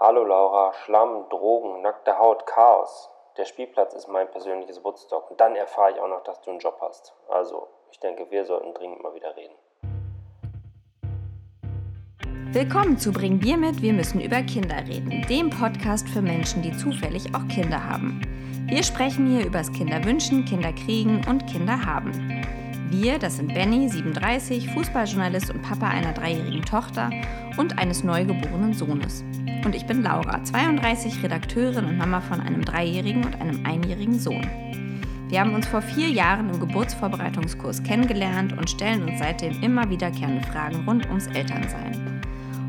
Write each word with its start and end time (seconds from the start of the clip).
Hallo 0.00 0.22
Laura, 0.22 0.72
Schlamm, 0.84 1.28
Drogen, 1.28 1.82
nackte 1.82 2.20
Haut, 2.20 2.46
Chaos. 2.46 3.10
Der 3.36 3.44
Spielplatz 3.44 3.94
ist 3.94 4.06
mein 4.06 4.30
persönliches 4.30 4.84
Woodstock. 4.84 5.28
Und 5.28 5.40
dann 5.40 5.56
erfahre 5.56 5.90
ich 5.90 5.98
auch 5.98 6.06
noch, 6.06 6.22
dass 6.22 6.40
du 6.40 6.50
einen 6.50 6.60
Job 6.60 6.78
hast. 6.80 7.16
Also, 7.28 7.66
ich 7.90 7.98
denke, 7.98 8.30
wir 8.30 8.44
sollten 8.44 8.72
dringend 8.74 9.02
mal 9.02 9.12
wieder 9.12 9.34
reden. 9.34 9.56
Willkommen 12.52 12.96
zu 12.96 13.10
Bring 13.10 13.40
Bier 13.40 13.56
mit, 13.56 13.82
wir 13.82 13.92
müssen 13.92 14.20
über 14.20 14.40
Kinder 14.42 14.76
reden, 14.86 15.26
dem 15.28 15.50
Podcast 15.50 16.08
für 16.08 16.22
Menschen, 16.22 16.62
die 16.62 16.76
zufällig 16.76 17.34
auch 17.34 17.48
Kinder 17.52 17.82
haben. 17.84 18.22
Wir 18.68 18.84
sprechen 18.84 19.26
hier 19.26 19.44
übers 19.44 19.72
Kinderwünschen, 19.72 20.44
Kinderkriegen 20.44 21.26
und 21.28 21.44
Kinder 21.48 21.84
haben. 21.84 22.12
Wir, 22.90 23.18
das 23.18 23.36
sind 23.36 23.52
Benny, 23.52 23.86
37, 23.86 24.70
Fußballjournalist 24.70 25.50
und 25.50 25.60
Papa 25.60 25.88
einer 25.88 26.14
dreijährigen 26.14 26.62
Tochter 26.62 27.10
und 27.58 27.78
eines 27.78 28.02
neugeborenen 28.02 28.72
Sohnes. 28.72 29.24
Und 29.66 29.74
ich 29.74 29.84
bin 29.84 30.02
Laura, 30.02 30.42
32, 30.42 31.22
Redakteurin 31.22 31.84
und 31.84 31.98
Mama 31.98 32.22
von 32.22 32.40
einem 32.40 32.64
dreijährigen 32.64 33.26
und 33.26 33.38
einem 33.42 33.66
einjährigen 33.66 34.18
Sohn. 34.18 34.46
Wir 35.28 35.40
haben 35.40 35.54
uns 35.54 35.66
vor 35.66 35.82
vier 35.82 36.08
Jahren 36.08 36.48
im 36.48 36.60
Geburtsvorbereitungskurs 36.60 37.82
kennengelernt 37.82 38.54
und 38.56 38.70
stellen 38.70 39.02
uns 39.02 39.18
seitdem 39.18 39.62
immer 39.62 39.90
wiederkehrende 39.90 40.46
Fragen 40.46 40.82
rund 40.86 41.06
ums 41.08 41.26
Elternsein. 41.26 42.22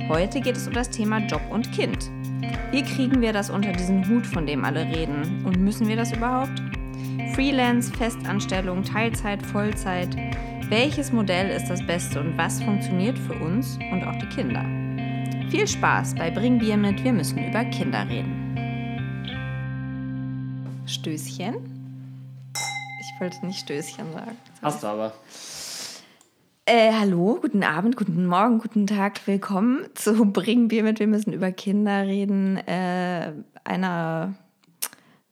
Heute 0.10 0.42
geht 0.42 0.58
es 0.58 0.68
um 0.68 0.74
das 0.74 0.90
Thema 0.90 1.20
Job 1.20 1.42
und 1.50 1.72
Kind. 1.72 2.12
Wie 2.72 2.84
kriegen 2.84 3.22
wir 3.22 3.32
das 3.32 3.50
unter 3.50 3.72
diesen 3.72 4.06
Hut, 4.10 4.28
von 4.28 4.46
dem 4.46 4.66
alle 4.66 4.86
reden? 4.86 5.46
Und 5.46 5.62
müssen 5.62 5.88
wir 5.88 5.96
das 5.96 6.12
überhaupt? 6.12 6.62
Freelance, 7.34 7.92
Festanstellung, 7.94 8.84
Teilzeit, 8.84 9.46
Vollzeit. 9.46 10.16
Welches 10.70 11.12
Modell 11.12 11.50
ist 11.50 11.70
das 11.70 11.86
Beste 11.86 12.20
und 12.20 12.38
was 12.38 12.62
funktioniert 12.62 13.18
für 13.18 13.34
uns 13.34 13.78
und 13.92 14.04
auch 14.04 14.16
die 14.18 14.28
Kinder? 14.28 14.64
Viel 15.50 15.68
Spaß 15.68 16.16
bei 16.16 16.32
Bring 16.32 16.60
Bier 16.60 16.78
mit, 16.78 17.04
wir 17.04 17.14
müssen 17.14 17.38
über 17.38 17.64
Kinder 17.66 18.08
reden. 18.08 18.56
Stößchen? 20.86 21.56
Ich 23.00 23.22
wollte 23.22 23.46
nicht 23.46 23.60
Stößchen 23.60 24.12
sagen. 24.12 24.38
Hast 24.62 24.84
du 24.84 24.88
aber. 24.88 25.14
Äh, 26.66 26.92
hallo, 26.94 27.40
guten 27.42 27.64
Abend, 27.64 27.96
guten 27.96 28.26
Morgen, 28.26 28.60
guten 28.60 28.86
Tag, 28.86 29.26
willkommen 29.28 29.86
zu 29.96 30.26
Bring 30.26 30.68
Bier 30.68 30.84
mit, 30.84 31.00
wir 31.00 31.08
müssen 31.08 31.34
über 31.34 31.52
Kinder 31.52 32.06
reden. 32.06 32.58
Äh, 32.58 33.34
einer 33.64 34.36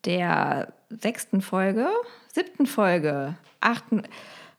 der 0.05 0.73
sechsten 0.89 1.41
Folge, 1.41 1.87
siebten 2.33 2.65
Folge, 2.65 3.35
achten, 3.59 4.03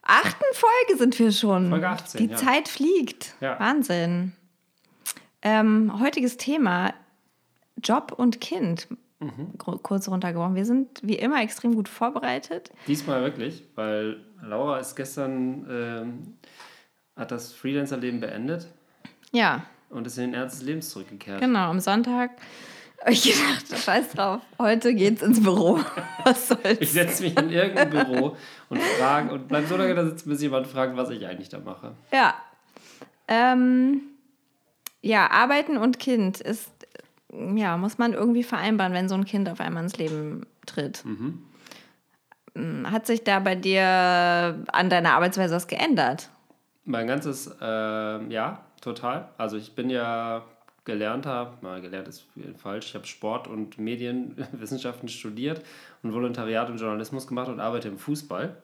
achten 0.02 0.44
Folge 0.54 0.98
sind 0.98 1.18
wir 1.18 1.32
schon. 1.32 1.70
Folge 1.70 1.88
18, 1.88 2.18
Die 2.26 2.32
ja. 2.32 2.36
Zeit 2.36 2.68
fliegt. 2.68 3.34
Ja. 3.40 3.58
Wahnsinn. 3.60 4.32
Ähm, 5.42 6.00
heutiges 6.00 6.36
Thema: 6.36 6.92
Job 7.82 8.12
und 8.16 8.40
Kind. 8.40 8.88
Mhm. 9.20 9.58
Kurz 9.58 10.08
runtergebrochen. 10.08 10.54
Wir 10.54 10.64
sind 10.64 11.00
wie 11.02 11.16
immer 11.16 11.42
extrem 11.42 11.74
gut 11.74 11.88
vorbereitet. 11.88 12.70
Diesmal 12.86 13.22
wirklich, 13.22 13.64
weil 13.74 14.20
Laura 14.42 14.78
ist 14.78 14.94
gestern, 14.94 15.66
ähm, 15.68 16.36
hat 17.16 17.32
das 17.32 17.52
Freelancer-Leben 17.52 18.20
beendet 18.20 18.68
Ja, 19.32 19.64
und 19.90 20.06
ist 20.06 20.18
in 20.18 20.24
den 20.30 20.34
Ernst 20.34 20.60
des 20.60 20.66
Lebens 20.66 20.90
zurückgekehrt. 20.90 21.40
genau. 21.40 21.68
Am 21.70 21.80
Sonntag 21.80 22.30
ich 23.06 23.22
gedacht, 23.22 23.84
scheiß 23.84 24.10
drauf, 24.10 24.40
heute 24.58 24.94
geht's 24.94 25.22
ins 25.22 25.42
Büro. 25.42 25.78
Was 26.24 26.48
soll's? 26.48 26.78
Ich 26.80 26.92
setze 26.92 27.22
mich 27.22 27.38
in 27.38 27.50
irgendein 27.50 27.90
Büro 27.90 28.36
und 28.68 28.82
frage 28.82 29.32
und 29.32 29.48
bleib 29.48 29.66
so 29.66 29.76
lange 29.76 29.94
da 29.94 30.04
sitzen, 30.04 30.28
bis 30.28 30.42
jemand 30.42 30.66
fragt, 30.66 30.96
was 30.96 31.10
ich 31.10 31.26
eigentlich 31.26 31.48
da 31.48 31.58
mache. 31.58 31.92
Ja. 32.12 32.34
Ähm, 33.28 34.00
ja, 35.00 35.30
Arbeiten 35.30 35.76
und 35.76 35.98
Kind 35.98 36.40
ist, 36.40 36.70
ja, 37.32 37.76
muss 37.76 37.98
man 37.98 38.12
irgendwie 38.14 38.42
vereinbaren, 38.42 38.92
wenn 38.92 39.08
so 39.08 39.14
ein 39.14 39.24
Kind 39.24 39.48
auf 39.48 39.60
einmal 39.60 39.84
ins 39.84 39.96
Leben 39.96 40.46
tritt. 40.66 41.04
Mhm. 41.04 41.44
Mm, 42.54 42.86
Hat 42.90 43.06
sich 43.06 43.22
da 43.24 43.38
bei 43.38 43.54
dir 43.54 44.64
an 44.72 44.90
deiner 44.90 45.12
Arbeitsweise 45.12 45.54
was 45.54 45.68
geändert? 45.68 46.30
Mein 46.84 47.06
ganzes, 47.06 47.54
ähm, 47.60 48.30
ja, 48.30 48.64
total. 48.80 49.28
Also 49.38 49.56
ich 49.56 49.74
bin 49.74 49.88
ja 49.90 50.42
gelernter, 50.88 51.58
mal 51.60 51.82
gelernt 51.82 52.08
ist 52.08 52.24
falsch, 52.56 52.86
ich 52.86 52.94
habe 52.94 53.06
Sport 53.06 53.46
und 53.46 53.78
Medienwissenschaften 53.78 55.08
studiert 55.08 55.62
und 56.02 56.14
Volontariat 56.14 56.70
und 56.70 56.78
Journalismus 56.78 57.26
gemacht 57.26 57.48
und 57.48 57.60
arbeite 57.60 57.88
im 57.88 57.98
Fußball. 57.98 58.56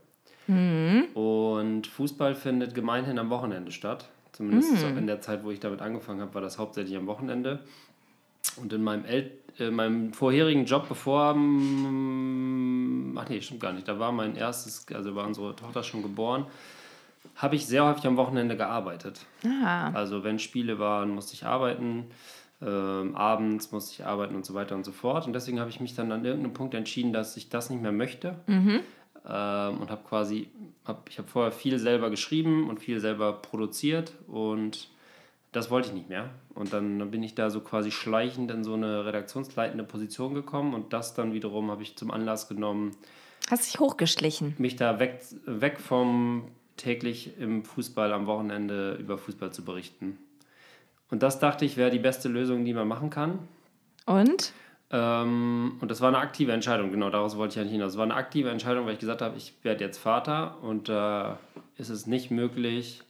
Und 1.14 1.86
Fußball 1.86 2.34
findet 2.34 2.74
gemeinhin 2.74 3.18
am 3.18 3.28
Wochenende 3.28 3.72
statt. 3.72 4.08
Zumindest 4.32 4.78
so 4.78 4.86
in 4.86 5.06
der 5.06 5.20
Zeit, 5.20 5.44
wo 5.44 5.50
ich 5.50 5.60
damit 5.60 5.82
angefangen 5.82 6.22
habe, 6.22 6.34
war 6.34 6.40
das 6.40 6.58
hauptsächlich 6.58 6.96
am 6.96 7.06
Wochenende. 7.06 7.60
Und 8.56 8.72
in 8.72 8.82
meinem, 8.82 9.04
El 9.04 9.30
äh, 9.58 9.70
meinem 9.70 10.12
vorherigen 10.14 10.64
Job, 10.64 10.88
bevor. 10.88 11.30
Ach 11.30 13.28
nee, 13.28 13.40
stimmt 13.40 13.60
gar 13.60 13.72
nicht. 13.72 13.86
Da 13.86 13.98
war 13.98 14.12
mein 14.12 14.34
erstes, 14.34 14.86
also 14.94 15.14
war 15.14 15.26
unsere 15.26 15.54
Tochter 15.54 15.82
schon 15.82 16.02
geboren, 16.02 16.46
habe 17.36 17.56
ich 17.56 17.66
sehr 17.66 17.84
häufig 17.84 18.06
am 18.06 18.16
Wochenende 18.16 18.56
gearbeitet. 18.56 19.26
Ah, 19.44 19.90
Also 19.92 20.24
wenn 20.24 20.38
Spiele 20.38 20.78
waren, 20.78 21.10
musste 21.10 21.34
ich 21.34 21.44
arbeiten, 21.44 22.06
ähm, 22.62 23.14
abends 23.16 23.72
musste 23.72 23.92
ich 23.92 24.06
arbeiten 24.06 24.34
und 24.36 24.44
so 24.46 24.54
weiter 24.54 24.74
und 24.74 24.84
so 24.84 24.92
fort. 24.92 25.26
Und 25.26 25.32
deswegen 25.32 25.58
habe 25.60 25.70
ich 25.70 25.80
mich 25.80 25.94
dann 25.94 26.12
an 26.12 26.24
irgendeinem 26.24 26.54
Punkt 26.54 26.74
entschieden, 26.74 27.12
dass 27.12 27.36
ich 27.36 27.48
das 27.50 27.70
nicht 27.70 27.82
mehr 27.82 27.92
möchte. 27.92 28.36
Ähm, 29.26 29.78
und 29.80 29.90
habe 29.90 30.02
quasi, 30.08 30.48
hab, 30.84 31.08
ich 31.08 31.18
habe 31.18 31.28
vorher 31.28 31.50
viel 31.52 31.78
selber 31.78 32.10
geschrieben 32.10 32.68
und 32.68 32.78
viel 32.80 33.00
selber 33.00 33.32
produziert 33.32 34.12
und 34.28 34.88
das 35.52 35.70
wollte 35.70 35.88
ich 35.88 35.94
nicht 35.94 36.08
mehr. 36.08 36.30
Und 36.54 36.72
dann 36.72 37.10
bin 37.10 37.22
ich 37.22 37.34
da 37.34 37.48
so 37.48 37.60
quasi 37.60 37.90
schleichend 37.90 38.50
in 38.50 38.64
so 38.64 38.74
eine 38.74 39.06
redaktionsleitende 39.06 39.84
Position 39.84 40.34
gekommen 40.34 40.74
und 40.74 40.92
das 40.92 41.14
dann 41.14 41.32
wiederum 41.32 41.70
habe 41.70 41.82
ich 41.82 41.96
zum 41.96 42.10
Anlass 42.10 42.48
genommen, 42.48 42.90
hast 43.50 43.66
dich 43.72 43.80
hochgeschlichen. 43.80 44.54
mich 44.58 44.76
da 44.76 44.98
weg, 44.98 45.20
weg 45.46 45.80
vom 45.80 46.44
täglich 46.76 47.38
im 47.38 47.64
Fußball 47.64 48.12
am 48.12 48.26
Wochenende 48.26 48.94
über 48.94 49.18
Fußball 49.18 49.52
zu 49.52 49.64
berichten. 49.64 50.18
Und 51.10 51.22
das 51.22 51.38
dachte 51.38 51.64
ich, 51.64 51.76
wäre 51.76 51.90
die 51.90 51.98
beste 51.98 52.28
Lösung, 52.28 52.64
die 52.64 52.74
man 52.74 52.88
machen 52.88 53.10
kann. 53.10 53.38
Und? 54.06 54.52
Ähm, 54.90 55.76
und 55.80 55.90
das 55.90 56.00
war 56.00 56.08
eine 56.08 56.18
aktive 56.18 56.52
Entscheidung, 56.52 56.90
genau, 56.90 57.10
daraus 57.10 57.36
wollte 57.36 57.54
ich 57.54 57.60
eigentlich 57.60 57.72
hinaus. 57.72 57.92
Es 57.92 57.98
war 57.98 58.04
eine 58.04 58.14
aktive 58.14 58.50
Entscheidung, 58.50 58.86
weil 58.86 58.94
ich 58.94 59.00
gesagt 59.00 59.22
habe, 59.22 59.36
ich 59.36 59.54
werde 59.62 59.84
jetzt 59.84 59.98
Vater 59.98 60.62
und 60.62 60.88
da 60.88 61.38
ist 61.78 61.88
es 61.88 62.06
nicht 62.06 62.30
möglich, 62.30 63.02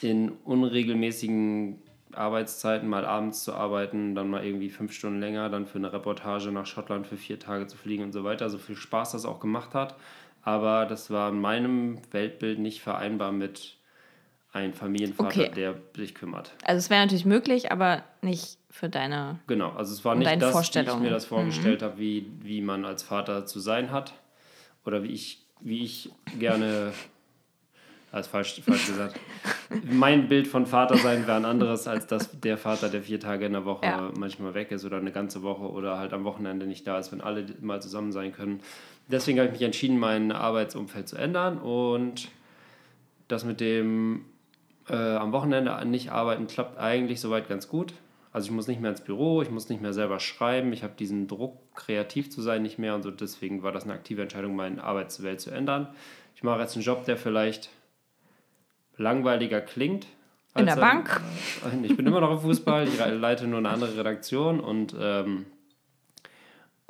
in 0.00 0.30
unregelmäßigen 0.44 1.80
Arbeitszeiten 2.12 2.88
mal 2.88 3.04
abends 3.04 3.44
zu 3.44 3.54
arbeiten, 3.54 4.14
dann 4.14 4.30
mal 4.30 4.44
irgendwie 4.44 4.70
fünf 4.70 4.92
Stunden 4.92 5.20
länger, 5.20 5.48
dann 5.48 5.66
für 5.66 5.78
eine 5.78 5.92
Reportage 5.92 6.52
nach 6.52 6.66
Schottland 6.66 7.06
für 7.06 7.16
vier 7.16 7.38
Tage 7.38 7.66
zu 7.66 7.76
fliegen 7.76 8.04
und 8.04 8.12
so 8.12 8.24
weiter. 8.24 8.48
So 8.50 8.58
viel 8.58 8.76
Spaß 8.76 9.12
das 9.12 9.24
auch 9.24 9.40
gemacht 9.40 9.74
hat. 9.74 9.96
Aber 10.44 10.84
das 10.86 11.10
war 11.10 11.30
in 11.30 11.40
meinem 11.40 11.98
Weltbild 12.12 12.58
nicht 12.58 12.82
vereinbar 12.82 13.32
mit 13.32 13.76
einem 14.52 14.74
Familienvater, 14.74 15.40
Okay. 15.40 15.50
der 15.54 15.74
sich 15.96 16.14
kümmert. 16.14 16.52
Also 16.64 16.78
es 16.78 16.90
wäre 16.90 17.00
natürlich 17.02 17.24
möglich, 17.24 17.72
aber 17.72 18.02
nicht 18.22 18.58
für 18.70 18.88
deine. 18.88 19.40
Genau, 19.46 19.70
also 19.70 19.92
es 19.92 20.04
war 20.04 20.14
nicht 20.14 20.26
deine 20.28 20.40
das, 20.40 20.74
wie 20.74 20.80
ich 20.80 20.98
mir 21.00 21.10
das 21.10 21.24
vorgestellt 21.24 21.82
habe, 21.82 21.98
wie, 21.98 22.26
wie 22.40 22.60
man 22.60 22.84
als 22.84 23.02
Vater 23.02 23.46
zu 23.46 23.58
sein 23.58 23.90
hat. 23.90 24.14
Oder 24.84 25.02
wie 25.02 25.08
ich, 25.08 25.38
wie 25.60 25.82
ich 25.82 26.10
gerne, 26.38 26.92
als 28.12 28.28
falsch, 28.28 28.60
falsch 28.64 28.86
gesagt, 28.86 29.18
mein 29.82 30.28
Bild 30.28 30.46
von 30.46 30.66
Vater 30.66 30.98
sein 30.98 31.26
wäre 31.26 31.36
ein 31.38 31.44
anderes 31.46 31.88
als 31.88 32.06
das 32.06 32.38
der 32.38 32.58
Vater, 32.58 32.90
der 32.90 33.02
vier 33.02 33.18
Tage 33.18 33.46
in 33.46 33.52
der 33.54 33.64
Woche 33.64 33.86
Ja. 33.86 34.12
manchmal 34.16 34.54
weg 34.54 34.70
ist 34.70 34.84
oder 34.84 34.98
eine 34.98 35.10
ganze 35.10 35.42
Woche 35.42 35.68
oder 35.70 35.98
halt 35.98 36.12
am 36.12 36.22
Wochenende 36.24 36.66
nicht 36.66 36.86
da 36.86 36.98
ist, 36.98 37.10
wenn 37.12 37.22
alle 37.22 37.46
mal 37.60 37.80
zusammen 37.82 38.12
sein 38.12 38.32
können. 38.32 38.60
Deswegen 39.08 39.38
habe 39.38 39.48
ich 39.48 39.52
mich 39.52 39.62
entschieden, 39.62 39.98
mein 39.98 40.32
Arbeitsumfeld 40.32 41.08
zu 41.08 41.16
ändern 41.16 41.58
und 41.58 42.28
das 43.28 43.44
mit 43.44 43.60
dem 43.60 44.24
äh, 44.88 44.94
am 44.94 45.32
Wochenende 45.32 45.84
nicht 45.86 46.10
arbeiten 46.10 46.46
klappt 46.46 46.78
eigentlich 46.78 47.20
soweit 47.20 47.48
ganz 47.48 47.68
gut. 47.68 47.94
Also 48.32 48.46
ich 48.46 48.52
muss 48.52 48.66
nicht 48.66 48.80
mehr 48.80 48.90
ins 48.90 49.00
Büro, 49.02 49.42
ich 49.42 49.50
muss 49.50 49.68
nicht 49.68 49.80
mehr 49.80 49.92
selber 49.92 50.18
schreiben, 50.20 50.72
ich 50.72 50.82
habe 50.82 50.94
diesen 50.98 51.28
Druck, 51.28 51.56
kreativ 51.76 52.30
zu 52.30 52.42
sein, 52.42 52.62
nicht 52.62 52.78
mehr 52.78 52.94
und 52.94 53.02
so. 53.02 53.10
Deswegen 53.10 53.62
war 53.62 53.72
das 53.72 53.84
eine 53.84 53.92
aktive 53.92 54.22
Entscheidung, 54.22 54.56
meine 54.56 54.82
Arbeitswelt 54.82 55.40
zu 55.40 55.50
ändern. 55.50 55.88
Ich 56.34 56.42
mache 56.42 56.60
jetzt 56.60 56.74
einen 56.74 56.84
Job, 56.84 57.04
der 57.04 57.16
vielleicht 57.16 57.70
langweiliger 58.96 59.60
klingt. 59.60 60.06
In 60.56 60.66
der 60.66 60.74
er- 60.76 60.80
Bank? 60.80 61.20
Ich 61.82 61.96
bin 61.96 62.06
immer 62.06 62.20
noch 62.20 62.32
im 62.32 62.40
Fußball, 62.40 62.86
ich 62.88 62.98
leite 62.98 63.46
nur 63.46 63.58
eine 63.58 63.68
andere 63.68 63.96
Redaktion 63.96 64.60
und, 64.60 64.94
ähm, 65.00 65.46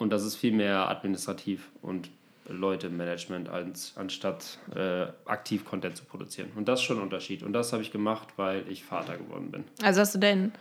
und 0.05 0.11
das 0.11 0.23
ist 0.23 0.37
viel 0.37 0.53
mehr 0.53 0.89
administrativ 0.91 1.71
und 1.81 2.11
Leute 2.47 2.89
im 2.89 2.99
Management, 2.99 3.49
als, 3.49 3.95
anstatt 3.97 4.59
äh, 4.77 5.07
aktiv 5.25 5.65
Content 5.65 5.97
zu 5.97 6.05
produzieren. 6.05 6.51
Und 6.57 6.69
das 6.69 6.81
ist 6.81 6.85
schon 6.85 6.99
ein 6.99 7.03
Unterschied. 7.03 7.43
Und 7.43 7.55
das 7.55 7.73
habe 7.73 7.83
ich 7.83 7.91
gemacht, 7.91 8.29
weil 8.37 8.69
ich 8.69 8.85
Vater 8.85 9.17
geworden 9.17 9.51
bin. 9.51 9.65
Also 9.83 10.03
hast 10.03 10.15
du 10.15 10.19
dein 10.19 10.53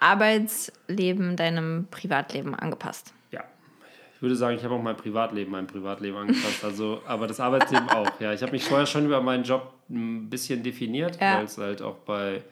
Arbeitsleben 0.00 1.36
deinem 1.36 1.86
Privatleben 1.90 2.54
angepasst? 2.54 3.14
Ja. 3.30 3.42
Ich 4.16 4.20
würde 4.22 4.36
sagen, 4.36 4.56
ich 4.58 4.64
habe 4.64 4.74
auch 4.74 4.82
mein 4.82 4.98
Privatleben 4.98 5.50
meinem 5.50 5.66
Privatleben 5.66 6.16
angepasst. 6.18 6.62
Also, 6.62 7.00
aber 7.06 7.26
das 7.26 7.40
Arbeitsleben 7.40 7.88
auch. 7.88 8.20
Ja, 8.20 8.34
ich 8.34 8.42
habe 8.42 8.52
mich 8.52 8.64
vorher 8.64 8.86
schon 8.86 9.06
über 9.06 9.22
meinen 9.22 9.44
Job 9.44 9.72
ein 9.88 10.28
bisschen 10.28 10.62
definiert, 10.62 11.18
Ja. 11.22 11.38
weil 11.38 11.44
es 11.46 11.56
halt 11.56 11.80
auch 11.80 11.96
bei 12.04 12.42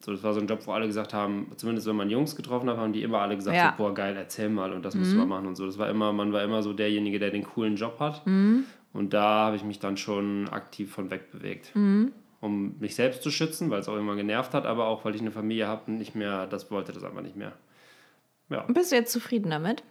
So, 0.00 0.12
das 0.12 0.22
war 0.22 0.32
so 0.32 0.40
ein 0.40 0.46
Job, 0.46 0.60
wo 0.64 0.72
alle 0.72 0.86
gesagt 0.86 1.12
haben, 1.12 1.50
zumindest 1.56 1.86
wenn 1.88 1.96
man 1.96 2.08
Jungs 2.08 2.36
getroffen 2.36 2.70
hat, 2.70 2.76
haben 2.76 2.92
die 2.92 3.02
immer 3.02 3.18
alle 3.18 3.34
gesagt, 3.36 3.56
Ja. 3.56 3.74
so, 3.76 3.82
boah, 3.82 3.92
geil, 3.94 4.16
erzähl 4.16 4.48
mal 4.48 4.72
und 4.72 4.84
das 4.84 4.94
musst 4.94 5.12
du 5.12 5.16
mal 5.16 5.26
machen 5.26 5.46
und 5.48 5.56
so. 5.56 5.66
Das 5.66 5.76
war 5.78 5.90
immer, 5.90 6.12
man 6.12 6.32
war 6.32 6.42
immer 6.44 6.62
so 6.62 6.72
derjenige, 6.72 7.18
der 7.18 7.30
den 7.30 7.42
coolen 7.42 7.74
Job 7.76 7.98
hat. 7.98 8.22
Und 8.26 9.12
da 9.12 9.46
habe 9.46 9.56
ich 9.56 9.64
mich 9.64 9.80
dann 9.80 9.96
schon 9.96 10.48
aktiv 10.48 10.92
von 10.92 11.10
wegbewegt. 11.10 11.72
Um 12.40 12.76
mich 12.78 12.94
selbst 12.94 13.22
zu 13.24 13.30
schützen, 13.32 13.68
weil 13.70 13.80
es 13.80 13.88
auch 13.88 13.96
immer 13.96 14.14
genervt 14.14 14.54
hat, 14.54 14.64
aber 14.66 14.86
auch, 14.86 15.04
weil 15.04 15.16
ich 15.16 15.20
eine 15.20 15.32
Familie 15.32 15.66
habe 15.66 15.82
und 15.88 15.98
nicht 15.98 16.14
mehr, 16.14 16.46
das 16.46 16.70
wollte 16.70 16.92
das 16.92 17.02
einfach 17.02 17.22
nicht 17.22 17.34
mehr. 17.36 17.52
Ja. 18.50 18.62
Bist 18.68 18.92
du 18.92 18.96
jetzt 18.96 19.12
zufrieden 19.12 19.50
damit? 19.50 19.82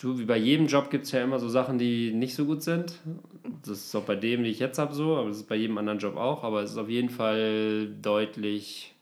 Du, 0.00 0.18
wie 0.18 0.24
bei 0.24 0.36
jedem 0.36 0.66
Job 0.66 0.90
gibt 0.90 1.04
es 1.04 1.12
ja 1.12 1.22
immer 1.22 1.38
so 1.38 1.48
Sachen, 1.48 1.78
die 1.78 2.12
nicht 2.12 2.34
so 2.34 2.44
gut 2.44 2.62
sind. 2.62 2.98
Das 3.62 3.78
ist 3.78 3.94
auch 3.94 4.02
bei 4.02 4.16
dem, 4.16 4.42
den 4.42 4.50
ich 4.50 4.58
jetzt 4.58 4.78
habe, 4.78 4.92
so, 4.94 5.16
aber 5.16 5.28
das 5.28 5.38
ist 5.38 5.48
bei 5.48 5.54
jedem 5.56 5.78
anderen 5.78 5.98
Job 5.98 6.16
auch. 6.16 6.42
Aber 6.44 6.62
es 6.62 6.72
ist 6.72 6.78
auf 6.78 6.88
jeden 6.88 7.10
Fall 7.10 7.88
deutlich 8.02 8.94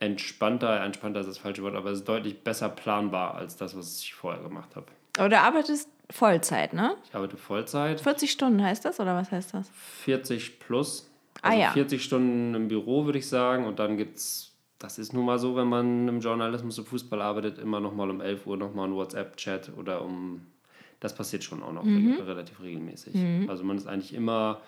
entspannter, 0.00 0.80
entspannter 0.84 1.20
ist 1.20 1.26
das 1.28 1.38
falsche 1.38 1.62
Wort, 1.62 1.74
aber 1.74 1.90
es 1.90 1.98
ist 2.00 2.08
deutlich 2.08 2.42
besser 2.42 2.68
planbar 2.68 3.34
als 3.34 3.56
das, 3.56 3.76
was 3.76 4.00
ich 4.00 4.14
vorher 4.14 4.42
gemacht 4.42 4.76
habe. 4.76 4.86
Aber 5.18 5.28
du 5.28 5.38
arbeitest 5.38 5.88
Vollzeit, 6.10 6.72
ne? 6.72 6.94
Ich 7.08 7.14
arbeite 7.14 7.36
Vollzeit, 7.36 8.00
40 8.00 8.30
Stunden 8.30 8.62
heißt 8.62 8.84
das 8.84 9.00
oder 9.00 9.14
was 9.16 9.30
heißt 9.32 9.54
das? 9.54 9.68
40 10.04 10.60
plus. 10.60 11.10
Ah, 11.42 11.48
Also 11.50 11.60
ja. 11.60 11.70
40 11.72 12.02
Stunden 12.02 12.54
im 12.54 12.68
Büro, 12.68 13.04
würde 13.04 13.18
ich 13.18 13.28
sagen. 13.28 13.66
Und 13.66 13.78
dann 13.78 13.96
gibt 13.96 14.16
es, 14.18 14.52
das 14.78 14.98
ist 14.98 15.12
nun 15.12 15.24
mal 15.26 15.38
so, 15.38 15.56
wenn 15.56 15.66
man 15.68 16.06
im 16.08 16.20
Journalismus 16.20 16.78
und 16.78 16.86
Fußball 16.88 17.20
arbeitet, 17.20 17.58
immer 17.58 17.80
noch 17.80 17.92
mal 17.94 18.08
um 18.10 18.20
11 18.20 18.46
Uhr 18.46 18.56
nochmal 18.56 18.88
ein 18.88 18.94
WhatsApp-Chat 18.94 19.72
oder 19.76 20.02
um. 20.02 20.46
Das 21.00 21.14
passiert 21.14 21.44
schon 21.44 21.62
auch 21.62 21.72
noch 21.72 21.84
Mhm. 21.84 22.12
reg- 22.16 22.26
relativ 22.26 22.60
regelmäßig. 22.60 23.14
Also 23.48 23.62
man 23.64 23.76
ist 23.76 23.86
eigentlich 23.86 24.12
immer, 24.14 24.60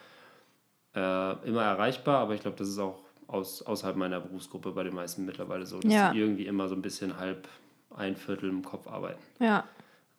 äh, 0.94 1.46
immer 1.46 1.62
erreichbar, 1.62 2.18
aber 2.18 2.34
ich 2.34 2.40
glaube, 2.40 2.56
das 2.56 2.68
ist 2.68 2.78
auch 2.78 3.00
aus, 3.26 3.62
außerhalb 3.62 3.96
meiner 3.96 4.20
Berufsgruppe 4.20 4.72
bei 4.72 4.82
den 4.84 4.94
meisten 4.94 5.24
mittlerweile 5.24 5.66
so, 5.66 5.78
dass 5.80 5.92
Ja. 5.92 6.12
sie 6.12 6.18
irgendwie 6.18 6.46
immer 6.46 6.68
so 6.68 6.74
ein 6.74 6.82
bisschen 6.82 7.16
halb 7.18 7.46
ein 7.94 8.16
Viertel 8.16 8.48
im 8.50 8.64
Kopf 8.64 8.86
arbeiten. 8.88 9.20
Ja. 9.40 9.64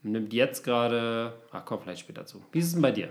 Nimmt 0.04 0.34
jetzt 0.34 0.64
gerade, 0.64 1.34
ach 1.52 1.64
komm, 1.66 1.80
vielleicht 1.82 2.02
später 2.02 2.26
zu. 2.26 2.42
Wie 2.52 2.60
ist 2.60 2.68
es 2.68 2.74
denn 2.74 2.82
bei 2.82 2.92
dir? 2.92 3.10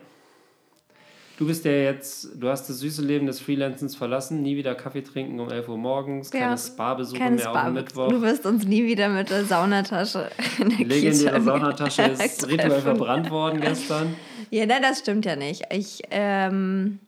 Du 1.40 1.46
bist 1.46 1.64
ja 1.64 1.72
jetzt, 1.72 2.28
du 2.34 2.50
hast 2.50 2.68
das 2.68 2.80
süße 2.80 3.00
Leben 3.00 3.24
des 3.24 3.40
Freelancens 3.40 3.96
verlassen, 3.96 4.42
nie 4.42 4.58
wieder 4.58 4.74
Kaffee 4.74 5.00
trinken 5.00 5.40
um 5.40 5.50
11 5.50 5.70
Uhr 5.70 5.78
morgens, 5.78 6.30
keine 6.30 6.50
Ja, 6.50 6.58
Spa-Besuche 6.58 7.18
Keine 7.18 7.36
mehr 7.36 7.50
auf 7.50 7.56
Spa. 7.56 7.64
dem 7.64 7.72
Mittwoch. 7.72 8.08
Du 8.08 8.20
wirst 8.20 8.44
uns 8.44 8.66
nie 8.66 8.84
wieder 8.84 9.08
mit 9.08 9.30
der 9.30 9.46
Saunatasche 9.46 10.30
in 10.58 10.68
der 10.68 10.76
Die 10.76 10.84
legendäre 10.84 11.40
Saunatasche 11.40 12.02
ist 12.02 12.46
rituell 12.46 12.82
verbrannt 12.82 13.30
worden 13.30 13.62
gestern. 13.62 14.14
Ja, 14.50 14.66
nein, 14.66 14.82
das 14.82 14.98
stimmt 14.98 15.24
ja 15.24 15.34
nicht. 15.34 15.62
Ich, 15.72 16.02
ähm, 16.10 16.98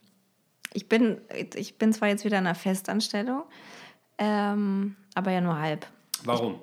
ich, 0.73 0.88
bin, 0.88 1.19
ich 1.55 1.76
bin 1.76 1.93
zwar 1.93 2.08
jetzt 2.08 2.25
wieder 2.25 2.38
in 2.38 2.46
einer 2.46 2.55
Festanstellung, 2.55 3.43
ähm, 4.17 4.96
aber 5.14 5.31
ja 5.32 5.43
nur 5.43 5.58
halb. 5.58 5.87
Warum? 6.25 6.58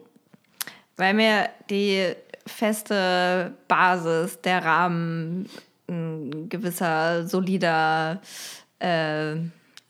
Weil 0.98 1.14
mir 1.14 1.50
die 1.70 2.16
feste 2.48 3.54
Basis, 3.68 4.42
der 4.42 4.66
Rahmen, 4.66 5.48
ein 5.90 6.50
gewisser 6.50 7.28
solider 7.28 8.22
äh, 8.80 9.36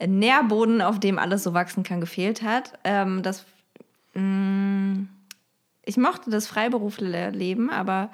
Nährboden, 0.05 0.81
auf 0.81 0.99
dem 0.99 1.19
alles 1.19 1.43
so 1.43 1.53
wachsen 1.53 1.83
kann, 1.83 2.01
gefehlt 2.01 2.41
hat. 2.41 2.79
Ähm, 2.83 3.21
das, 3.21 3.45
mh, 4.13 5.05
ich 5.83 5.97
mochte 5.97 6.29
das 6.29 6.47
Freiberuflerleben, 6.47 7.69
aber 7.69 8.09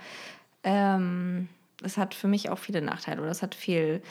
ähm, 0.63 1.47
es 1.83 1.97
hat 1.97 2.13
für 2.13 2.27
mich 2.27 2.49
auch 2.49 2.57
viele 2.57 2.81
Nachteile. 2.81 3.21
Oder 3.21 3.31
es 3.31 3.41
hat 3.41 3.53
viel, 3.53 4.01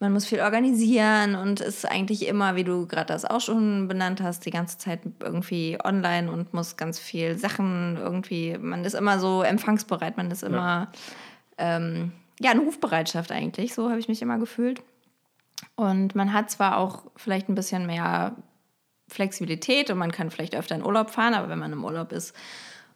man 0.00 0.12
muss 0.12 0.24
viel 0.24 0.40
organisieren 0.40 1.34
und 1.34 1.60
ist 1.60 1.84
eigentlich 1.84 2.26
immer, 2.26 2.56
wie 2.56 2.64
du 2.64 2.86
gerade 2.86 3.12
das 3.12 3.24
auch 3.24 3.40
schon 3.40 3.88
benannt 3.88 4.22
hast, 4.22 4.46
die 4.46 4.50
ganze 4.50 4.78
Zeit 4.78 5.00
irgendwie 5.20 5.78
online 5.84 6.30
und 6.30 6.54
muss 6.54 6.76
ganz 6.76 6.98
viel 6.98 7.36
Sachen 7.36 7.96
irgendwie, 7.98 8.56
man 8.58 8.84
ist 8.84 8.94
immer 8.94 9.18
so 9.18 9.42
empfangsbereit, 9.42 10.16
man 10.16 10.30
ist 10.30 10.42
immer, 10.42 10.88
ähm, 11.58 12.12
ja, 12.40 12.50
eine 12.50 12.60
Rufbereitschaft 12.60 13.32
eigentlich, 13.32 13.74
so 13.74 13.88
habe 13.90 13.98
ich 13.98 14.08
mich 14.08 14.22
immer 14.22 14.38
gefühlt. 14.38 14.82
Und 15.74 16.14
man 16.14 16.32
hat 16.32 16.50
zwar 16.50 16.78
auch 16.78 17.04
vielleicht 17.16 17.48
ein 17.48 17.54
bisschen 17.54 17.86
mehr 17.86 18.36
Flexibilität 19.08 19.90
und 19.90 19.98
man 19.98 20.12
kann 20.12 20.30
vielleicht 20.30 20.54
öfter 20.54 20.74
in 20.74 20.84
Urlaub 20.84 21.10
fahren, 21.10 21.34
aber 21.34 21.48
wenn 21.48 21.58
man 21.58 21.72
im 21.72 21.84
Urlaub 21.84 22.12
ist, 22.12 22.34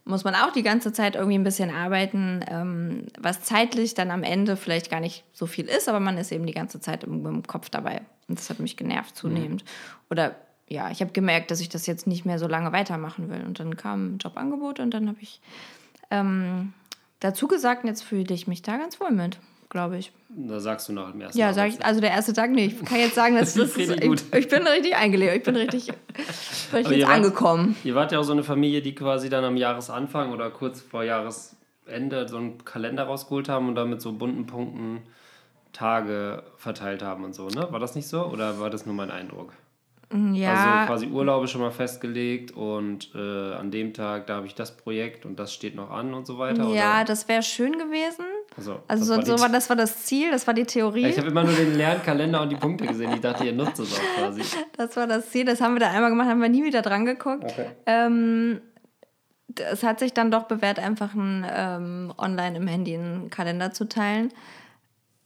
muss 0.05 0.25
man 0.25 0.35
auch 0.35 0.53
die 0.53 0.63
ganze 0.63 0.93
Zeit 0.93 1.15
irgendwie 1.15 1.39
ein 1.39 1.45
bisschen 1.45 1.71
arbeiten, 1.71 2.45
ähm, 2.49 3.07
was 3.19 3.43
zeitlich 3.43 3.95
dann 3.95 4.11
am 4.11 4.25
Ende 4.25 4.57
vielleicht 4.57 4.91
gar 4.91 5.01
nicht 5.01 5.25
so 5.33 5.47
viel 5.47 5.67
ist, 5.67 5.89
aber 5.89 6.01
man 6.01 6.19
ist 6.19 6.33
eben 6.33 6.47
die 6.47 6.53
ganze 6.53 6.81
Zeit 6.81 7.05
im, 7.05 7.25
im 7.25 7.47
Kopf 7.47 7.71
dabei. 7.71 8.03
Und 8.29 8.39
das 8.39 8.51
hat 8.51 8.59
mich 8.59 8.77
genervt 8.77 9.17
zunehmend. 9.17 9.65
Oder 10.11 10.35
ja, 10.69 10.91
ich 10.91 11.01
habe 11.01 11.13
gemerkt, 11.13 11.51
dass 11.51 11.61
ich 11.61 11.69
das 11.69 11.87
jetzt 11.87 12.07
nicht 12.07 12.25
mehr 12.25 12.39
so 12.39 12.49
lange 12.49 12.73
weitermachen 12.73 13.31
will. 13.31 13.45
Und 13.45 13.61
dann 13.61 13.77
kam 13.77 14.15
ein 14.15 14.19
Jobangebot 14.19 14.81
und 14.81 14.93
dann 14.93 15.09
habe 15.09 15.19
ich 15.21 15.41
ähm, 16.11 16.73
dazu 17.25 17.49
gesagt, 17.49 17.85
jetzt 17.85 18.03
fühle 18.03 18.33
ich 18.35 18.47
mich 18.47 18.63
da 18.63 18.77
ganz 18.77 19.01
wohl 19.01 19.11
mit, 19.11 19.39
glaube 19.71 19.99
ich. 19.99 20.13
Da 20.29 20.61
sagst 20.61 20.89
du 20.89 20.93
nach 20.93 21.11
dem 21.13 21.21
ersten 21.21 21.39
Ja, 21.39 21.53
sag 21.53 21.69
ich, 21.69 21.85
also 21.85 22.01
der 22.01 22.11
erste 22.11 22.33
Tag 22.33 22.51
nicht. 22.53 22.81
Ich 22.83 22.89
kann 22.89 22.99
jetzt 22.99 23.15
sagen, 23.15 23.35
dass 23.39 23.55
Das 23.55 23.75
das, 23.75 23.77
ist, 23.89 24.01
gut. 24.01 24.23
ich, 24.33 24.39
ich 24.39 24.49
bin 24.49 24.67
richtig 24.67 24.97
eingelebt, 24.97 25.37
ich 25.37 25.43
bin 25.43 25.57
richtig, 25.57 25.87
bin 26.73 26.85
jetzt 26.87 27.03
wart- 27.07 27.11
angekommen. 27.17 27.77
Ihr 27.85 27.95
wart 27.95 28.13
ja 28.13 28.19
auch 28.19 28.25
so 28.25 28.33
eine 28.33 28.43
Familie, 28.45 28.81
die 28.83 28.95
quasi 28.95 29.29
dann 29.29 29.45
am 29.45 29.57
Jahresanfang 29.57 30.33
oder 30.33 30.51
kurz 30.51 30.81
vor 30.81 31.05
Jahresende 31.05 32.29
so 32.29 32.37
einen 32.39 32.65
Kalender 32.65 33.05
rausgeholt 33.05 33.49
haben 33.49 33.69
und 33.69 33.75
dann 33.75 33.91
mit 33.91 34.01
so 34.01 34.13
bunten 34.13 34.47
Punkten 34.47 35.03
Tage 35.73 36.43
verteilt 36.57 37.03
haben 37.03 37.25
und 37.25 37.35
so, 37.35 37.49
ne? 37.49 37.67
War 37.71 37.81
das 37.81 37.95
nicht 37.95 38.07
so? 38.07 38.25
Oder 38.27 38.61
war 38.61 38.69
das 38.71 38.85
nur 38.85 38.95
mein 38.95 39.11
Eindruck? 39.11 39.53
Ja, 40.35 40.81
Also 40.83 40.87
quasi 40.87 41.07
Urlaube 41.07 41.49
schon 41.49 41.61
mal 41.61 41.71
festgelegt 41.71 42.53
und 42.53 43.11
äh, 43.15 43.55
an 43.55 43.71
dem 43.71 43.95
Tag, 43.95 44.27
da 44.27 44.37
habe 44.37 44.47
ich 44.47 44.55
das 44.55 44.77
Projekt 44.77 45.25
und 45.27 45.39
das 45.39 45.53
steht 45.53 45.75
noch 45.75 45.91
an 45.91 46.13
und 46.15 46.27
so 46.27 46.39
weiter. 46.39 46.65
ja, 46.69 46.97
Oder? 46.97 47.05
das 47.05 47.29
wäre 47.29 47.43
schön 47.43 47.73
gewesen. 47.73 48.25
Also, 48.57 48.81
Also 48.89 49.17
das 49.17 49.27
so, 49.27 49.33
war 49.33 49.47
so 49.49 49.53
das 49.53 49.69
war 49.71 49.77
das 49.77 50.05
Ziel, 50.05 50.31
das 50.31 50.47
war 50.47 50.55
die 50.55 50.65
Theorie. 50.65 51.07
Ich 51.07 51.19
habe 51.19 51.29
immer 51.29 51.45
nur 51.45 51.55
den 51.55 51.75
leeren 51.77 52.03
Kalender 52.03 52.43
und 52.43 52.51
die 52.51 52.57
Punkte 52.57 52.87
gesehen. 52.87 53.13
Ich 53.15 53.21
dachte, 53.21 53.45
ihr 53.45 53.53
nutzt 53.53 53.81
es 53.81 53.95
auch 53.95 54.19
quasi. 54.19 54.43
Das 54.77 54.97
war 54.97 55.07
das 55.07 55.31
Ziel, 55.31 55.45
das 55.45 55.61
haben 55.61 55.75
wir 55.75 55.81
da 55.81 55.91
einmal 55.91 56.11
gemacht, 56.11 56.29
haben 56.29 56.41
wir 56.43 56.49
nie 56.49 56.65
wieder 56.65 56.83
dran 56.83 57.05
geguckt. 57.07 57.45
Okay. 57.45 57.67
Ähm, 57.87 58.61
es 59.71 59.83
hat 59.83 59.99
sich 60.01 60.13
dann 60.15 60.31
doch 60.31 60.45
bewährt, 60.45 60.79
einfach 60.79 61.15
ein, 61.15 61.47
ähm, 61.55 62.13
online 62.19 62.57
im 62.57 62.67
Handy 62.67 62.95
einen 62.95 63.31
Kalender 63.31 63.73
zu 63.73 63.89
teilen, 63.89 64.33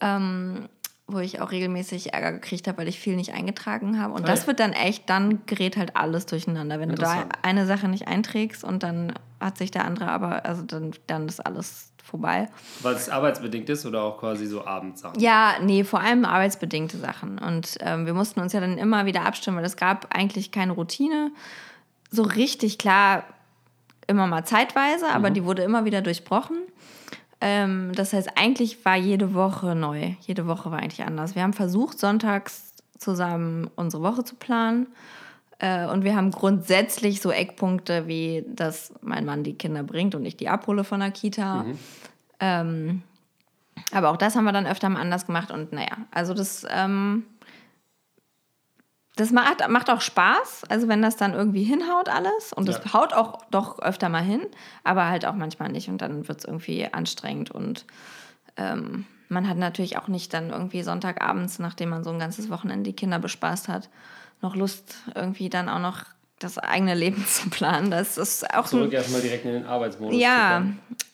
ähm, 0.00 0.68
wo 1.08 1.20
ich 1.20 1.40
auch 1.40 1.52
regelmäßig 1.52 2.14
Ärger 2.14 2.32
gekriegt 2.32 2.66
habe, 2.66 2.78
weil 2.78 2.88
ich 2.88 2.98
viel 2.98 3.14
nicht 3.14 3.32
eingetragen 3.32 4.00
habe. 4.00 4.14
Und 4.14 4.26
das 4.26 4.46
wird 4.48 4.58
dann 4.58 4.72
echt, 4.72 5.08
dann 5.08 5.46
gerät 5.46 5.76
halt 5.76 5.96
alles 5.96 6.26
durcheinander. 6.26 6.80
Wenn 6.80 6.88
du 6.88 6.96
da 6.96 7.26
eine 7.42 7.66
Sache 7.66 7.88
nicht 7.88 8.08
einträgst 8.08 8.64
und 8.64 8.82
dann 8.82 9.12
hat 9.38 9.56
sich 9.56 9.70
der 9.70 9.84
andere 9.84 10.08
aber, 10.08 10.44
also 10.44 10.62
dann, 10.62 10.92
dann 11.06 11.28
ist 11.28 11.44
alles 11.44 11.92
vorbei. 12.02 12.48
Weil 12.82 12.94
es 12.94 13.08
arbeitsbedingt 13.08 13.68
ist 13.68 13.86
oder 13.86 14.02
auch 14.02 14.18
quasi 14.18 14.46
so 14.46 14.64
Abendsachen. 14.64 15.20
Ja, 15.20 15.54
nee, 15.62 15.84
vor 15.84 16.00
allem 16.00 16.25
arbeitsbedingte 16.25 16.98
Sachen. 16.98 17.38
Und 17.38 17.78
ähm, 17.80 18.06
wir 18.06 18.14
mussten 18.14 18.40
uns 18.40 18.52
ja 18.52 18.60
dann 18.60 18.76
immer 18.76 19.06
wieder 19.06 19.25
abstimmen, 19.25 19.58
weil 19.58 19.64
es 19.64 19.76
gab 19.76 20.12
eigentlich 20.14 20.50
keine 20.50 20.72
Routine. 20.72 21.30
So 22.10 22.22
richtig 22.22 22.78
klar, 22.78 23.25
immer 24.08 24.26
mal 24.26 24.44
zeitweise, 24.44 25.08
aber 25.08 25.30
die 25.30 25.44
wurde 25.44 25.62
immer 25.62 25.84
wieder 25.84 26.00
durchbrochen. 26.00 26.58
Ähm, 27.40 27.93
das 27.95 28.12
heißt, 28.12 28.31
eigentlich 28.37 28.85
war 28.85 28.97
jede 28.97 29.35
Woche 29.35 29.75
neu. 29.75 30.14
Jede 30.21 30.47
Woche 30.47 30.71
war 30.71 30.78
eigentlich 30.78 31.05
anders. 31.05 31.35
Wir 31.35 31.43
haben 31.43 31.52
versucht, 31.52 31.99
sonntags 31.99 32.73
zusammen 32.99 33.71
unsere 33.76 34.02
Woche 34.02 34.25
zu 34.25 34.37
planen. 34.37 34.87
Äh, 35.59 35.87
und 35.87 36.05
wir 36.05 36.16
haben 36.16 36.31
grundsätzlich 36.31 37.21
so 37.21 37.31
Eckpunkte, 37.31 38.07
wie 38.07 38.45
dass 38.49 38.93
mein 39.00 39.25
Mann 39.25 39.43
die 39.43 39.55
Kinder 39.55 39.83
bringt 39.83 40.14
und 40.14 40.25
ich 40.25 40.37
die 40.37 40.49
abhole 40.49 40.85
von 40.85 41.00
der 41.00 41.11
Kita. 41.11 41.64
Ähm, 42.40 43.02
aber 43.93 44.11
auch 44.11 44.16
das 44.16 44.37
haben 44.37 44.45
wir 44.45 44.52
dann 44.52 44.66
öfter 44.66 44.88
mal 44.88 45.00
anders 45.00 45.26
gemacht. 45.26 45.50
Und 45.50 45.73
naja, 45.73 45.97
also 46.11 46.35
das, 46.35 46.66
ähm, 46.71 47.25
das 49.16 49.32
macht, 49.32 49.66
macht 49.68 49.90
auch 49.90 50.02
Spaß. 50.02 50.64
Also 50.68 50.88
wenn 50.88 51.02
das 51.02 51.16
dann 51.16 51.32
irgendwie 51.32 51.64
hinhaut 51.64 52.08
alles. 52.08 52.52
Und 52.52 52.68
das 52.68 52.80
Ja. 52.85 52.92
haut 52.92 53.14
auch 53.14 53.38
doch 53.50 53.78
öfter 53.80 54.08
mal 54.08 54.23
hin, 54.23 54.42
aber 54.85 55.08
halt 55.08 55.25
auch 55.25 55.35
manchmal 55.35 55.70
nicht. 55.70 55.88
Und 55.88 56.02
dann 56.02 56.28
wird 56.28 56.40
es 56.40 56.44
irgendwie 56.44 56.87
anstrengend. 56.92 57.50
Und 57.50 57.87
ähm, 58.56 59.06
man 59.28 59.49
hat 59.49 59.56
natürlich 59.56 59.99
auch 59.99 60.08
nicht 60.08 60.35
dann 60.35 60.50
irgendwie 60.50 60.82
Sonntagabends, 60.82 61.58
nachdem 61.58 61.88
man 61.88 62.04
so 62.04 62.11
ein 62.11 62.18
ganzes 62.18 62.50
Wochenende 62.50 62.90
die 62.90 62.96
Kinder 62.96 63.18
bespaßt 63.18 63.68
hat, 63.68 63.88
noch 64.42 64.54
Lust, 64.54 64.96
irgendwie 65.14 65.49
dann 65.49 65.68
auch 65.70 65.80
noch 65.80 66.04
das 66.38 66.58
eigene 66.58 66.94
Leben 66.94 67.25
zu 67.26 67.49
planen. 67.49 67.90
Das 67.90 68.18
ist 68.18 68.54
auch 68.54 68.66
Zurück 68.66 68.90
ein, 68.90 68.96
erstmal 68.96 69.23
direkt 69.23 69.46
in 69.46 69.52
den 69.52 69.66
Arbeitsmodus. 69.66 70.20
Ja, 70.20 70.62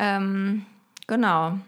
ähm, 0.01 0.67
genau. 1.07 1.59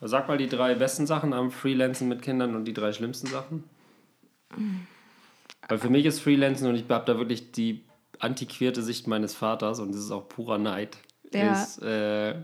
Sag 0.00 0.26
mal 0.26 0.38
die 0.38 0.48
drei 0.48 0.74
besten 0.74 1.06
Sachen 1.06 1.32
am 1.32 1.52
Freelancen 1.52 2.08
mit 2.08 2.22
Kindern 2.22 2.56
und 2.56 2.64
die 2.64 2.74
drei 2.74 2.92
schlimmsten 2.92 3.28
Sachen. 3.28 3.62
Weil 5.68 5.78
für 5.78 5.90
mich 5.90 6.06
ist 6.06 6.20
Freelancen 6.20 6.66
und 6.66 6.74
ich 6.74 6.88
habe 6.88 7.04
da 7.04 7.18
wirklich 7.18 7.52
die 7.52 7.84
antiquierte 8.18 8.82
Sicht 8.82 9.06
meines 9.06 9.34
Vaters 9.34 9.80
und 9.80 9.92
das 9.92 10.00
ist 10.00 10.10
auch 10.10 10.28
purer 10.28 10.58
Neid. 10.58 10.96
Ja. 11.32 11.52
Ist, 11.52 11.82
äh, 11.82 12.34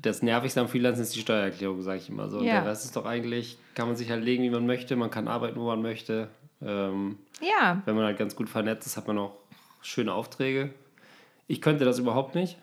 das 0.00 0.22
Nervigste 0.22 0.60
am 0.60 0.68
Freelancen 0.68 1.02
ist 1.02 1.14
die 1.14 1.20
Steuererklärung, 1.20 1.82
sage 1.82 1.98
ich 1.98 2.08
immer 2.08 2.28
so. 2.28 2.38
Ja. 2.42 2.60
der 2.60 2.66
Rest 2.66 2.84
ist 2.84 2.96
doch 2.96 3.04
eigentlich, 3.06 3.58
kann 3.74 3.86
man 3.88 3.96
sich 3.96 4.10
halt 4.10 4.24
legen, 4.24 4.42
wie 4.44 4.50
man 4.50 4.66
möchte, 4.66 4.96
man 4.96 5.10
kann 5.10 5.28
arbeiten, 5.28 5.58
wo 5.58 5.66
man 5.66 5.82
möchte. 5.82 6.28
Ähm, 6.62 7.18
Ja, 7.40 7.82
wenn 7.84 7.94
man 7.94 8.04
halt 8.04 8.18
ganz 8.18 8.34
gut 8.34 8.48
vernetzt 8.48 8.86
ist, 8.86 8.96
hat 8.96 9.06
man 9.06 9.18
auch 9.18 9.36
schöne 9.82 10.12
Aufträge. 10.12 10.70
Ich 11.46 11.60
könnte 11.60 11.84
das 11.84 11.98
überhaupt 11.98 12.34
nicht. 12.34 12.56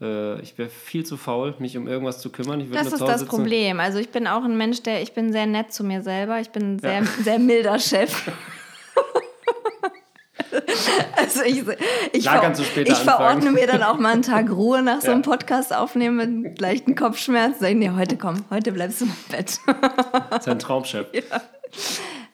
Äh, 0.00 0.40
ich 0.40 0.56
wäre 0.58 0.68
viel 0.68 1.04
zu 1.04 1.16
faul, 1.16 1.54
mich 1.58 1.76
um 1.76 1.88
irgendwas 1.88 2.20
zu 2.20 2.30
kümmern. 2.30 2.70
Das 2.72 2.92
ist 2.92 3.00
das 3.00 3.20
sitzen. 3.20 3.28
Problem. 3.28 3.80
Also 3.80 3.98
ich 3.98 4.10
bin 4.10 4.26
auch 4.26 4.44
ein 4.44 4.56
Mensch, 4.56 4.82
der, 4.82 5.02
ich 5.02 5.12
bin 5.12 5.32
sehr 5.32 5.46
nett 5.46 5.72
zu 5.72 5.82
mir 5.84 6.02
selber. 6.02 6.40
Ich 6.40 6.50
bin 6.50 6.74
ein 6.74 6.78
sehr, 6.78 7.04
sehr 7.04 7.38
milder 7.38 7.78
Chef. 7.78 8.30
Also 11.16 11.42
ich, 11.42 11.58
ich, 12.12 12.24
ver 12.28 12.54
ich 12.84 12.94
verordne 12.94 13.50
mir 13.50 13.66
dann 13.66 13.82
auch 13.82 13.98
mal 13.98 14.12
einen 14.12 14.22
Tag 14.22 14.50
Ruhe 14.50 14.82
nach 14.82 15.00
so 15.00 15.08
Ja. 15.08 15.12
einem 15.14 15.22
Podcast 15.22 15.74
aufnehmen 15.74 16.40
mit 16.42 16.60
leichten 16.60 16.94
Kopfschmerzen. 16.94 17.58
Sag 17.60 17.70
ich, 17.70 17.76
nee, 17.76 17.90
heute 17.90 18.16
komm, 18.16 18.44
heute 18.48 18.72
bleibst 18.72 19.00
du 19.00 19.06
im 19.06 19.12
Bett. 19.30 19.58
Das 20.30 20.40
ist 20.40 20.48
ein 20.48 20.58
Traumchef. 20.58 21.06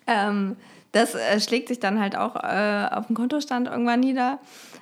Ähm, 0.06 0.56
das 0.92 1.14
äh, 1.14 1.40
schlägt 1.40 1.68
sich 1.68 1.80
dann 1.80 1.98
halt 1.98 2.14
auch 2.14 2.36
äh, 2.36 2.88
auf 2.94 3.06
dem 3.06 3.16
Kontostand 3.16 3.68
irgendwann 3.68 4.00
nieder, 4.00 4.38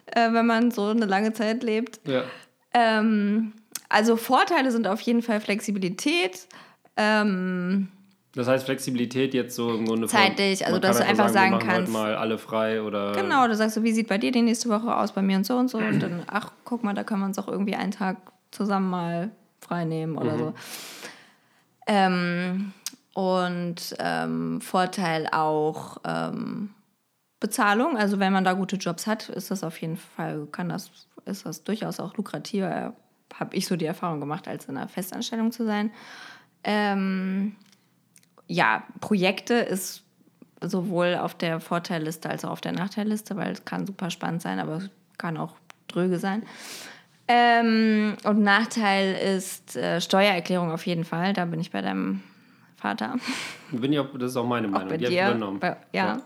äh, 0.06 0.32
wenn 0.32 0.46
man 0.46 0.72
so 0.72 0.88
eine 0.88 1.06
lange 1.06 1.32
Zeit 1.32 1.62
lebt. 1.62 2.00
Ja. 2.08 2.24
Ähm, 2.74 3.52
also 3.88 4.16
Vorteile 4.16 4.70
sind 4.70 4.86
auf 4.86 5.00
jeden 5.02 5.22
Fall 5.22 5.40
Flexibilität. 5.40 6.46
Ähm, 6.96 7.88
Das 8.34 8.48
heißt 8.48 8.64
Flexibilität 8.64 9.34
jetzt 9.34 9.54
so 9.56 9.74
im 9.74 9.84
Grunde 9.86 10.08
von- 10.08 10.18
Zeitlich, 10.18 10.64
also 10.66 10.78
dass 10.78 10.98
du 10.98 11.04
einfach 11.04 11.28
sagen 11.28 11.54
heute 11.56 11.66
kannst- 11.66 11.92
mal 11.92 12.14
alle 12.14 12.38
frei 12.38 12.80
oder 12.82 13.12
genau, 13.12 13.46
du 13.46 13.54
sagst 13.54 13.74
so, 13.74 13.82
wie 13.82 13.92
sieht 13.92 14.08
bei 14.08 14.16
dir 14.18 14.32
die 14.32 14.40
nächste 14.42 14.68
Woche 14.70 14.96
aus, 14.96 15.12
bei 15.12 15.20
mir 15.22 15.36
und 15.36 15.44
so 15.44 15.56
und 15.56 15.68
so. 15.68 15.78
Und 15.78 16.00
dann, 16.00 16.22
ach, 16.28 16.50
guck 16.64 16.82
mal, 16.84 16.94
da 16.94 17.04
können 17.04 17.20
wir 17.20 17.26
uns 17.26 17.38
auch 17.38 17.48
irgendwie 17.48 17.74
einen 17.74 17.90
Tag 17.92 18.16
zusammen 18.50 18.88
mal 18.90 19.30
frei 19.60 19.84
nehmen 19.84 20.16
oder 20.16 20.38
so. 20.38 20.54
Ähm, 21.86 22.72
und 23.14 23.94
ähm, 23.98 24.60
Vorteil 24.60 25.28
auch 25.30 25.98
ähm, 26.04 26.70
Bezahlung. 27.40 27.96
Also 27.98 28.18
wenn 28.18 28.32
man 28.32 28.44
da 28.44 28.52
gute 28.54 28.76
Jobs 28.76 29.06
hat, 29.06 29.28
ist 29.28 29.50
das 29.50 29.64
auf 29.64 29.78
jeden 29.80 29.96
Fall, 29.96 30.46
kann 30.52 30.68
das, 30.68 30.90
ist 31.24 31.46
das 31.46 31.64
durchaus 31.64 32.00
auch 32.00 32.16
lukrativer, 32.16 32.94
habe 33.34 33.56
ich 33.56 33.66
so 33.66 33.76
die 33.76 33.86
Erfahrung 33.86 34.20
gemacht, 34.20 34.48
als 34.48 34.66
in 34.66 34.76
einer 34.76 34.88
Festanstellung 34.88 35.52
zu 35.52 35.64
sein. 35.64 35.90
Ähm, 36.64 37.56
ja, 38.46 38.84
Projekte 39.00 39.54
ist 39.54 40.04
sowohl 40.60 41.16
auf 41.16 41.34
der 41.34 41.60
Vorteilliste 41.60 42.28
als 42.30 42.44
auch 42.44 42.50
auf 42.50 42.60
der 42.60 42.72
Nachteilliste, 42.72 43.36
weil 43.36 43.52
es 43.52 43.64
kann 43.64 43.86
super 43.86 44.10
spannend 44.10 44.42
sein, 44.42 44.58
aber 44.58 44.76
es 44.76 44.90
kann 45.18 45.36
auch 45.36 45.54
dröge 45.88 46.18
sein. 46.18 46.42
Ähm, 47.28 48.16
und 48.24 48.40
Nachteil 48.42 49.14
ist 49.36 49.76
äh, 49.76 50.00
Steuererklärung 50.00 50.70
auf 50.70 50.86
jeden 50.86 51.04
Fall. 51.04 51.32
Da 51.32 51.44
bin 51.44 51.60
ich 51.60 51.70
bei 51.70 51.80
deinem 51.80 52.20
Vater. 52.76 53.16
bin 53.70 53.92
ich 53.92 53.98
auch, 53.98 54.08
das 54.18 54.32
ist 54.32 54.36
auch 54.36 54.46
meine 54.46 54.66
Auch 54.68 54.72
Meinung. 54.72 54.88
bei 54.88 54.96
Die 54.98 55.06
dir. 55.06 55.28
übernommen. 55.28 55.58
Bei, 55.60 55.76
ja. 55.92 56.20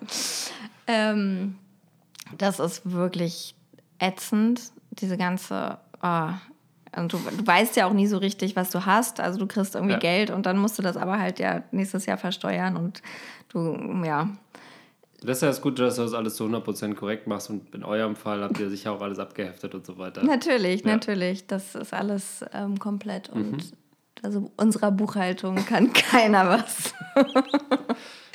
Ähm, 0.87 1.57
das 2.39 2.59
ist 2.61 2.91
wirklich 2.91 3.55
ätzend, 3.99 4.73
diese 5.01 5.17
ganze. 5.17 5.79
Oh, 6.03 6.29
und 6.99 7.13
du, 7.13 7.19
du 7.19 7.47
weißt 7.47 7.77
ja 7.77 7.87
auch 7.87 7.93
nie 7.93 8.07
so 8.07 8.17
richtig, 8.19 8.57
was 8.57 8.71
du 8.71 8.87
hast. 8.87 9.21
Also 9.21 9.39
du 9.39 9.47
kriegst 9.47 9.75
irgendwie 9.75 9.95
Ja. 9.95 9.99
Geld 9.99 10.31
und 10.31 10.47
dann 10.47 10.57
musst 10.59 10.79
du 10.79 10.83
das 10.83 10.97
aber 10.97 11.19
halt 11.19 11.39
ja 11.39 11.63
nächstes 11.71 12.07
Jahr 12.07 12.17
versteuern 12.19 12.77
und 12.77 13.03
du, 13.51 13.75
ja. 14.05 14.29
Das 15.23 15.39
ist 15.39 15.43
ja 15.43 15.49
das 15.49 15.61
Gute, 15.63 15.83
dass 15.83 15.97
du 15.97 16.03
das 16.03 16.15
alles 16.15 16.37
zu 16.37 16.45
100% 16.45 16.95
korrekt 16.95 17.27
machst 17.27 17.51
und 17.51 17.75
in 17.75 17.83
eurem 17.85 18.17
Fall 18.17 18.43
habt 18.43 18.59
ihr 18.61 18.71
sicher 18.71 18.93
auch 18.93 19.01
alles 19.01 19.19
abgeheftet 19.19 19.75
und 19.75 19.85
so 19.85 19.99
weiter. 19.99 20.23
Natürlich, 20.23 20.83
Ja. 20.85 20.93
natürlich. 20.93 21.47
Das 21.47 21.75
ist 21.75 21.93
alles 21.93 22.45
ähm, 22.53 22.79
komplett 22.79 23.29
und 23.31 23.53
Mhm. 23.53 23.59
also 24.23 24.51
unserer 24.57 24.91
Buchhaltung 24.93 25.57
kann 25.67 25.93
keiner 25.93 26.49
was. 26.49 26.95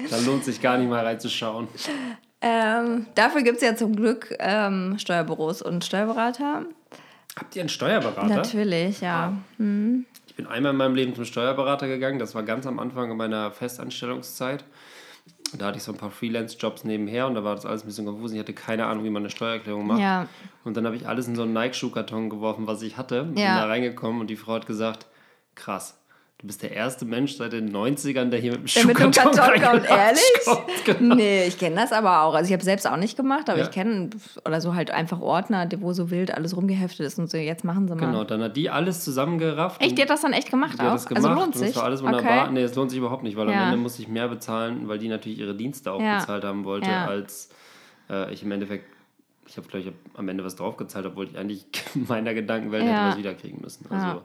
Da 0.09 0.17
lohnt 0.25 0.43
sich 0.43 0.59
gar 0.61 0.77
nicht 0.77 0.89
mal 0.89 1.05
reinzuschauen. 1.05 1.67
Ähm, 2.41 3.05
dafür 3.15 3.43
gibt 3.43 3.57
es 3.57 3.63
ja 3.63 3.75
zum 3.75 3.95
Glück 3.95 4.35
ähm, 4.39 4.97
Steuerbüros 4.97 5.61
und 5.61 5.85
Steuerberater. 5.85 6.65
Habt 7.37 7.55
ihr 7.55 7.61
einen 7.61 7.69
Steuerberater? 7.69 8.27
Natürlich, 8.27 8.99
ja. 9.01 9.33
Ich 9.57 10.35
bin 10.35 10.47
einmal 10.47 10.71
in 10.71 10.77
meinem 10.77 10.95
Leben 10.95 11.15
zum 11.15 11.25
Steuerberater 11.25 11.87
gegangen. 11.87 12.19
Das 12.19 12.35
war 12.35 12.43
ganz 12.43 12.65
am 12.65 12.79
Anfang 12.79 13.15
meiner 13.15 13.51
Festanstellungszeit. 13.51 14.63
Da 15.57 15.65
hatte 15.67 15.77
ich 15.77 15.83
so 15.83 15.91
ein 15.91 15.97
paar 15.97 16.11
Freelance-Jobs 16.11 16.83
nebenher 16.85 17.27
und 17.27 17.35
da 17.35 17.43
war 17.43 17.55
das 17.55 17.65
alles 17.65 17.83
ein 17.83 17.87
bisschen 17.87 18.05
konfus. 18.05 18.31
Ich 18.31 18.39
hatte 18.39 18.53
keine 18.53 18.85
Ahnung, 18.85 19.03
wie 19.03 19.09
man 19.09 19.21
eine 19.21 19.29
Steuererklärung 19.29 19.85
macht. 19.85 19.99
Ja. 19.99 20.27
Und 20.63 20.77
dann 20.77 20.85
habe 20.85 20.95
ich 20.95 21.07
alles 21.07 21.27
in 21.27 21.35
so 21.35 21.43
einen 21.43 21.53
Nike-Schuhkarton 21.53 22.29
geworfen, 22.29 22.67
was 22.67 22.81
ich 22.81 22.97
hatte. 22.97 23.23
Bin 23.23 23.37
Ja. 23.37 23.59
da 23.59 23.65
reingekommen 23.67 24.21
und 24.21 24.27
die 24.29 24.37
Frau 24.37 24.53
hat 24.53 24.65
gesagt, 24.65 25.07
krass, 25.55 25.97
du 26.41 26.47
bist 26.47 26.63
der 26.63 26.71
erste 26.71 27.05
Mensch 27.05 27.35
seit 27.37 27.53
den 27.53 27.71
90ern, 27.71 28.29
der 28.29 28.39
hier 28.39 28.53
mit 28.53 28.61
dem 28.61 28.73
Der 28.73 28.85
mit 28.87 28.99
dem 28.99 29.13
Schuhkarton 29.13 29.35
Karton 29.35 29.61
kommt, 29.61 29.89
ehrlich? 29.89 30.21
kommt. 30.45 30.61
Genau. 30.85 31.15
Nee, 31.15 31.45
ich 31.45 31.59
kenne 31.59 31.75
das 31.75 31.91
aber 31.91 32.23
auch. 32.23 32.33
Also 32.33 32.47
ich 32.47 32.53
habe 32.53 32.63
selbst 32.63 32.87
auch 32.87 32.97
nicht 32.97 33.15
gemacht, 33.15 33.49
aber 33.49 33.59
Ja. 33.59 33.65
ich 33.65 33.71
kenne, 33.71 34.09
oder 34.45 34.59
so 34.61 34.73
halt 34.73 34.89
einfach 34.91 35.21
Ordner, 35.21 35.69
wo 35.79 35.93
so 35.93 36.09
wild 36.09 36.33
alles 36.33 36.55
rumgeheftet 36.57 37.05
ist 37.05 37.19
und 37.19 37.29
so, 37.29 37.37
jetzt 37.37 37.63
machen 37.63 37.87
sie 37.87 37.93
mal. 37.95 38.05
Genau, 38.07 38.23
dann 38.23 38.41
hat 38.41 38.57
die 38.57 38.69
alles 38.71 39.03
zusammengerafft. 39.03 39.81
Echt, 39.81 39.97
die 39.97 40.01
hat 40.01 40.09
das 40.09 40.21
dann 40.21 40.33
echt 40.33 40.49
gemacht 40.49 40.73
die 40.73 40.79
hat 40.81 40.87
auch? 40.87 40.93
das 40.93 41.05
gemacht 41.05 41.23
also 41.25 41.39
lohnt 41.39 41.55
und 41.55 41.59
sich? 41.59 41.69
es 41.69 41.75
war 41.75 41.83
alles 41.83 42.01
wunderbar. 42.01 42.43
Okay. 42.45 42.51
Nee, 42.53 42.63
es 42.63 42.73
lohnt 42.75 42.89
sich 42.89 42.97
überhaupt 42.97 43.21
nicht, 43.23 43.37
weil 43.37 43.47
Ja. 43.49 43.59
am 43.59 43.65
Ende 43.65 43.77
musste 43.77 44.01
ich 44.01 44.07
mehr 44.07 44.27
bezahlen, 44.27 44.87
weil 44.87 44.97
die 44.97 45.07
natürlich 45.07 45.37
ihre 45.39 45.53
Dienste 45.53 45.91
auch 45.91 46.01
Ja. 46.01 46.17
bezahlt 46.19 46.43
haben 46.43 46.65
wollte, 46.65 46.91
als 46.91 47.49
äh, 48.09 48.33
ich 48.33 48.41
im 48.43 48.51
Endeffekt, 48.51 48.85
ich 49.47 49.57
habe 49.57 49.67
glaube 49.67 49.87
ich 49.87 49.93
am 50.17 50.27
Ende 50.29 50.43
was 50.43 50.55
draufgezahlt, 50.55 51.05
obwohl 51.05 51.25
ich 51.27 51.37
eigentlich 51.37 51.65
in 51.93 52.05
meiner 52.09 52.33
Gedankenwelt 52.33 52.85
hätte 52.85 53.09
was 53.09 53.17
wiederkriegen 53.17 53.61
müssen. 53.61 53.85
Also. 53.91 54.21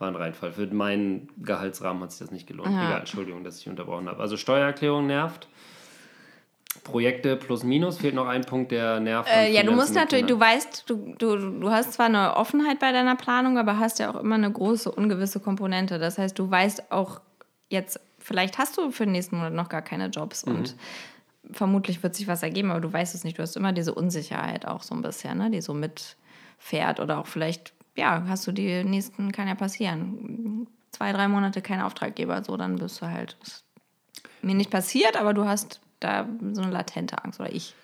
War 0.00 0.08
ein 0.08 0.16
Reinfall. 0.16 0.52
Für 0.52 0.66
meinen 0.66 1.28
Gehaltsrahmen 1.42 2.02
hat 2.02 2.10
sich 2.12 2.20
das 2.20 2.30
nicht 2.30 2.46
gelohnt. 2.46 2.72
Ja. 2.72 2.88
Egal, 2.88 3.00
Entschuldigung, 3.00 3.44
dass 3.44 3.58
ich 3.60 3.68
unterbrochen 3.68 4.08
habe. 4.08 4.20
Also 4.20 4.36
Steuererklärung 4.36 5.06
nervt. 5.06 5.46
Projekte 6.84 7.36
plus 7.36 7.64
minus 7.64 7.98
fehlt 7.98 8.14
noch 8.14 8.26
ein 8.28 8.42
Punkt, 8.42 8.70
der 8.70 9.00
nervt. 9.00 9.28
Äh, 9.28 9.52
ja, 9.52 9.62
du 9.64 9.72
musst 9.72 9.94
natürlich, 9.94 10.26
du 10.26 10.38
weißt, 10.38 10.84
du, 10.88 11.14
du, 11.18 11.36
du 11.60 11.70
hast 11.70 11.92
zwar 11.94 12.06
eine 12.06 12.36
Offenheit 12.36 12.78
bei 12.78 12.92
deiner 12.92 13.16
Planung, 13.16 13.58
aber 13.58 13.78
hast 13.78 13.98
ja 13.98 14.10
auch 14.14 14.20
immer 14.20 14.36
eine 14.36 14.50
große 14.50 14.90
ungewisse 14.90 15.40
Komponente. 15.40 15.98
Das 15.98 16.16
heißt, 16.16 16.38
du 16.38 16.48
weißt 16.50 16.92
auch 16.92 17.20
jetzt, 17.68 18.00
vielleicht 18.18 18.56
hast 18.58 18.78
du 18.78 18.90
für 18.92 19.04
den 19.04 19.12
nächsten 19.12 19.36
Monat 19.36 19.52
noch 19.52 19.68
gar 19.68 19.82
keine 19.82 20.06
Jobs 20.06 20.46
Mhm. 20.46 20.54
und 20.54 20.76
vermutlich 21.52 22.02
wird 22.02 22.14
sich 22.14 22.28
was 22.28 22.42
ergeben, 22.44 22.70
aber 22.70 22.80
du 22.80 22.92
weißt 22.92 23.14
es 23.16 23.24
nicht. 23.24 23.36
Du 23.36 23.42
hast 23.42 23.56
immer 23.56 23.72
diese 23.72 23.92
Unsicherheit 23.92 24.64
auch 24.66 24.82
so 24.82 24.94
ein 24.94 25.02
bisschen, 25.02 25.38
ne, 25.38 25.50
die 25.50 25.60
so 25.60 25.74
mitfährt 25.74 27.00
oder 27.00 27.18
auch 27.18 27.26
vielleicht, 27.26 27.72
ja, 28.00 28.24
hast 28.28 28.46
du 28.46 28.52
die 28.52 28.82
nächsten, 28.84 29.30
kann 29.32 29.46
ja 29.46 29.54
passieren, 29.54 30.66
zwei, 30.90 31.12
drei 31.12 31.28
Monate 31.28 31.62
kein 31.62 31.80
Auftraggeber, 31.80 32.42
so, 32.42 32.56
dann 32.56 32.76
bist 32.76 33.00
du 33.02 33.06
halt, 33.06 33.36
mir 34.42 34.54
nicht 34.54 34.70
passiert, 34.70 35.18
aber 35.20 35.34
du 35.34 35.44
hast 35.44 35.80
da 36.00 36.26
so 36.52 36.62
eine 36.62 36.72
latente 36.72 37.22
Angst 37.22 37.38
oder 37.40 37.52
ich. 37.52 37.74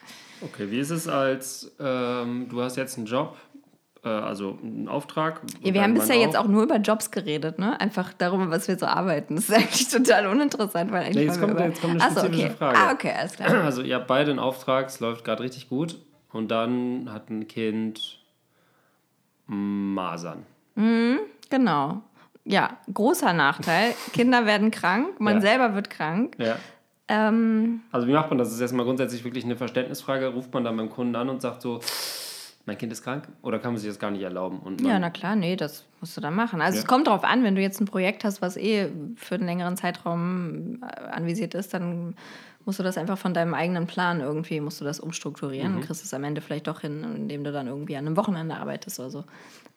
Okay, 0.40 0.70
wie 0.70 0.78
ist 0.80 0.90
es 0.90 1.06
als, 1.06 1.70
ähm, 1.78 2.48
du 2.50 2.62
hast 2.62 2.76
jetzt 2.76 2.96
einen 2.96 3.06
Job, 3.06 3.36
äh, 4.04 4.08
also 4.08 4.58
einen 4.62 4.88
Auftrag? 4.88 5.40
Ja, 5.62 5.72
wir 5.74 5.82
haben 5.82 5.94
bisher 5.94 6.16
Mann 6.16 6.24
jetzt 6.26 6.36
auch 6.36 6.46
nur 6.48 6.62
über 6.62 6.76
Jobs 6.76 7.10
geredet, 7.10 7.58
ne? 7.58 7.78
Einfach 7.80 8.12
darüber, 8.14 8.50
was 8.50 8.68
wir 8.68 8.78
so 8.78 8.86
arbeiten. 8.86 9.36
Das 9.36 9.48
ist 9.48 9.54
eigentlich 9.56 9.88
total 9.88 10.26
uninteressant, 10.26 10.92
weil 10.92 11.04
eigentlich. 11.04 11.16
Nee, 11.16 11.24
jetzt 11.26 11.40
kommt- 11.40 11.52
über- 11.52 11.64
jetzt 11.66 11.80
kommt 11.80 11.94
eine 11.94 12.02
Ach 12.02 12.10
so, 12.14 12.20
spezifische 12.20 12.46
okay. 12.48 12.56
Frage. 12.58 12.78
Ah, 12.78 12.92
okay, 12.92 13.12
alles 13.18 13.32
klar. 13.34 13.50
Also 13.64 13.82
ihr 13.82 13.94
habt 13.96 14.06
beide 14.06 14.30
einen 14.30 14.40
Auftrag, 14.40 14.86
es 14.88 15.00
läuft 15.00 15.24
gerade 15.24 15.42
richtig 15.42 15.68
gut 15.68 15.98
und 16.32 16.50
dann 16.50 17.10
hat 17.12 17.30
ein 17.30 17.48
Kind 17.48 18.15
Masern. 19.46 20.44
Genau. 21.50 22.02
Ja, 22.44 22.76
großer 22.92 23.32
Nachteil. 23.32 23.94
Kinder 24.12 24.46
werden 24.46 24.70
krank, 24.70 25.20
man 25.20 25.36
Ja. 25.36 25.40
selber 25.40 25.74
wird 25.74 25.90
krank. 25.90 26.36
Ja. 26.38 26.56
Ähm, 27.08 27.80
Also 27.92 28.06
wie 28.08 28.12
macht 28.12 28.30
man 28.30 28.38
das? 28.38 28.48
Das 28.48 28.56
ist 28.56 28.60
erstmal 28.60 28.84
grundsätzlich 28.84 29.24
wirklich 29.24 29.44
eine 29.44 29.56
Verständnisfrage. 29.56 30.28
Ruft 30.28 30.52
man 30.52 30.64
dann 30.64 30.76
beim 30.76 30.90
Kunden 30.90 31.14
an 31.16 31.28
und 31.28 31.40
sagt 31.40 31.62
so, 31.62 31.80
mein 32.66 32.76
Kind 32.78 32.90
ist 32.92 33.02
krank? 33.04 33.28
Oder 33.42 33.60
kann 33.60 33.72
man 33.72 33.80
sich 33.80 33.88
das 33.88 33.98
gar 34.00 34.10
nicht 34.10 34.22
erlauben? 34.22 34.58
Und 34.58 34.80
ja, 34.80 34.98
na 34.98 35.10
klar, 35.10 35.36
nee, 35.36 35.54
das 35.54 35.84
musst 36.00 36.16
du 36.16 36.20
dann 36.20 36.34
machen. 36.34 36.60
Also 36.60 36.76
Ja. 36.76 36.82
es 36.82 36.86
kommt 36.88 37.06
drauf 37.06 37.22
an, 37.22 37.44
wenn 37.44 37.54
du 37.54 37.62
jetzt 37.62 37.80
ein 37.80 37.84
Projekt 37.86 38.24
hast, 38.24 38.42
was 38.42 38.56
eh 38.56 38.88
für 39.16 39.36
einen 39.36 39.46
längeren 39.46 39.76
Zeitraum 39.76 40.82
anvisiert 41.12 41.54
ist, 41.54 41.74
dann 41.74 42.16
musst 42.66 42.78
du 42.78 42.82
das 42.82 42.98
einfach 42.98 43.16
von 43.16 43.32
deinem 43.32 43.54
eigenen 43.54 43.86
Plan 43.86 44.20
irgendwie, 44.20 44.60
musst 44.60 44.80
du 44.80 44.84
das 44.84 45.00
umstrukturieren 45.00 45.70
Mhm. 45.72 45.78
und 45.78 45.84
kriegst 45.86 46.04
es 46.04 46.12
am 46.12 46.24
Ende 46.24 46.40
vielleicht 46.42 46.66
doch 46.66 46.80
hin, 46.80 47.02
indem 47.16 47.42
du 47.44 47.52
dann 47.52 47.66
irgendwie 47.68 47.96
an 47.96 48.06
einem 48.06 48.16
Wochenende 48.18 48.56
arbeitest 48.56 49.00
oder 49.00 49.10
so. 49.10 49.24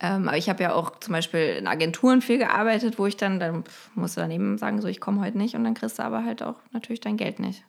ähm, 0.00 0.28
aber 0.28 0.36
ich 0.36 0.48
habe 0.48 0.62
ja 0.62 0.74
auch 0.74 0.98
zum 1.00 1.12
Beispiel 1.12 1.56
in 1.58 1.66
Agenturen 1.66 2.20
viel 2.22 2.38
gearbeitet, 2.38 2.98
wo 2.98 3.06
ich 3.06 3.16
dann, 3.16 3.38
dann 3.40 3.64
musst 3.94 4.16
du 4.16 4.20
daneben 4.20 4.58
sagen, 4.58 4.80
so 4.80 4.88
ich 4.88 5.00
komme 5.00 5.20
heute 5.24 5.38
nicht 5.38 5.54
und 5.54 5.64
dann 5.64 5.74
kriegst 5.74 5.98
du 5.98 6.02
aber 6.02 6.24
halt 6.24 6.42
auch 6.42 6.56
natürlich 6.72 7.00
dein 7.00 7.16
Geld 7.16 7.38
nicht. 7.40 7.62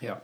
ja. 0.00 0.20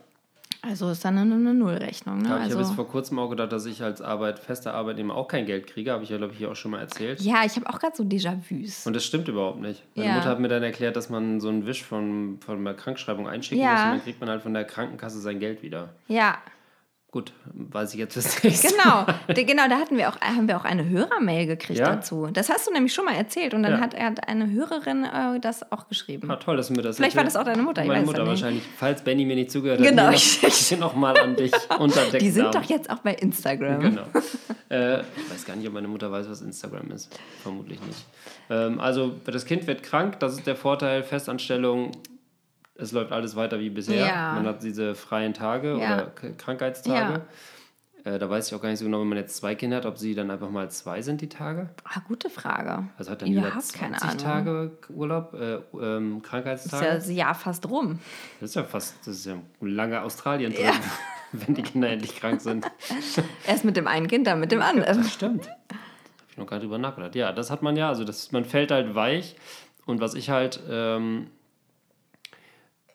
Also 0.62 0.90
ist 0.90 1.04
dann 1.04 1.16
eine, 1.18 1.34
eine 1.34 1.54
Nullrechnung. 1.54 2.18
Ne? 2.18 2.28
Ja, 2.28 2.36
ich 2.36 2.42
habe 2.42 2.54
jetzt 2.54 2.56
also, 2.58 2.74
vor 2.74 2.88
kurzem 2.88 3.18
auch 3.18 3.28
gedacht, 3.30 3.52
dass 3.52 3.64
ich 3.66 3.82
als 3.82 4.02
Arbeit, 4.02 4.38
fester 4.40 4.74
Arbeitnehmer 4.74 5.14
auch 5.14 5.28
kein 5.28 5.46
Geld 5.46 5.66
kriege. 5.68 5.92
Habe 5.92 6.02
ich 6.02 6.10
ja, 6.10 6.16
glaube 6.16 6.32
ich, 6.32 6.38
hier 6.38 6.50
auch 6.50 6.56
schon 6.56 6.72
mal 6.72 6.80
erzählt. 6.80 7.20
ja, 7.20 7.44
ich 7.44 7.54
habe 7.56 7.68
auch 7.68 7.78
gerade 7.78 7.96
so 7.96 8.02
Déjà-vus. 8.02 8.86
Und 8.86 8.94
das 8.96 9.04
stimmt 9.04 9.28
überhaupt 9.28 9.60
nicht. 9.60 9.82
Meine 9.94 10.08
Ja. 10.08 10.14
Mutter 10.16 10.28
hat 10.28 10.40
mir 10.40 10.48
dann 10.48 10.62
erklärt, 10.62 10.96
dass 10.96 11.10
man 11.10 11.40
so 11.40 11.48
einen 11.48 11.66
Wisch 11.66 11.84
von, 11.84 12.38
von 12.44 12.64
der 12.64 12.74
Krankschreibung 12.74 13.28
einschicken 13.28 13.62
Ja. 13.64 13.70
muss 13.72 13.80
und 13.84 13.90
dann 13.90 14.02
kriegt 14.02 14.20
man 14.20 14.28
halt 14.30 14.42
von 14.42 14.52
der 14.52 14.64
Krankenkasse 14.64 15.20
sein 15.20 15.38
Geld 15.38 15.62
wieder. 15.62 15.90
Ja, 16.08 16.38
Gut, 17.10 17.32
weiß 17.54 17.94
ich 17.94 18.00
jetzt 18.00 18.18
das 18.18 18.42
nächste 18.44 18.68
Genau, 18.68 19.06
De, 19.34 19.44
genau, 19.44 19.66
da 19.66 19.76
hatten 19.78 19.96
wir 19.96 20.10
auch, 20.10 20.20
haben 20.20 20.46
wir 20.46 20.58
auch 20.58 20.66
eine 20.66 20.86
Hörermail 20.86 21.46
gekriegt 21.46 21.78
Ja? 21.80 21.86
dazu. 21.94 22.28
Das 22.30 22.50
hast 22.50 22.66
du 22.66 22.70
nämlich 22.72 22.92
schon 22.92 23.06
mal 23.06 23.14
erzählt 23.14 23.54
und 23.54 23.62
dann 23.62 23.72
Ja. 23.72 23.80
hat, 23.80 23.98
hat 23.98 24.28
eine 24.28 24.50
Hörerin 24.50 25.04
äh, 25.04 25.40
das 25.40 25.72
auch 25.72 25.88
geschrieben. 25.88 26.30
Ah, 26.30 26.36
toll, 26.36 26.58
dass 26.58 26.68
du 26.68 26.74
mir 26.74 26.82
das 26.82 26.96
Vielleicht 26.96 27.16
war 27.16 27.24
das 27.24 27.34
auch 27.36 27.44
deine 27.44 27.62
Mutter, 27.62 27.80
ich 27.80 27.88
Meine 27.88 28.00
weiß 28.02 28.06
Mutter 28.08 28.26
wahrscheinlich. 28.26 28.62
Falls 28.76 29.00
Benny 29.02 29.24
mir 29.24 29.36
nicht 29.36 29.50
zugehört 29.50 29.80
Genau, 29.80 30.08
hat, 30.08 30.14
ich- 30.16 30.38
hier 30.68 30.76
noch- 30.76 30.88
nochmal 30.92 31.18
an 31.18 31.34
dich 31.34 31.52
unter 31.78 32.04
Die 32.18 32.30
sind 32.30 32.54
doch 32.54 32.64
jetzt 32.64 32.90
auch 32.90 32.98
bei 32.98 33.14
Instagram. 33.14 33.80
Genau. 33.80 34.02
äh, 34.70 35.00
ich 35.00 35.30
weiß 35.32 35.46
gar 35.46 35.56
nicht, 35.56 35.66
ob 35.66 35.72
meine 35.72 35.88
Mutter 35.88 36.12
weiß, 36.12 36.28
was 36.28 36.42
Instagram 36.42 36.90
ist. 36.90 37.18
Vermutlich 37.42 37.80
nicht. 37.86 38.04
Ähm, 38.50 38.80
also, 38.80 39.14
das 39.24 39.46
Kind 39.46 39.66
wird 39.66 39.82
krank, 39.82 40.20
das 40.20 40.34
ist 40.34 40.46
der 40.46 40.56
Vorteil. 40.56 41.02
Festanstellung, 41.02 41.92
es 42.78 42.92
läuft 42.92 43.12
alles 43.12 43.37
weiter 43.37 43.61
wie 43.61 43.70
bisher. 43.70 44.06
Ja. 44.06 44.32
Man 44.35 44.47
hat 44.47 44.62
diese 44.62 44.94
freien 44.94 45.35
Tage 45.35 45.76
Ja. 45.78 45.94
oder 45.94 46.06
Krankheitstage. 46.38 47.23
Äh, 48.04 48.18
da 48.20 48.30
weiß 48.30 48.49
ich 48.49 48.54
auch 48.54 48.62
gar 48.62 48.68
nicht 48.70 48.78
so 48.78 48.85
genau, 48.85 49.00
wenn 49.00 49.08
man 49.08 49.18
jetzt 49.18 49.37
zwei 49.37 49.56
Kinder 49.56 49.76
hat, 49.78 49.85
ob 49.85 49.99
sie 49.99 50.14
dann 50.14 50.30
einfach 50.30 50.49
mal 50.50 50.70
zwei 50.70 51.02
sind, 51.02 51.20
die 51.20 51.28
Tage. 51.28 51.68
Ah, 51.85 52.00
gute 52.06 52.30
Frage. 52.30 52.85
Also 52.97 53.11
hat 53.11 53.20
dann 53.23 53.28
jeder 53.28 53.49
Überhaupt 53.49 53.73
keine 53.75 53.97
20 53.97 54.26
Ahnung. 54.26 54.44
Tage 54.47 54.70
Urlaub, 54.94 55.35
äh, 55.35 55.54
ähm, 55.80 56.18
Ist 56.18 56.23
ja 56.25 56.28
Krankheitstage. 56.30 56.87
das 56.87 57.11
Jahr 57.11 57.35
fast 57.35 57.68
rum. 57.68 57.99
Das 58.40 58.50
ist 58.50 58.54
ja 58.54 58.62
fast, 58.62 58.94
das 59.00 59.16
ist 59.16 59.26
ja 59.26 59.35
ein 59.35 59.42
langer 59.61 60.04
Australien-Trip, 60.04 60.73
wenn 61.32 61.54
die 61.56 61.62
Kinder 61.62 61.88
endlich 61.90 62.14
krank 62.14 62.40
sind. 62.40 62.64
Erst 63.47 63.64
mit 63.64 63.76
dem 63.76 63.88
einen 63.88 64.06
Kind, 64.06 64.28
dann 64.28 64.38
mit 64.38 64.52
dem 64.52 64.62
anderen. 64.62 64.97
Das 64.99 65.12
stimmt. 65.12 65.49
Habe 65.49 65.58
ich 66.30 66.37
noch 66.38 66.47
gar 66.47 66.56
nicht 66.58 66.64
drüber 66.66 66.78
nachgedacht. 66.78 67.16
Ja, 67.16 67.32
das 67.32 67.50
hat 67.50 67.62
man 67.62 67.76
ja. 67.76 67.88
Also 67.88 68.04
das, 68.04 68.30
man 68.30 68.44
fällt 68.44 68.70
halt 68.70 68.94
weich. 68.94 69.35
Und 69.87 70.00
was 70.00 70.14
ich 70.14 70.30
halt, 70.30 70.61
ähm, 70.70 71.26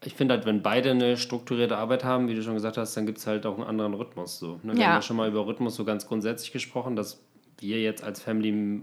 ich 0.05 0.13
finde 0.15 0.35
halt, 0.35 0.45
wenn 0.45 0.61
beide 0.61 0.91
eine 0.91 1.17
strukturierte 1.17 1.77
Arbeit 1.77 2.03
haben, 2.03 2.27
wie 2.27 2.35
du 2.35 2.41
schon 2.43 2.53
gesagt 2.55 2.77
hast, 2.77 2.95
dann 2.95 3.05
gibt 3.05 3.17
es 3.19 3.27
halt 3.27 3.45
auch 3.45 3.55
einen 3.57 3.67
anderen 3.67 3.93
Rhythmus. 3.93 4.39
So, 4.39 4.59
ne? 4.63 4.73
Wir 4.73 4.81
Ja. 4.81 4.87
haben 4.87 4.95
ja 4.95 5.01
schon 5.01 5.17
mal 5.17 5.27
über 5.29 5.45
Rhythmus 5.47 5.75
so 5.75 5.85
ganz 5.85 6.07
grundsätzlich 6.07 6.51
gesprochen, 6.51 6.95
dass 6.95 7.23
wir 7.59 7.81
jetzt 7.81 8.03
als 8.03 8.21
Family 8.21 8.81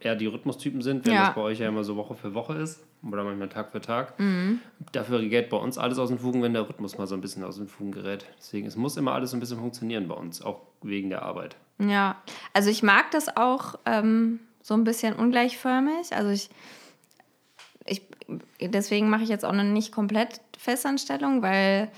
eher 0.00 0.16
die 0.16 0.26
Rhythmustypen 0.26 0.82
sind, 0.82 1.06
wenn 1.06 1.14
Ja. 1.14 1.26
das 1.26 1.34
bei 1.34 1.40
euch 1.40 1.58
ja 1.60 1.68
immer 1.68 1.84
so 1.84 1.96
Woche 1.96 2.14
für 2.14 2.34
Woche 2.34 2.54
ist 2.54 2.82
oder 3.06 3.24
manchmal 3.24 3.48
Tag 3.48 3.72
für 3.72 3.80
Tag. 3.80 4.18
Mhm. 4.20 4.60
Dafür 4.92 5.20
gerät 5.20 5.48
bei 5.50 5.56
uns 5.56 5.78
alles 5.78 5.98
aus 5.98 6.08
den 6.10 6.18
Fugen, 6.18 6.42
wenn 6.42 6.52
der 6.52 6.68
Rhythmus 6.68 6.98
mal 6.98 7.06
so 7.06 7.14
ein 7.14 7.20
bisschen 7.20 7.44
aus 7.44 7.56
den 7.56 7.68
Fugen 7.68 7.92
gerät. 7.92 8.26
Deswegen, 8.38 8.66
es 8.66 8.76
muss 8.76 8.96
immer 8.96 9.12
alles 9.12 9.30
so 9.30 9.36
ein 9.36 9.40
bisschen 9.40 9.58
funktionieren 9.58 10.08
bei 10.08 10.14
uns, 10.14 10.42
auch 10.42 10.60
wegen 10.82 11.10
der 11.10 11.22
Arbeit. 11.22 11.56
Ja, 11.78 12.16
also 12.52 12.70
ich 12.70 12.82
mag 12.82 13.10
das 13.10 13.36
auch 13.36 13.74
ähm, 13.86 14.40
so 14.62 14.74
ein 14.74 14.84
bisschen 14.84 15.14
ungleichförmig. 15.16 16.12
Also 16.14 16.30
ich 16.30 16.48
deswegen 18.60 19.10
mache 19.10 19.22
ich 19.22 19.28
jetzt 19.28 19.44
auch 19.44 19.52
noch 19.52 19.64
nicht 19.64 19.92
komplett 19.92 20.40
Festanstellung, 20.58 21.42
weil 21.42 21.90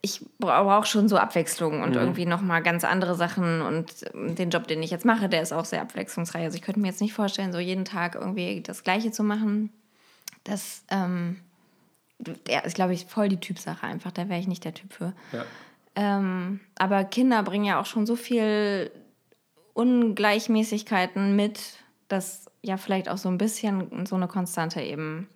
ich 0.00 0.24
brauche 0.38 0.86
schon 0.86 1.08
so 1.08 1.16
Abwechslung 1.16 1.82
und 1.82 1.96
irgendwie 1.96 2.24
nochmal 2.24 2.62
ganz 2.62 2.84
andere 2.84 3.14
Sachen. 3.16 3.62
Und 3.62 3.92
ähm, 4.14 4.34
den 4.36 4.50
Job, 4.50 4.68
den 4.68 4.82
ich 4.82 4.90
jetzt 4.90 5.04
mache, 5.04 5.28
der 5.28 5.42
ist 5.42 5.52
auch 5.52 5.64
sehr 5.64 5.82
abwechslungsreich. 5.82 6.44
Also 6.44 6.56
ich 6.56 6.62
könnte 6.62 6.80
mir 6.80 6.88
jetzt 6.88 7.00
nicht 7.00 7.14
vorstellen, 7.14 7.52
so 7.52 7.58
jeden 7.58 7.84
Tag 7.84 8.14
irgendwie 8.14 8.62
das 8.62 8.84
Gleiche 8.84 9.10
zu 9.10 9.24
machen. 9.24 9.70
Das 10.44 10.84
ähm, 10.90 11.40
der 12.18 12.64
ist, 12.64 12.74
glaube 12.74 12.94
ich, 12.94 13.06
voll 13.06 13.28
die 13.28 13.40
Typsache 13.40 13.86
einfach. 13.86 14.12
Da 14.12 14.28
wäre 14.28 14.40
ich 14.40 14.48
nicht 14.48 14.64
der 14.64 14.74
Typ 14.74 14.92
für. 14.92 15.12
Ja. 15.32 15.44
Ähm, 15.94 16.60
aber 16.76 17.04
Kinder 17.04 17.42
bringen 17.42 17.64
ja 17.64 17.80
auch 17.80 17.86
schon 17.86 18.06
so 18.06 18.16
viel 18.16 18.90
Ungleichmäßigkeiten 19.74 21.36
mit, 21.36 21.60
dass 22.08 22.47
ja 22.62 22.76
vielleicht 22.76 23.08
auch 23.08 23.18
so 23.18 23.28
ein 23.28 23.38
bisschen 23.38 24.06
so 24.06 24.16
eine 24.16 24.28
Konstante 24.28 24.80
eben 24.80 25.28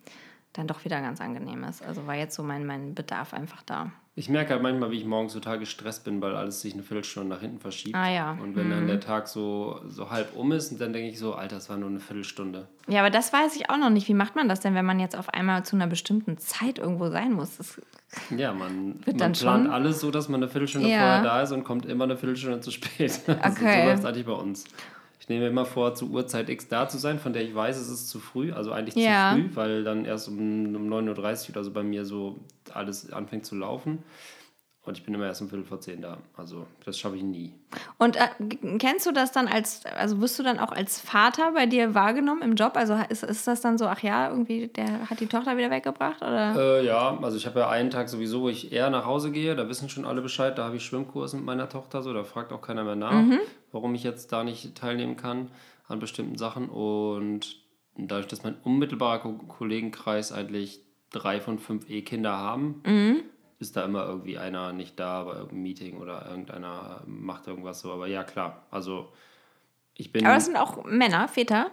dann 0.53 0.67
doch 0.67 0.85
wieder 0.85 1.01
ganz 1.01 1.19
angenehm 1.19 1.63
ist. 1.63 1.81
Also 1.81 2.05
war 2.05 2.15
jetzt 2.15 2.35
so 2.35 2.43
mein, 2.43 2.65
mein 2.65 2.93
Bedarf 2.93 3.33
einfach 3.33 3.63
da. 3.63 3.91
Ich 4.15 4.29
merke 4.29 4.51
halt 4.53 4.61
manchmal, 4.61 4.91
wie 4.91 4.97
ich 4.97 5.05
morgens 5.05 5.33
total 5.33 5.57
gestresst 5.57 6.03
bin, 6.03 6.21
weil 6.21 6.35
alles 6.35 6.61
sich 6.61 6.73
eine 6.75 6.83
Viertelstunde 6.83 7.29
nach 7.33 7.41
hinten 7.41 7.59
verschiebt. 7.59 7.95
Ah, 7.95 8.11
ja. 8.11 8.31
Und 8.39 8.55
wenn 8.55 8.69
dann 8.69 8.85
der 8.85 8.99
Tag 8.99 9.27
so, 9.27 9.81
so 9.87 10.11
halb 10.11 10.35
um 10.35 10.51
ist, 10.51 10.79
dann 10.79 10.93
denke 10.93 11.09
ich 11.09 11.17
so, 11.17 11.33
Alter, 11.33 11.55
das 11.55 11.67
war 11.71 11.77
nur 11.77 11.89
eine 11.89 11.99
Viertelstunde. 11.99 12.67
Ja, 12.87 12.99
aber 12.99 13.09
das 13.09 13.33
weiß 13.33 13.55
ich 13.55 13.71
auch 13.71 13.77
noch 13.77 13.89
nicht. 13.89 14.07
Wie 14.07 14.13
macht 14.13 14.35
man 14.35 14.47
das 14.47 14.59
denn, 14.59 14.75
wenn 14.75 14.85
man 14.85 14.99
jetzt 14.99 15.17
auf 15.17 15.29
einmal 15.29 15.65
zu 15.65 15.75
einer 15.75 15.87
bestimmten 15.87 16.37
Zeit 16.37 16.77
irgendwo 16.77 17.09
sein 17.09 17.33
muss? 17.33 17.57
Das, 17.57 17.81
Ja, 18.29 18.53
man, 18.53 18.97
Wird 19.03 19.07
man 19.07 19.17
dann 19.17 19.31
plant 19.33 19.65
schon? 19.65 19.73
alles 19.73 19.99
so, 20.01 20.11
dass 20.11 20.29
man 20.29 20.43
eine 20.43 20.51
Viertelstunde 20.51 20.89
Ja. 20.89 20.99
vorher 20.99 21.23
da 21.23 21.41
ist 21.41 21.51
und 21.51 21.63
kommt 21.63 21.87
immer 21.87 22.03
eine 22.03 22.15
Viertelstunde 22.15 22.59
zu 22.59 22.69
spät. 22.69 23.19
Also 23.41 23.63
Okay. 23.63 23.79
so 23.81 23.87
läuft 23.87 23.99
es 23.99 24.05
eigentlich 24.05 24.25
bei 24.27 24.33
uns. 24.33 24.65
Ich 25.23 25.29
nehme 25.29 25.43
mir 25.43 25.51
immer 25.51 25.63
vor, 25.65 25.95
zu 25.95 26.09
Uhrzeit 26.09 26.49
X 26.49 26.67
da 26.67 26.89
zu 26.89 26.97
sein, 26.97 27.17
von 27.17 27.31
der 27.31 27.43
ich 27.43 27.55
weiß, 27.55 27.77
es 27.77 27.87
ist 27.87 28.09
zu 28.09 28.19
früh, 28.19 28.51
also 28.51 28.73
eigentlich 28.73 28.95
Ja. 29.01 29.29
zu 29.29 29.35
früh, 29.41 29.55
weil 29.55 29.85
dann 29.85 30.03
erst 30.03 30.27
um, 30.27 30.35
um 30.75 30.93
9.30 30.93 31.07
Uhr 31.45 31.49
oder 31.51 31.63
so 31.63 31.71
bei 31.71 31.81
mir 31.81 32.03
so 32.03 32.41
alles 32.73 33.09
anfängt 33.13 33.45
zu 33.45 33.55
laufen. 33.55 34.03
Und 34.85 34.97
ich 34.97 35.05
bin 35.05 35.13
immer 35.13 35.25
erst 35.25 35.41
um 35.41 35.47
Viertel 35.47 35.63
vor 35.63 35.79
zehn 35.79 36.01
da. 36.01 36.17
Also 36.35 36.67
das 36.83 36.99
schaffe 36.99 37.15
ich 37.15 37.23
nie. 37.23 37.53
Und 37.97 38.17
äh, 38.17 38.27
kennst 38.79 39.05
du 39.05 39.13
das 39.13 39.31
dann 39.31 39.47
als, 39.47 39.85
also 39.85 40.19
wirst 40.19 40.37
du 40.39 40.43
dann 40.43 40.59
auch 40.59 40.73
als 40.73 40.99
Vater 40.99 41.53
bei 41.53 41.67
dir 41.67 41.95
wahrgenommen 41.95 42.41
im 42.41 42.55
Job? 42.55 42.75
Also 42.75 42.97
ist, 43.07 43.23
ist 43.23 43.47
das 43.47 43.61
dann 43.61 43.77
so, 43.77 43.85
ach 43.85 44.03
ja, 44.03 44.29
irgendwie, 44.29 44.67
der 44.67 45.09
hat 45.09 45.21
die 45.21 45.27
Tochter 45.27 45.55
wieder 45.55 45.71
weggebracht? 45.71 46.21
Oder? 46.21 46.81
Äh, 46.81 46.85
ja, 46.85 47.17
also 47.21 47.37
ich 47.37 47.45
habe 47.45 47.61
ja 47.61 47.69
einen 47.69 47.91
Tag 47.91 48.09
sowieso, 48.09 48.41
wo 48.41 48.49
ich 48.49 48.73
eher 48.73 48.89
nach 48.89 49.05
Hause 49.05 49.31
gehe, 49.31 49.55
da 49.55 49.69
wissen 49.69 49.87
schon 49.87 50.03
alle 50.03 50.21
Bescheid, 50.21 50.57
da 50.57 50.65
habe 50.65 50.75
ich 50.75 50.83
Schwimmkurs 50.83 51.31
mit 51.31 51.45
meiner 51.45 51.69
Tochter, 51.69 52.01
so, 52.01 52.13
da 52.13 52.25
fragt 52.25 52.51
auch 52.51 52.61
keiner 52.61 52.83
mehr 52.83 52.97
nach, 52.97 53.23
warum 53.73 53.93
ich 53.95 54.03
jetzt 54.03 54.31
da 54.31 54.45
nicht 54.45 54.75
teilnehmen 54.75 55.17
kann 55.17 55.51
an 55.89 55.99
bestimmten 55.99 56.37
Sachen. 56.37 56.69
Und 56.69 57.57
dadurch, 57.97 58.27
dass 58.27 58.43
mein 58.43 58.55
unmittelbarer 58.63 59.19
Ko 59.19 59.33
Kollegenkreis 59.33 60.31
eigentlich 60.31 60.79
drei 61.11 61.41
von 61.41 61.59
fünf 61.59 61.89
E-Kinder 61.89 62.35
haben, 62.37 62.81
ist 63.59 63.75
da 63.75 63.83
immer 63.85 64.05
irgendwie 64.05 64.37
einer 64.37 64.71
nicht 64.73 64.99
da 64.99 65.23
bei 65.23 65.33
irgendeinem 65.33 65.61
Meeting 65.63 65.97
oder 65.97 66.25
irgendeiner 66.29 67.03
macht 67.05 67.47
irgendwas 67.47 67.81
so. 67.81 67.91
Aber 67.91 68.07
ja, 68.07 68.23
klar, 68.23 68.65
also 68.71 69.11
ich 69.95 70.11
bin. 70.11 70.25
Aber 70.25 70.35
das 70.35 70.45
sind 70.45 70.55
auch 70.57 70.83
Männer, 70.85 71.27
Väter. 71.27 71.69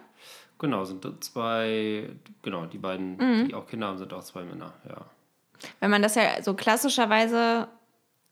genau, 0.58 0.84
sind 0.84 1.06
zwei, 1.24 2.10
genau, 2.42 2.66
die 2.66 2.78
beiden, 2.78 3.16
Mhm. 3.16 3.48
die 3.48 3.54
auch 3.54 3.66
Kinder 3.66 3.86
haben, 3.88 3.98
sind 3.98 4.12
auch 4.12 4.22
zwei 4.24 4.42
Männer, 4.42 4.74
ja. 4.88 5.06
Wenn 5.80 5.90
man 5.90 6.00
das 6.02 6.14
ja 6.14 6.42
so 6.42 6.54
klassischerweise, 6.54 7.68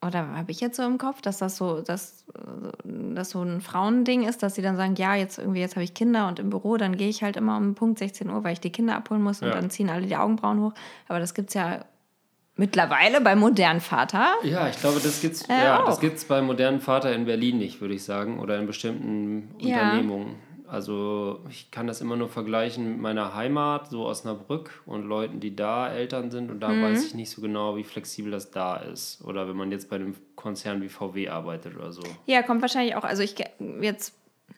oder 0.04 0.28
habe 0.36 0.50
ich 0.52 0.60
jetzt 0.60 0.76
so 0.76 0.84
im 0.84 0.96
Kopf, 0.98 1.20
dass 1.22 1.38
das 1.38 1.56
so, 1.56 1.80
dass, 1.80 2.24
äh, 2.34 3.14
das 3.14 3.30
so 3.30 3.42
ein 3.42 3.60
Frauending 3.60 4.22
ist, 4.26 4.42
dass 4.42 4.54
sie 4.54 4.62
dann 4.62 4.76
sagen, 4.76 4.94
ja, 4.96 5.14
jetzt 5.16 5.38
irgendwie, 5.38 5.60
jetzt 5.60 5.74
habe 5.74 5.84
ich 5.84 5.94
Kinder 5.94 6.28
und 6.28 6.38
im 6.38 6.50
Büro, 6.50 6.76
dann 6.76 6.96
gehe 6.96 7.08
ich 7.08 7.22
halt 7.22 7.36
immer 7.36 7.56
um 7.56 7.74
Punkt 7.74 7.98
16 7.98 8.30
Uhr, 8.30 8.44
weil 8.44 8.52
ich 8.52 8.60
die 8.60 8.70
Kinder 8.70 8.96
abholen 8.96 9.22
muss 9.22 9.42
und 9.42 9.48
Ja. 9.48 9.54
dann 9.54 9.70
ziehen 9.70 9.90
alle 9.90 10.06
die 10.06 10.16
Augenbrauen 10.16 10.60
hoch. 10.60 10.72
Aber 11.08 11.18
das 11.18 11.34
gibt 11.34 11.48
es 11.48 11.54
ja 11.54 11.84
mittlerweile 12.56 13.20
beim 13.20 13.38
modernen 13.40 13.80
Vater. 13.80 14.34
Ja, 14.42 14.68
ich 14.68 14.78
glaube, 14.80 15.00
das 15.02 15.20
gibt's, 15.20 15.42
Äh, 15.48 15.62
ja, 15.64 15.80
auch. 15.80 15.86
das 15.86 16.00
gibt's 16.00 16.24
beim 16.24 16.46
modernen 16.46 16.80
Vater 16.80 17.12
in 17.12 17.24
Berlin 17.24 17.58
nicht, 17.58 17.80
würde 17.80 17.94
ich 17.94 18.04
sagen, 18.04 18.38
oder 18.40 18.58
in 18.58 18.66
bestimmten 18.66 19.54
Ja. 19.58 19.82
Unternehmungen. 19.82 20.36
Also 20.70 21.40
ich 21.48 21.70
kann 21.70 21.86
das 21.86 22.00
immer 22.00 22.16
nur 22.16 22.28
vergleichen 22.28 22.88
mit 22.92 23.00
meiner 23.00 23.34
Heimat, 23.34 23.88
so 23.88 24.06
Osnabrück 24.06 24.82
und 24.86 25.04
Leuten, 25.06 25.40
die 25.40 25.56
da 25.56 25.88
Eltern 25.90 26.30
sind. 26.30 26.50
Und 26.50 26.60
da 26.60 26.68
Mhm. 26.68 26.82
weiß 26.82 27.06
ich 27.06 27.14
nicht 27.14 27.30
so 27.30 27.40
genau, 27.40 27.76
wie 27.76 27.84
flexibel 27.84 28.30
das 28.30 28.50
da 28.50 28.76
ist. 28.76 29.22
Oder 29.24 29.48
wenn 29.48 29.56
man 29.56 29.70
jetzt 29.72 29.88
bei 29.90 29.96
einem 29.96 30.14
Konzern 30.36 30.82
wie 30.82 30.88
VW 30.88 31.28
arbeitet 31.28 31.76
oder 31.76 31.92
so. 31.92 32.02
Ja, 32.26 32.42
kommt 32.42 32.60
wahrscheinlich 32.62 32.94
auch, 32.96 33.04
also 33.04 33.22
ich 33.22 33.34
jetzt, 33.80 34.14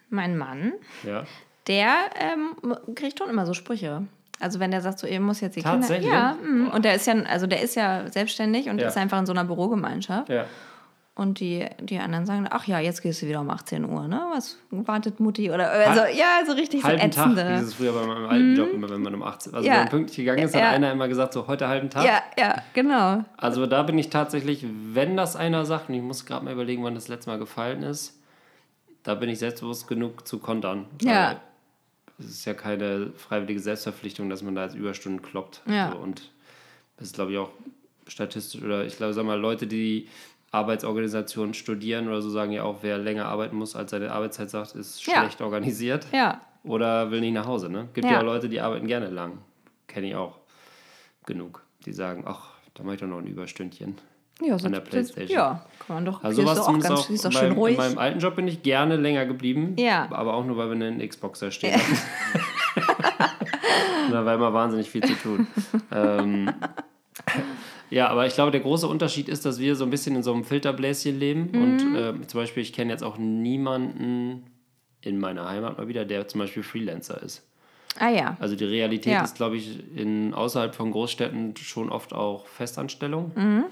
mein 0.08 0.36
Mann, 0.36 0.72
Ja. 1.04 1.24
der 1.66 1.94
ähm, 2.18 2.76
kriegt 2.94 3.18
schon 3.18 3.30
immer 3.30 3.46
so 3.46 3.54
Sprüche. 3.54 4.02
Also 4.40 4.58
wenn 4.58 4.70
der 4.70 4.80
sagt, 4.80 4.98
so, 4.98 5.06
ihr 5.06 5.20
muss 5.20 5.40
jetzt 5.42 5.56
die? 5.56 5.62
Kinder. 5.62 5.98
Ja, 6.00 6.34
mm. 6.42 6.68
und 6.74 6.84
der 6.86 6.94
ist 6.94 7.06
ja, 7.06 7.12
also 7.24 7.46
der 7.46 7.60
ist 7.62 7.74
ja 7.76 8.10
selbstständig 8.10 8.70
und 8.70 8.78
Ja. 8.80 8.88
ist 8.88 8.96
einfach 8.96 9.18
in 9.18 9.26
so 9.26 9.32
einer 9.32 9.44
Bürogemeinschaft. 9.44 10.30
Ja. 10.30 10.46
Und 11.20 11.38
die, 11.38 11.66
die 11.80 11.98
anderen 11.98 12.24
sagen, 12.24 12.46
ach 12.50 12.66
ja, 12.66 12.78
jetzt 12.80 13.02
gehst 13.02 13.20
du 13.20 13.26
wieder 13.26 13.42
um 13.42 13.50
18 13.50 13.84
Uhr, 13.84 14.08
ne? 14.08 14.22
Was 14.32 14.56
wartet 14.70 15.20
Mutti? 15.20 15.50
Oder 15.50 15.70
also, 15.70 16.00
ja, 16.18 16.40
so 16.46 16.52
richtig 16.52 16.80
so 16.80 16.88
Halben 16.88 17.10
Tag, 17.10 17.26
ätzende. 17.26 17.56
dieses 17.58 17.74
früher 17.74 17.92
bei 17.92 18.06
meinem 18.06 18.24
alten 18.26 18.56
Job, 18.56 18.72
immer 18.72 18.88
wenn 18.88 19.02
man 19.02 19.14
um 19.14 19.22
18 19.22 19.52
also 19.54 19.66
Ja. 19.66 19.74
wenn 19.74 19.80
man 19.80 19.88
pünktlich 19.90 20.16
gegangen 20.16 20.42
ist, 20.44 20.54
hat 20.54 20.62
Ja. 20.62 20.70
einer 20.70 20.90
immer 20.92 21.08
gesagt, 21.08 21.34
so 21.34 21.46
heute 21.46 21.68
halben 21.68 21.90
Tag. 21.90 22.06
ja, 22.06 22.22
ja, 22.38 22.62
genau. 22.72 23.22
Also 23.36 23.66
da 23.66 23.82
bin 23.82 23.98
ich 23.98 24.08
tatsächlich, 24.08 24.64
wenn 24.94 25.14
das 25.18 25.36
einer 25.36 25.66
sagt, 25.66 25.90
und 25.90 25.96
ich 25.96 26.00
muss 26.02 26.24
gerade 26.24 26.42
mal 26.46 26.54
überlegen, 26.54 26.82
wann 26.84 26.94
das 26.94 27.08
letzte 27.08 27.28
Mal 27.28 27.38
gefallen 27.38 27.82
ist, 27.82 28.18
da 29.02 29.14
bin 29.14 29.28
ich 29.28 29.38
selbstbewusst 29.40 29.88
genug 29.88 30.26
zu 30.26 30.38
kontern. 30.38 30.86
Ja. 31.02 31.38
Es 32.18 32.26
ist 32.30 32.44
ja 32.46 32.54
keine 32.54 33.12
freiwillige 33.16 33.60
Selbstverpflichtung, 33.60 34.30
dass 34.30 34.42
man 34.42 34.54
da 34.54 34.64
jetzt 34.64 34.74
Überstunden 34.74 35.20
kloppt. 35.20 35.60
Ja. 35.66 35.92
So, 35.92 35.98
und 35.98 36.30
das 36.96 37.08
ist, 37.08 37.14
glaube 37.14 37.32
ich, 37.32 37.36
auch 37.38 37.50
statistisch, 38.06 38.62
oder 38.62 38.84
ich 38.86 38.96
glaube, 38.96 39.12
sag 39.12 39.24
mal, 39.24 39.38
Leute, 39.38 39.66
die 39.66 40.08
Arbeitsorganisationen 40.52 41.54
studieren 41.54 42.08
oder 42.08 42.20
so, 42.22 42.30
sagen 42.30 42.52
ja 42.52 42.64
auch, 42.64 42.78
wer 42.82 42.98
länger 42.98 43.26
arbeiten 43.26 43.56
muss, 43.56 43.76
als 43.76 43.90
seine 43.92 44.10
Arbeitszeit 44.12 44.50
sagt, 44.50 44.74
ist 44.74 45.06
Ja. 45.06 45.20
schlecht 45.20 45.40
organisiert 45.40 46.06
Ja, 46.12 46.40
oder 46.64 47.10
will 47.10 47.20
nicht 47.20 47.34
nach 47.34 47.46
Hause. 47.46 47.68
Ne? 47.70 47.88
Gibt 47.94 48.06
ja. 48.06 48.14
Ja. 48.14 48.18
auch 48.20 48.24
Leute, 48.24 48.48
die 48.48 48.60
arbeiten 48.60 48.86
gerne 48.86 49.08
lang. 49.08 49.38
Kenne 49.86 50.08
ich 50.08 50.14
auch 50.16 50.38
genug. 51.26 51.62
Die 51.86 51.92
sagen, 51.92 52.24
ach, 52.26 52.48
da 52.74 52.82
mache 52.82 52.94
ich 52.96 53.00
doch 53.00 53.06
noch 53.08 53.18
ein 53.18 53.26
Überstündchen. 53.26 53.96
ja, 54.42 54.58
so, 54.58 54.66
An 54.66 54.72
der 54.72 54.80
das- 54.80 54.90
Playstation. 54.90 55.38
Ja, 55.38 55.64
kann 55.86 55.96
man 55.96 56.04
doch. 56.04 56.22
Also 56.24 56.44
was 56.44 56.58
auch 56.60 56.72
ganz, 56.72 56.90
auch, 56.90 57.08
in, 57.10 57.16
schön 57.18 57.32
meinem, 57.32 57.52
ruhig. 57.52 57.72
in 57.74 57.78
meinem 57.78 57.98
alten 57.98 58.18
Job 58.18 58.34
bin 58.36 58.48
ich 58.48 58.62
gerne 58.62 58.96
länger 58.96 59.26
geblieben. 59.26 59.76
Ja. 59.78 60.08
Aber 60.10 60.34
auch 60.34 60.44
nur, 60.44 60.56
weil 60.56 60.68
wir 60.68 60.74
einen 60.86 60.98
Xboxer 61.08 61.50
stehen. 61.50 61.80
Und 62.74 64.12
da 64.12 64.24
war 64.24 64.34
immer 64.34 64.52
wahnsinnig 64.52 64.90
viel 64.90 65.02
zu 65.04 65.14
tun. 65.14 65.46
ähm, 65.92 66.50
Ja, 67.90 68.08
aber 68.08 68.26
ich 68.26 68.34
glaube, 68.34 68.50
der 68.52 68.60
große 68.60 68.86
Unterschied 68.86 69.28
ist, 69.28 69.44
dass 69.44 69.58
wir 69.58 69.74
so 69.76 69.84
ein 69.84 69.90
bisschen 69.90 70.14
in 70.16 70.22
so 70.22 70.32
einem 70.32 70.44
Filterbläschen 70.44 71.18
leben. 71.18 71.50
Mhm. 71.52 71.62
Und 71.62 71.96
äh, 71.96 72.26
zum 72.26 72.40
Beispiel, 72.40 72.62
ich 72.62 72.72
kenne 72.72 72.92
jetzt 72.92 73.02
auch 73.02 73.18
niemanden 73.18 74.44
in 75.02 75.18
meiner 75.18 75.48
Heimat 75.48 75.76
mal 75.78 75.88
wieder, 75.88 76.04
der 76.04 76.28
zum 76.28 76.40
Beispiel 76.40 76.62
Freelancer 76.62 77.22
ist. 77.22 77.46
Ah 77.98 78.08
ja. 78.10 78.36
Also 78.38 78.54
die 78.54 78.64
Realität 78.64 79.12
Ja. 79.14 79.24
ist, 79.24 79.34
glaube 79.34 79.56
ich, 79.56 79.78
in, 79.96 80.32
außerhalb 80.34 80.74
von 80.74 80.92
Großstädten 80.92 81.56
schon 81.56 81.90
oft 81.90 82.12
auch 82.12 82.46
Festanstellung 82.46 83.32
Mhm. 83.34 83.64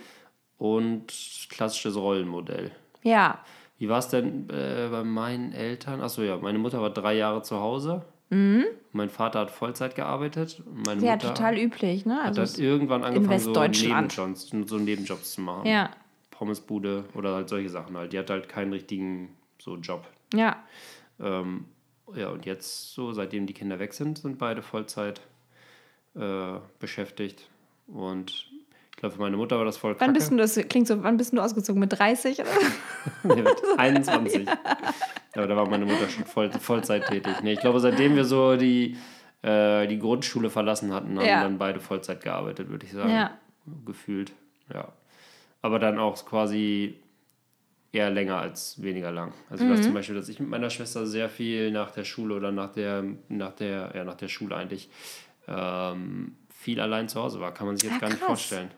und 0.56 1.06
klassisches 1.50 1.96
Rollenmodell. 1.96 2.70
Ja. 3.02 3.38
Wie 3.78 3.88
war 3.88 4.00
es 4.00 4.08
denn 4.08 4.50
äh, 4.50 4.88
bei 4.90 5.04
meinen 5.04 5.52
Eltern? 5.52 6.00
Achso, 6.00 6.22
ja, 6.22 6.36
meine 6.38 6.58
Mutter 6.58 6.80
war 6.82 6.90
drei 6.90 7.14
Jahre 7.14 7.42
zu 7.42 7.60
Hause. 7.60 8.04
Mein 8.30 9.08
Vater 9.10 9.40
hat 9.40 9.50
Vollzeit 9.50 9.94
gearbeitet. 9.94 10.62
Meine 10.86 11.00
Mhm. 11.00 11.06
Ja, 11.06 11.12
Mutter 11.14 11.28
total 11.28 11.58
üblich, 11.58 12.04
ne? 12.04 12.16
hat 12.22 12.38
Also 12.38 12.42
halt 12.42 12.58
irgendwann 12.58 13.02
angefangen, 13.04 13.38
so. 13.38 13.52
Nebenjobs, 13.52 14.50
so 14.66 14.78
Nebenjobs 14.78 15.32
zu 15.32 15.40
machen. 15.40 15.66
ja. 15.66 15.90
Pommesbude 16.30 17.04
oder 17.14 17.34
halt 17.34 17.48
solche 17.48 17.68
Sachen 17.68 17.96
halt. 17.96 18.12
Die 18.12 18.18
hat 18.18 18.30
halt 18.30 18.48
keinen 18.48 18.72
richtigen 18.72 19.34
so 19.60 19.76
Job. 19.76 20.06
Ja. 20.32 20.62
Ähm, 21.20 21.64
ja, 22.14 22.28
und 22.28 22.46
jetzt 22.46 22.92
so, 22.94 23.10
seitdem 23.12 23.46
die 23.46 23.54
Kinder 23.54 23.80
weg 23.80 23.92
sind, 23.92 24.18
sind 24.18 24.38
beide 24.38 24.62
Vollzeit 24.62 25.20
äh, 26.14 26.58
beschäftigt. 26.78 27.48
Und 27.88 28.30
ich 28.92 28.96
glaube, 28.98 29.16
für 29.16 29.20
meine 29.20 29.36
Mutter 29.36 29.58
war 29.58 29.64
das 29.64 29.78
voll 29.78 29.92
Wann 29.92 29.98
kacke. 29.98 30.12
bist 30.12 30.30
du, 30.30 30.36
das 30.36 30.54
klingt 30.68 30.86
so, 30.86 31.02
wann 31.02 31.16
bist 31.16 31.32
du 31.32 31.40
ausgezogen? 31.40 31.80
Mit 31.80 31.98
30? 31.98 32.38
Oder? 32.38 32.48
Nee, 33.34 33.42
mit 33.42 33.56
21. 33.76 34.46
Aber 35.38 35.46
da 35.46 35.56
war 35.56 35.68
meine 35.68 35.86
Mutter 35.86 36.08
schon 36.08 36.24
voll, 36.24 36.50
Vollzeit 36.50 37.06
tätig. 37.06 37.32
Nee, 37.42 37.52
ich 37.52 37.60
glaube, 37.60 37.78
seitdem 37.78 38.16
wir 38.16 38.24
so 38.24 38.56
die, 38.56 38.96
äh, 39.42 39.86
die 39.86 39.98
Grundschule 39.98 40.50
verlassen 40.50 40.92
hatten, 40.92 41.16
haben 41.16 41.26
Ja. 41.26 41.42
dann 41.42 41.58
beide 41.58 41.78
Vollzeit 41.78 42.22
gearbeitet, 42.22 42.68
würde 42.68 42.84
ich 42.86 42.92
sagen. 42.92 43.10
Ja. 43.10 43.38
Gefühlt, 43.86 44.32
ja. 44.74 44.88
Aber 45.62 45.78
dann 45.78 45.98
auch 45.98 46.24
quasi 46.26 46.96
eher 47.92 48.10
länger 48.10 48.38
als 48.38 48.82
weniger 48.82 49.12
lang. 49.12 49.32
Also 49.48 49.64
ich 49.64 49.70
weiß 49.70 49.82
zum 49.82 49.94
Beispiel, 49.94 50.16
dass 50.16 50.28
ich 50.28 50.40
mit 50.40 50.48
meiner 50.48 50.70
Schwester 50.70 51.06
sehr 51.06 51.28
viel 51.28 51.70
nach 51.70 51.90
der 51.92 52.04
Schule 52.04 52.34
oder 52.34 52.50
nach 52.50 52.72
der, 52.72 53.04
nach 53.28 53.52
der, 53.52 53.92
ja, 53.94 54.04
nach 54.04 54.16
der 54.16 54.28
Schule 54.28 54.56
eigentlich 54.56 54.88
ähm, 55.46 56.34
viel 56.50 56.80
allein 56.80 57.08
zu 57.08 57.22
Hause 57.22 57.40
war. 57.40 57.54
Kann 57.54 57.66
man 57.68 57.76
sich 57.76 57.84
jetzt 57.88 57.94
Ja, 57.94 58.00
gar 58.00 58.08
nicht 58.08 58.18
krass. 58.18 58.26
vorstellen. 58.26 58.70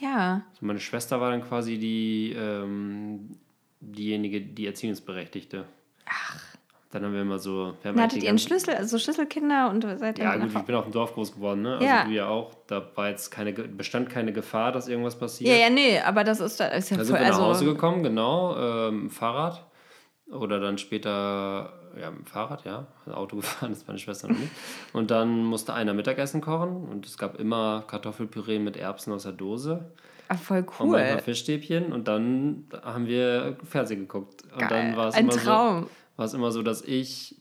Ja. 0.00 0.42
Also 0.50 0.64
meine 0.66 0.80
Schwester 0.80 1.20
war 1.20 1.30
dann 1.30 1.42
quasi 1.42 1.76
die, 1.78 2.34
ähm, 2.36 3.36
diejenige, 3.80 4.40
die 4.40 4.66
Erziehungsberechtigte. 4.66 5.64
Ach. 6.08 6.48
Dann 6.90 7.04
haben 7.04 7.12
wir 7.12 7.20
immer 7.20 7.38
so. 7.38 7.74
Wir 7.82 7.90
eigentlich 7.90 8.02
hattet 8.02 8.22
ihr 8.22 8.30
einen 8.30 8.38
Schlüssel, 8.38 8.74
also 8.74 8.98
Schlüsselkinder 8.98 9.68
und 9.68 9.82
seid 9.98 10.18
ihr 10.18 10.24
Ja, 10.24 10.36
gut, 10.36 10.50
ich 10.54 10.62
bin 10.62 10.74
auf 10.74 10.84
dem 10.84 10.92
Dorf 10.92 11.12
groß 11.12 11.34
geworden, 11.34 11.60
ne? 11.60 11.74
Also 11.74 11.84
Ja. 11.84 12.04
du 12.04 12.10
ja 12.12 12.28
auch. 12.28 12.54
Da 12.66 12.82
war 12.94 13.10
jetzt 13.10 13.30
keine, 13.30 13.52
bestand 13.52 14.08
keine 14.08 14.32
Gefahr, 14.32 14.72
dass 14.72 14.88
irgendwas 14.88 15.18
passiert. 15.18 15.50
Ja, 15.54 15.64
ja, 15.64 15.70
nee, 15.70 16.00
aber 16.00 16.24
das 16.24 16.40
ist, 16.40 16.60
da 16.60 16.68
ist 16.68 16.88
ja 16.90 16.96
Da 16.96 17.04
sind 17.04 17.16
voll, 17.16 17.24
wir 17.24 17.30
nach 17.30 17.38
Hause 17.38 17.60
also, 17.60 17.74
gekommen, 17.74 18.02
genau, 18.02 18.56
ähm, 18.56 19.10
Fahrrad. 19.10 19.66
Oder 20.30 20.60
dann 20.60 20.78
später, 20.78 21.72
ja, 21.98 22.10
mit 22.10 22.20
dem 22.20 22.26
Fahrrad, 22.26 22.64
ja. 22.64 22.86
Auto 23.12 23.36
gefahren 23.36 23.72
ist 23.72 23.86
meine 23.86 23.98
Schwester 23.98 24.28
noch 24.28 24.38
nicht. 24.38 24.52
Und 24.94 25.10
dann 25.10 25.44
musste 25.44 25.74
einer 25.74 25.92
Mittagessen 25.92 26.40
kochen 26.40 26.88
und 26.88 27.04
es 27.04 27.18
gab 27.18 27.38
immer 27.38 27.84
Kartoffelpüree 27.86 28.58
mit 28.58 28.78
Erbsen 28.78 29.12
aus 29.12 29.24
der 29.24 29.32
Dose. 29.32 29.92
Ah, 30.28 30.36
voll 30.36 30.58
Und 30.78 30.90
manchmal 30.90 31.14
cool. 31.16 31.20
Fischstäbchen 31.22 31.92
und 31.92 32.08
dann 32.08 32.64
haben 32.82 33.06
wir 33.06 33.56
Fernsehen 33.68 34.00
geguckt. 34.00 34.42
Und 34.52 34.58
Geil. 34.60 34.68
dann 34.68 34.96
war 34.96 35.08
es 35.08 35.14
Ein 35.14 35.24
immer 35.24 35.32
Traum. 35.36 35.82
so, 35.84 35.90
war 36.16 36.26
es 36.26 36.34
immer 36.34 36.50
so, 36.52 36.62
dass 36.62 36.82
ich 36.82 37.36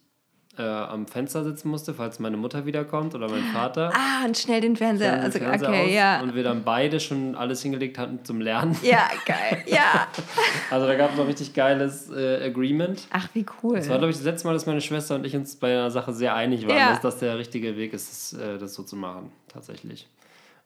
äh, 0.60 0.64
am 0.64 1.06
Fenster 1.06 1.44
sitzen 1.44 1.70
musste, 1.70 1.94
falls 1.94 2.18
meine 2.18 2.36
Mutter 2.36 2.66
wiederkommt 2.66 3.14
oder 3.14 3.30
mein 3.30 3.44
Vater. 3.54 3.92
Ah, 3.94 4.26
und 4.26 4.36
schnell 4.36 4.60
den 4.60 4.76
Fernseher, 4.76 5.12
Dann 5.12 5.20
also 5.26 5.38
Fernseher 5.38 5.70
okay, 5.70 5.86
aus 5.86 5.92
ja. 5.94 6.22
Und 6.22 6.34
wir 6.34 6.44
dann 6.44 6.64
beide 6.64 7.00
schon 7.00 7.36
alles 7.36 7.62
hingelegt 7.62 8.00
hatten 8.00 8.26
zum 8.26 8.42
Lernen. 8.42 8.76
Ja, 8.82 9.08
geil, 9.28 9.64
ja. 9.68 10.08
Also 10.72 10.88
da 10.88 10.96
gab 10.96 11.12
es 11.12 11.18
noch 11.18 11.28
richtig 11.28 11.54
geiles 11.54 12.10
äh, 12.10 12.44
Agreement. 12.44 13.08
Ach, 13.12 13.28
wie 13.34 13.46
cool. 13.62 13.76
Das 13.76 13.88
war, 13.88 14.00
glaube 14.00 14.10
ich, 14.10 14.18
das 14.18 14.26
letzte 14.26 14.48
Mal, 14.48 14.54
dass 14.54 14.66
meine 14.66 14.82
Schwester 14.82 15.14
und 15.14 15.26
ich 15.28 15.36
uns 15.36 15.56
bei 15.58 15.72
einer 15.74 15.92
Sache 15.92 16.12
sehr 16.12 16.34
einig 16.34 16.68
waren, 16.68 16.76
Ja. 16.78 16.90
dass 16.90 17.02
das 17.02 17.20
der 17.20 17.38
richtige 17.38 17.78
Weg 17.78 17.94
ist, 17.94 18.34
das, 18.34 18.42
äh, 18.42 18.58
das 18.58 18.74
so 18.74 18.82
zu 18.82 18.96
machen, 18.96 19.32
tatsächlich. 19.48 20.08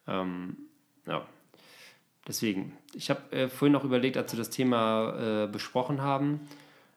Ähm, 0.07 0.55
ja. 1.05 1.21
Deswegen, 2.27 2.77
ich 2.93 3.10
habe 3.10 3.19
äh, 3.31 3.49
vorhin 3.49 3.73
noch 3.73 3.84
überlegt, 3.84 4.15
als 4.17 4.31
wir 4.34 4.38
das 4.38 4.49
Thema 4.49 5.43
äh, 5.43 5.47
besprochen 5.47 6.01
haben, 6.01 6.47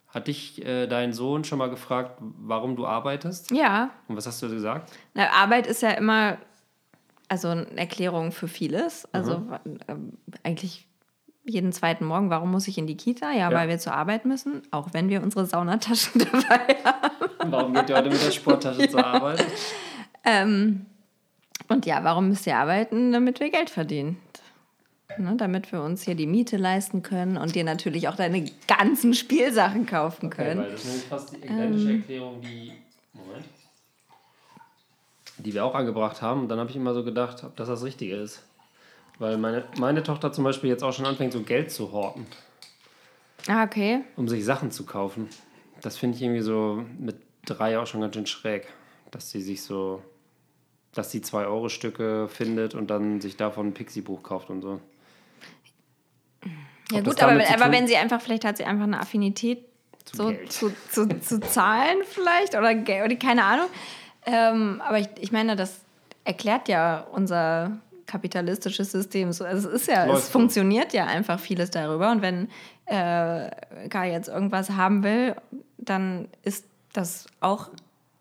hat 0.09 0.29
dich 0.29 0.65
äh, 0.65 0.87
dein 0.87 1.13
Sohn 1.13 1.45
schon 1.45 1.59
mal 1.59 1.71
gefragt, 1.71 2.19
warum 2.21 2.77
du 2.77 2.87
arbeitest? 2.87 3.51
Ja, 3.51 3.91
Und 4.07 4.17
was 4.17 4.27
hast 4.27 4.43
du 4.43 4.49
gesagt? 4.49 4.93
Na, 5.15 5.31
Arbeit 5.31 5.67
ist 5.67 5.83
ja 5.83 5.91
immer 5.91 6.37
also 7.29 7.49
eine 7.49 7.67
Erklärung 7.77 8.31
für 8.33 8.47
vieles. 8.49 9.09
Also 9.13 9.43
ähm, 9.89 10.13
eigentlich 10.45 10.87
jeden 11.47 11.73
zweiten 11.73 12.05
Morgen, 12.05 12.31
warum 12.31 12.51
muss 12.51 12.69
ich 12.69 12.79
in 12.79 12.87
die 12.87 12.97
Kita? 12.97 13.31
Ja, 13.33 13.51
Ja. 13.51 13.53
weil 13.53 13.69
wir 13.69 13.79
zur 13.79 13.95
Arbeit 13.95 14.25
müssen, 14.27 14.63
auch 14.71 14.89
wenn 14.93 15.09
wir 15.09 15.23
unsere 15.23 15.47
Saunataschen 15.47 16.21
dabei 16.33 16.77
haben. 16.85 17.51
Warum 17.51 17.75
geht 17.75 17.89
ihr 17.91 17.97
heute 17.97 18.11
mit 18.11 18.25
der 18.25 18.31
Sporttasche 18.31 18.89
zur 18.91 19.05
Arbeit? 19.05 19.45
Ähm, 20.25 20.87
und 21.69 21.87
ja, 21.87 22.05
warum 22.05 22.29
müsst 22.29 22.47
ihr 22.47 22.57
arbeiten? 22.57 23.11
Damit 23.13 23.41
wir 23.41 23.51
Geld 23.51 23.71
verdienen. 23.71 24.19
Ne, 25.19 25.35
damit 25.37 25.71
wir 25.71 25.83
uns 25.83 26.03
hier 26.03 26.15
die 26.15 26.27
Miete 26.27 26.57
leisten 26.57 27.03
können 27.03 27.37
und 27.37 27.55
dir 27.55 27.63
natürlich 27.63 28.09
auch 28.09 28.17
deine 28.17 28.45
ganzen 28.67 29.15
Spielsachen 29.15 29.87
kaufen 29.87 30.27
Okay, 30.27 30.37
können. 30.45 30.61
weil 30.63 30.71
das 30.71 30.81
ist 30.81 30.87
nämlich 30.87 31.05
fast 31.07 31.33
die 31.33 31.37
identische 31.47 31.93
Erklärung, 31.93 32.41
die. 32.41 32.73
Moment. 33.13 33.45
Die 35.39 35.53
wir 35.53 35.65
auch 35.65 35.75
angebracht 35.75 36.23
haben. 36.23 36.43
Und 36.43 36.49
dann 36.49 36.59
habe 36.59 36.71
ich 36.71 36.77
immer 36.77 36.95
so 36.95 37.05
gedacht, 37.05 37.45
ob 37.45 37.55
das 37.57 37.69
das 37.69 37.83
Richtige 37.85 38.17
ist. 38.17 38.43
Weil 39.19 39.37
meine, 39.37 39.65
meine 39.79 40.03
Tochter 40.03 40.33
zum 40.33 40.43
Beispiel 40.45 40.71
jetzt 40.71 40.83
auch 40.83 40.93
schon 40.93 41.07
anfängt, 41.07 41.33
so 41.33 41.43
Geld 41.43 41.71
zu 41.71 41.93
horten, 41.93 42.27
Ah, 43.47 43.63
okay. 43.65 44.01
um 44.17 44.27
sich 44.27 44.45
Sachen 44.45 44.71
zu 44.71 44.85
kaufen. 44.87 45.29
Das 45.83 45.97
finde 45.99 46.17
ich 46.17 46.23
irgendwie 46.23 46.41
so 46.41 46.85
mit 46.99 47.17
drei 47.45 47.79
auch 47.79 47.87
schon 47.87 48.01
ganz 48.01 48.15
schön 48.17 48.27
schräg. 48.27 48.67
Dass 49.11 49.31
sie 49.31 49.41
sich 49.43 49.63
so. 49.63 50.03
Dass 50.93 51.11
sie 51.11 51.21
2-Euro-Stücke 51.21 52.27
findet 52.29 52.75
und 52.75 52.89
dann 52.89 53.21
sich 53.21 53.37
davon 53.37 53.69
ein 53.69 53.75
Pixie-Buch 53.75 54.23
kauft 54.23 54.49
und 54.51 54.63
so. 54.63 54.81
Ja 56.91 56.99
Ob 56.99 57.05
gut, 57.05 57.23
aber, 57.23 57.33
aber 57.33 57.73
wenn 57.73 57.87
sie 57.87 57.97
einfach, 57.97 58.21
vielleicht 58.21 58.45
hat 58.45 58.57
sie 58.57 58.65
einfach 58.65 58.85
eine 58.85 59.01
Affinität 59.01 59.65
Zu 60.05 60.17
so 60.17 60.33
zu, 60.49 60.73
zu, 60.91 61.09
zu 61.21 61.41
Zahlen 61.41 61.99
vielleicht 62.05 62.55
oder, 62.55 62.73
oder 62.73 63.17
keine 63.17 63.45
Ahnung. 63.45 63.67
Ähm, 64.27 64.83
aber 64.87 64.99
ich, 64.99 65.09
ich 65.19 65.33
meine, 65.33 65.57
das 65.57 65.81
erklärt 66.25 66.69
ja 66.69 67.07
unser 67.13 67.79
kapitalistisches 68.07 68.93
System. 68.93 69.33
So, 69.33 69.45
also 69.45 69.69
es 69.69 69.83
ist 69.83 69.89
ja, 69.89 70.05
Läuft 70.05 70.19
es 70.19 70.27
so. 70.27 70.33
funktioniert 70.33 70.93
ja 70.93 71.07
einfach 71.07 71.41
vieles 71.41 71.71
darüber. 71.71 72.11
Und 72.11 72.23
wenn 72.23 72.49
äh, 72.87 73.51
Kai 73.89 74.13
jetzt 74.13 74.29
irgendwas 74.29 74.71
haben 74.71 75.03
will, 75.03 75.35
dann 75.79 76.29
ist 76.43 76.67
das 76.93 77.27
auch 77.41 77.71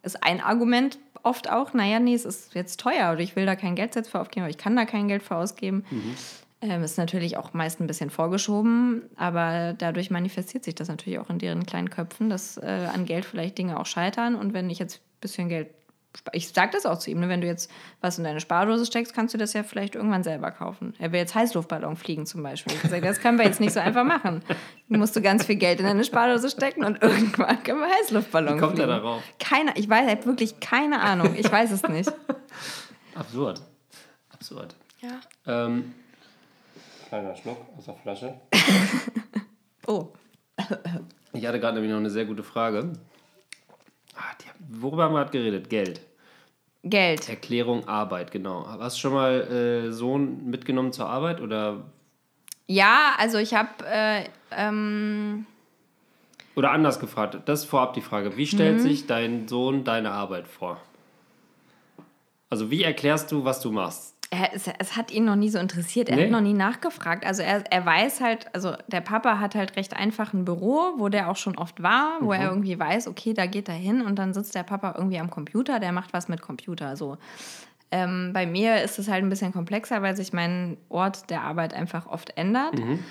ist 0.04 0.22
ein 0.24 0.42
Argument 0.42 1.00
oft 1.24 1.50
auch, 1.50 1.74
naja, 1.74 2.00
nee, 2.00 2.14
es 2.14 2.26
ist 2.26 2.54
jetzt 2.54 2.80
teuer 2.80 3.14
oder 3.14 3.22
ich 3.22 3.36
will 3.36 3.46
da 3.46 3.56
kein 3.56 3.76
Geld 3.76 3.96
jetzt 3.96 4.10
für 4.10 4.20
aufgeben, 4.20 4.44
oder 4.44 4.50
ich 4.50 4.58
kann 4.58 4.76
da 4.76 4.86
kein 4.86 5.08
Geld 5.08 5.24
für 5.24 5.36
ausgeben. 5.36 5.86
Ähm, 6.64 6.82
ist 6.82 6.98
natürlich 6.98 7.36
auch 7.36 7.54
meist 7.54 7.82
ein 7.82 7.88
bisschen 7.88 8.10
vorgeschoben, 8.10 9.10
aber 9.18 9.74
dadurch 9.78 10.10
manifestiert 10.12 10.64
sich 10.64 10.74
das 10.74 10.88
natürlich 10.88 11.20
auch 11.20 11.30
in 11.30 11.38
deren 11.38 11.66
kleinen 11.66 11.90
Köpfen, 11.90 12.30
dass 12.30 12.56
äh, 12.58 12.88
an 12.94 13.06
Geld 13.06 13.26
vielleicht 13.26 13.58
Dinge 13.58 13.78
auch 13.78 13.86
scheitern. 13.86 14.36
Und 14.36 14.54
wenn 14.54 14.70
ich 14.70 14.80
jetzt 14.80 15.00
ein 15.00 15.20
bisschen 15.20 15.50
Geld, 15.50 15.72
ich 16.32 16.48
sage 16.48 16.72
das 16.72 16.86
auch 16.86 17.00
zu 17.00 17.12
ihm, 17.12 17.20
ne, 17.20 17.28
wenn 17.28 17.42
du 17.42 17.48
jetzt 17.48 17.70
was 18.00 18.18
in 18.18 18.24
deine 18.24 18.40
Spardose 18.40 18.86
steckst, 18.86 19.14
kannst 19.14 19.34
du 19.34 19.38
das 19.38 19.52
ja 19.52 19.64
vielleicht 19.64 19.96
irgendwann 19.96 20.24
selber 20.24 20.52
kaufen. 20.52 20.94
Er 21.00 21.12
will 21.12 21.20
jetzt 21.20 21.36
Heißluftballon 21.36 21.98
fliegen 21.98 22.26
zum 22.26 22.44
Beispiel. 22.44 22.72
Ich 22.72 22.82
gesagt, 22.82 23.04
das 23.04 23.20
können 23.20 23.38
wir 23.38 23.44
jetzt 23.44 23.60
nicht 23.60 23.74
so 23.74 23.82
einfach 23.82 24.06
machen. 24.06 24.42
Du 24.88 24.98
musst 24.98 25.18
du 25.18 25.22
ganz 25.22 25.46
viel 25.46 25.58
Geld 25.58 25.82
in 25.82 25.86
deine 25.86 26.06
Spardose 26.06 26.50
stecken 26.50 26.86
und 26.86 27.02
irgendwann 27.04 27.62
können 27.64 27.82
wir 27.82 27.90
Heißluftballon 27.90 28.56
Wie 28.56 28.60
kommt 28.60 28.80
er 28.80 28.88
darauf? 28.88 29.22
Keine, 29.38 29.76
ich 29.76 29.90
weiß, 29.90 30.06
ich 30.06 30.12
habe 30.12 30.26
wirklich 30.28 30.62
keine 30.62 31.02
Ahnung. 31.02 31.36
Ich 31.36 31.52
weiß 31.52 31.72
es 31.72 31.84
nicht. 31.90 32.10
Absurd. 33.16 33.62
Absurd. 34.30 34.76
Ja. 35.02 35.20
Ähm, 35.46 35.94
kleiner 37.14 37.36
Schluck 37.36 37.58
aus 37.78 37.86
der 37.86 37.96
Flasche. 37.96 38.34
Oh. 39.86 40.08
Ich 41.34 41.46
hatte 41.46 41.60
gerade 41.60 41.74
nämlich 41.74 41.92
noch 41.92 42.00
eine 42.00 42.10
sehr 42.10 42.24
gute 42.24 42.42
Frage. 42.42 42.94
Ah, 44.16 44.22
die, 44.40 44.46
worüber 44.82 45.04
haben 45.04 45.14
wir 45.14 45.20
gerade 45.20 45.32
geredet? 45.38 45.70
Geld. 45.70 46.00
Geld. 46.86 47.28
Erklärung 47.28 47.86
Arbeit, 47.86 48.32
genau. 48.32 48.66
Hast 48.66 48.96
du 48.96 49.02
schon 49.02 49.14
mal 49.14 49.42
äh, 49.42 49.92
Sohn 49.92 50.50
mitgenommen 50.50 50.94
zur 50.94 51.08
Arbeit 51.10 51.42
oder, 51.42 51.84
Ja, 52.68 53.12
also 53.18 53.40
ich 53.40 53.54
habe 53.54 53.70
äh, 53.86 54.24
ähm, 54.52 55.46
oder 56.56 56.72
anders 56.72 57.02
gefragt? 57.02 57.38
Das 57.44 57.64
ist 57.64 57.66
vorab 57.66 57.94
die 57.96 58.02
Frage. 58.02 58.38
Wie 58.38 58.44
Mhm. 58.44 58.48
stellt 58.48 58.82
sich 58.82 59.06
dein 59.06 59.50
Sohn 59.50 59.84
deine 59.84 60.12
Arbeit 60.12 60.48
vor? 60.48 60.80
Also 62.50 62.72
wie 62.72 62.84
erklärst 62.84 63.34
du, 63.34 63.44
was 63.44 63.60
du 63.60 63.70
machst? 63.70 64.13
Er, 64.34 64.54
es, 64.54 64.66
es 64.80 64.96
hat 64.96 65.12
ihn 65.12 65.26
noch 65.26 65.36
nie 65.36 65.50
so 65.50 65.60
interessiert. 65.60 66.10
Er 66.10 66.16
Nee? 66.16 66.24
hat 66.26 66.32
noch 66.32 66.42
nie 66.42 66.54
nachgefragt. 66.54 67.26
Also 67.26 67.42
er, 67.44 67.64
er 67.72 67.86
weiß 67.86 68.20
halt, 68.22 68.48
also 68.54 68.74
der 68.88 69.02
Papa 69.02 69.40
hat 69.40 69.56
halt 69.56 69.76
recht 69.76 69.96
einfach 69.96 70.34
ein 70.34 70.46
Büro, 70.46 70.94
wo 70.98 71.10
der 71.10 71.30
auch 71.30 71.36
schon 71.38 71.58
oft 71.58 71.82
war, 71.84 72.18
wo 72.22 72.28
Mhm. 72.28 72.32
er 72.42 72.50
irgendwie 72.50 72.78
weiß, 72.80 73.08
okay, 73.08 73.34
da 73.34 73.46
geht 73.46 73.70
er 73.70 73.76
hin 73.76 74.02
und 74.02 74.18
dann 74.18 74.34
sitzt 74.34 74.56
der 74.56 74.64
Papa 74.64 74.96
irgendwie 74.98 75.20
am 75.20 75.30
Computer, 75.30 75.80
der 75.80 75.92
macht 75.92 76.14
was 76.14 76.28
mit 76.28 76.42
Computer. 76.42 76.96
So. 76.98 77.18
Ähm, 77.92 78.32
bei 78.34 78.46
mir 78.48 78.82
ist 78.82 78.98
es 79.00 79.08
halt 79.08 79.24
ein 79.24 79.30
bisschen 79.30 79.54
komplexer, 79.54 80.02
weil 80.02 80.16
sich 80.16 80.34
mein 80.34 80.78
Ort 80.90 81.30
der 81.30 81.42
Arbeit 81.42 81.74
einfach 81.74 82.08
oft 82.08 82.36
ändert. 82.38 82.78
Mhm. 82.80 83.04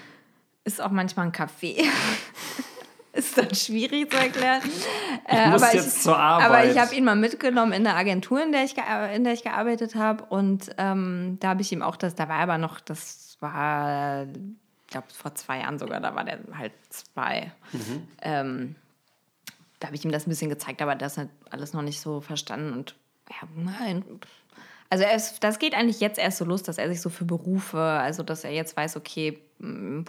Ist 0.65 0.81
auch 0.81 0.91
manchmal 0.91 1.27
ein 1.27 1.33
Café. 1.33 1.85
ist 3.13 3.37
dann 3.37 3.55
schwierig 3.55 4.11
zu 4.11 4.17
erklären. 4.17 4.63
Ich 4.65 5.33
Äh, 5.33 5.51
muss 5.51 5.63
aber 5.63 5.75
jetzt 5.75 5.97
ich, 5.97 6.03
zur 6.03 6.19
Arbeit. 6.19 6.47
Aber 6.47 6.65
ich 6.65 6.79
habe 6.79 6.95
ihn 6.95 7.05
mal 7.05 7.17
mitgenommen 7.17 7.73
in 7.73 7.85
der 7.85 7.97
Agentur, 7.97 8.43
in 8.43 8.53
der 8.53 8.65
ich, 8.65 8.75
in 9.15 9.25
der 9.25 9.33
ich 9.33 9.43
gearbeitet 9.43 9.95
habe. 9.95 10.25
Und 10.25 10.71
ähm, 10.79 11.37
da 11.41 11.49
habe 11.49 11.63
ich 11.63 11.73
ihm 11.73 11.83
auch 11.83 11.97
das, 11.97 12.15
da 12.15 12.29
war 12.29 12.39
aber 12.39 12.59
noch, 12.59 12.81
das 12.81 13.37
war, 13.41 14.25
ich 14.25 14.89
glaube, 14.89 15.07
vor 15.13 15.35
zwei 15.35 15.61
Jahren 15.61 15.79
sogar, 15.79 16.01
da 16.01 16.15
war 16.15 16.25
der 16.25 16.39
halt 16.57 16.73
zwei. 16.89 17.53
Mhm. 17.73 18.09
Ähm, 18.23 18.77
da 19.79 19.89
habe 19.89 19.97
ich 19.97 20.05
ihm 20.05 20.13
das 20.13 20.27
ein 20.27 20.31
bisschen 20.31 20.49
gezeigt, 20.51 20.81
aber 20.81 20.95
das 20.95 21.19
hat 21.19 21.29
alles 21.51 21.73
noch 21.73 21.83
nicht 21.83 22.01
so 22.01 22.21
verstanden. 22.21 22.73
Und 22.73 22.95
ja, 23.31 23.49
nein. 23.57 24.05
Also 24.91 25.05
ist, 25.05 25.43
das 25.43 25.59
geht 25.59 25.75
eigentlich 25.75 26.01
jetzt 26.01 26.19
erst 26.19 26.39
so 26.39 26.45
los, 26.45 26.63
dass 26.63 26.79
er 26.79 26.89
sich 26.89 27.01
so 27.01 27.09
für 27.11 27.25
Berufe, 27.25 27.81
also 27.81 28.23
dass 28.23 28.45
er 28.45 28.53
jetzt 28.53 28.77
weiß, 28.77 28.97
okay, 28.97 29.39
ein 29.61 30.05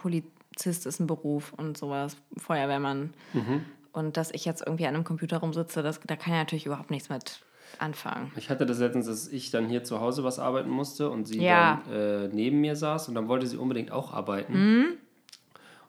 Polizist 0.54 0.86
ist 0.86 1.00
ein 1.00 1.08
Beruf 1.08 1.54
und 1.58 1.78
sowas, 1.78 2.16
Feuerwehrmann. 2.38 3.14
Mhm. 3.34 3.66
Und 3.92 4.18
dass 4.18 4.32
ich 4.32 4.46
jetzt 4.46 4.64
irgendwie 4.66 4.86
an 4.88 4.96
einem 4.96 5.04
Computer 5.04 5.38
rumsitze, 5.38 5.82
das, 5.84 6.00
da 6.06 6.16
kann 6.16 6.34
er 6.34 6.40
natürlich 6.40 6.66
überhaupt 6.66 6.92
nichts 6.92 7.10
mit 7.10 7.42
anfangen. 7.80 8.32
Ich 8.36 8.50
hatte 8.50 8.66
das 8.68 8.78
letztens, 8.80 9.08
dass 9.08 9.28
ich 9.28 9.50
dann 9.50 9.68
hier 9.68 9.84
zu 9.84 10.00
Hause 10.00 10.24
was 10.24 10.38
arbeiten 10.40 10.70
musste 10.70 11.10
und 11.10 11.28
sie 11.28 11.42
Ja. 11.42 11.82
dann 11.88 11.94
äh, 11.94 12.28
neben 12.32 12.62
mir 12.62 12.76
saß 12.76 13.08
und 13.10 13.16
dann 13.16 13.28
wollte 13.28 13.48
sie 13.48 13.58
unbedingt 13.58 13.92
auch 13.92 14.14
arbeiten. 14.14 14.54
Mhm. 14.54 14.86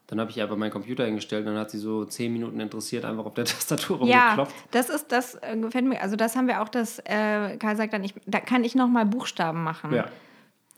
Dann 0.07 0.21
habe 0.21 0.31
ich 0.31 0.43
aber 0.43 0.57
meinen 0.57 0.71
Computer 0.71 1.05
hingestellt 1.07 1.47
und 1.47 1.53
dann 1.55 1.61
hat 1.61 1.71
sie 1.71 1.79
so 1.79 2.05
zehn 2.05 2.33
Minuten 2.33 2.61
interessiert 2.61 3.05
einfach 3.05 3.25
auf 3.27 3.35
der 3.35 3.45
Tastatur 3.45 4.07
Ja, 4.07 4.21
rumgeklopft. 4.35 4.55
das 4.71 4.89
ist, 4.89 5.13
das 5.13 5.35
äh, 5.37 5.57
gefällt 5.59 5.85
mir, 5.87 6.01
also 6.01 6.17
das 6.17 6.37
haben 6.37 6.47
wir 6.47 6.63
auch, 6.63 6.69
das, 6.69 6.99
äh, 7.01 7.57
Karl 7.59 7.77
sagt 7.77 7.93
dann, 7.93 8.05
ich, 8.05 8.15
da 8.27 8.41
kann 8.41 8.65
ich 8.65 8.75
nochmal 8.75 9.05
Buchstaben 9.07 9.63
machen. 9.63 9.93
Ja. 9.95 10.07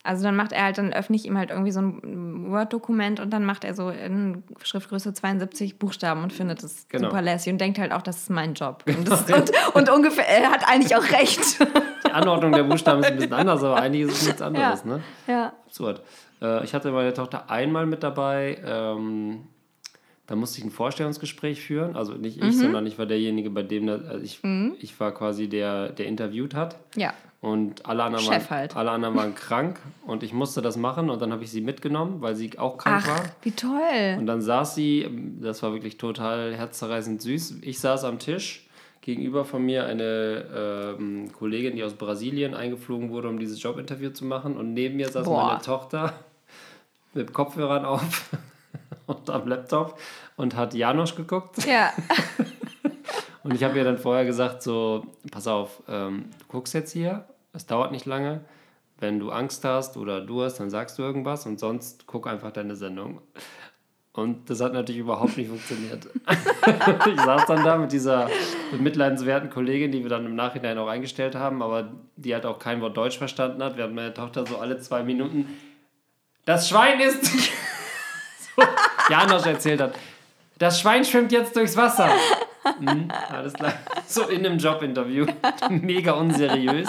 Also 0.07 0.23
dann 0.25 0.37
macht 0.37 0.53
er 0.53 0.64
halt, 0.64 0.79
dann 0.79 0.92
öffne 0.92 1.16
ich 1.16 1.27
ihm 1.27 1.37
halt 1.37 1.51
irgendwie 1.51 1.73
so 1.73 1.81
ein 1.81 2.51
Word-Dokument 2.51 3.21
und 3.21 3.31
dann 3.31 3.45
macht 3.45 3.64
er 3.64 3.75
so 3.75 3.90
in 3.90 4.42
Schriftgröße 4.62 5.12
72 5.12 5.79
Buchstaben 5.79 6.23
und 6.23 6.33
findet 6.33 6.62
es 6.62 6.87
Genau. 6.88 7.09
super 7.11 7.21
lässig 7.23 7.53
und 7.53 7.61
denkt 7.61 7.79
halt 7.79 7.92
auch, 7.92 8.03
das 8.03 8.19
ist 8.19 8.31
mein 8.31 8.55
Job. 8.55 8.85
Und, 8.97 9.09
das, 9.09 9.31
und, 9.31 9.51
und 9.75 9.90
ungefähr, 9.90 10.27
er 10.29 10.51
hat 10.51 10.66
eigentlich 10.69 10.95
auch 10.97 11.03
recht. 11.11 11.59
Die 12.07 12.12
Anordnung 12.12 12.53
der 12.53 12.62
Buchstaben 12.62 13.01
ist 13.03 13.11
ein 13.11 13.16
bisschen 13.16 13.33
anders, 13.33 13.62
aber 13.62 13.77
eigentlich 13.77 14.03
ist 14.03 14.21
es 14.23 14.27
nichts 14.27 14.42
anderes. 14.42 14.83
Ja. 14.85 14.90
Ne? 14.90 15.01
ja. 15.27 15.53
Absurd. 15.66 16.03
Äh, 16.40 16.64
ich 16.64 16.73
hatte 16.75 16.90
meine 16.92 17.12
Tochter 17.12 17.51
einmal 17.51 17.85
mit 17.87 18.03
dabei. 18.03 18.59
Ähm, 18.64 19.40
da 20.29 20.35
musste 20.37 20.59
ich 20.59 20.64
ein 20.64 20.71
Vorstellungsgespräch 20.71 21.61
führen. 21.62 21.97
Also 21.97 22.14
nicht 22.14 22.40
Mhm. 22.42 22.49
ich, 22.49 22.59
sondern 22.59 22.87
ich 22.87 22.99
war 22.99 23.07
derjenige, 23.07 23.51
bei 23.51 23.62
dem 23.62 23.88
also 23.88 24.19
ich, 24.23 24.40
ich 24.81 24.99
war 25.01 25.12
quasi 25.12 25.49
der, 25.49 25.90
der 25.90 26.07
interviewt 26.07 26.55
hat. 26.55 26.77
Ja. 26.97 27.12
Und 27.47 27.87
alle 27.87 28.03
anderen, 28.03 28.25
Chef 28.25 28.51
waren, 28.51 28.59
halt. 28.59 28.77
alle 28.77 28.91
anderen 28.91 29.15
waren 29.15 29.35
krank 29.37 29.79
und 30.05 30.25
ich 30.25 30.33
musste 30.33 30.63
das 30.63 30.77
machen 30.77 31.11
und 31.11 31.23
dann 31.23 31.31
habe 31.31 31.45
ich 31.45 31.51
sie 31.53 31.61
mitgenommen, 31.61 32.21
weil 32.21 32.35
sie 32.35 32.59
auch 32.59 32.77
krank 32.77 33.05
Ach, 33.05 33.09
war. 33.09 33.25
wie 33.43 33.53
toll. 33.53 34.17
Und 34.19 34.27
dann 34.27 34.43
saß 34.43 34.75
sie, 34.75 35.09
das 35.41 35.63
war 35.63 35.73
wirklich 35.73 35.97
total 35.97 36.57
herzzerreißend 36.57 37.23
süß. 37.23 37.59
Ich 37.63 37.79
saß 37.79 38.03
am 38.03 38.19
Tisch, 38.19 38.69
gegenüber 39.01 39.45
von 39.45 39.65
mir 39.65 39.87
eine 39.87 40.97
ähm, 40.99 41.33
Kollegin, 41.33 41.77
die 41.77 41.85
aus 41.85 41.95
Brasilien 41.95 42.53
eingeflogen 42.53 43.11
wurde, 43.11 43.29
um 43.29 43.39
dieses 43.39 43.63
Jobinterview 43.63 44.11
zu 44.11 44.25
machen. 44.25 44.57
Und 44.57 44.75
neben 44.75 44.97
mir 44.97 45.09
saß 45.09 45.25
Boah. 45.25 45.47
meine 45.47 45.63
Tochter 45.63 46.15
mit 47.15 47.33
Kopfhörern 47.33 47.85
auf 47.85 48.31
und 49.07 49.31
am 49.31 49.47
Laptop 49.47 50.01
und 50.35 50.57
hat 50.57 50.75
Janosch 50.75 51.15
geguckt. 51.15 51.65
Ja. 51.65 51.93
Und 53.45 53.55
ich 53.55 53.63
habe 53.63 53.79
ihr 53.79 53.85
dann 53.85 53.97
vorher 53.97 54.25
gesagt, 54.25 54.61
so, 54.61 55.07
pass 55.31 55.47
auf, 55.47 55.81
ähm, 55.87 56.31
du 56.41 56.47
guckst 56.49 56.75
jetzt 56.75 56.91
hier, 56.91 57.25
es 57.57 57.66
dauert 57.66 57.90
nicht 57.90 58.07
lange. 58.07 58.42
Wenn 58.99 59.19
du 59.19 59.31
Angst 59.31 59.64
hast 59.64 59.97
oder 59.97 60.21
du 60.21 60.42
hast, 60.42 60.59
dann 60.59 60.71
sagst 60.71 60.99
du 60.99 61.03
irgendwas 61.03 61.47
und 61.47 61.59
sonst 61.59 62.07
guck 62.07 62.27
einfach 62.27 62.53
deine 62.53 62.77
Sendung. 62.77 63.21
Und 64.12 64.49
das 64.49 64.62
hat 64.62 64.73
natürlich 64.73 65.01
überhaupt 65.01 65.37
nicht 65.37 65.49
funktioniert. 65.49 66.09
ich 67.07 67.21
saß 67.21 67.45
dann 67.47 67.64
da 67.64 67.77
mit 67.77 67.92
dieser 67.92 68.31
bemitleidenswerten 68.71 69.51
Kollegin, 69.51 69.92
die 69.92 70.03
wir 70.03 70.09
dann 70.09 70.25
im 70.25 70.35
Nachhinein 70.35 70.79
auch 70.79 70.88
eingestellt 70.88 71.35
haben, 71.35 71.62
aber 71.62 71.92
die 72.16 72.33
halt 72.33 72.47
auch 72.47 72.59
kein 72.59 72.81
Wort 72.81 72.97
Deutsch 72.97 73.19
verstanden 73.19 73.62
hat, 73.62 73.77
während 73.77 73.95
meine 73.95 74.14
Tochter 74.14 74.47
so 74.47 74.57
alle 74.57 74.79
zwei 74.79 75.03
Minuten 75.03 75.47
das 76.47 76.69
Schwein 76.69 77.01
ist. 77.01 77.27
so, 78.57 78.62
Janosch 79.11 79.45
erzählt 79.45 79.83
hat. 79.83 79.95
Das 80.59 80.81
Schwein 80.81 81.05
schwimmt 81.05 81.33
jetzt 81.33 81.55
durchs 81.55 81.77
Wasser. 81.77 82.09
Hm, 82.79 83.09
alles 83.31 83.52
klar. 83.52 83.74
So 84.07 84.22
in 84.29 84.44
einem 84.44 84.59
Jobinterview. 84.59 85.26
Mega 85.70 86.12
unseriös. 86.12 86.88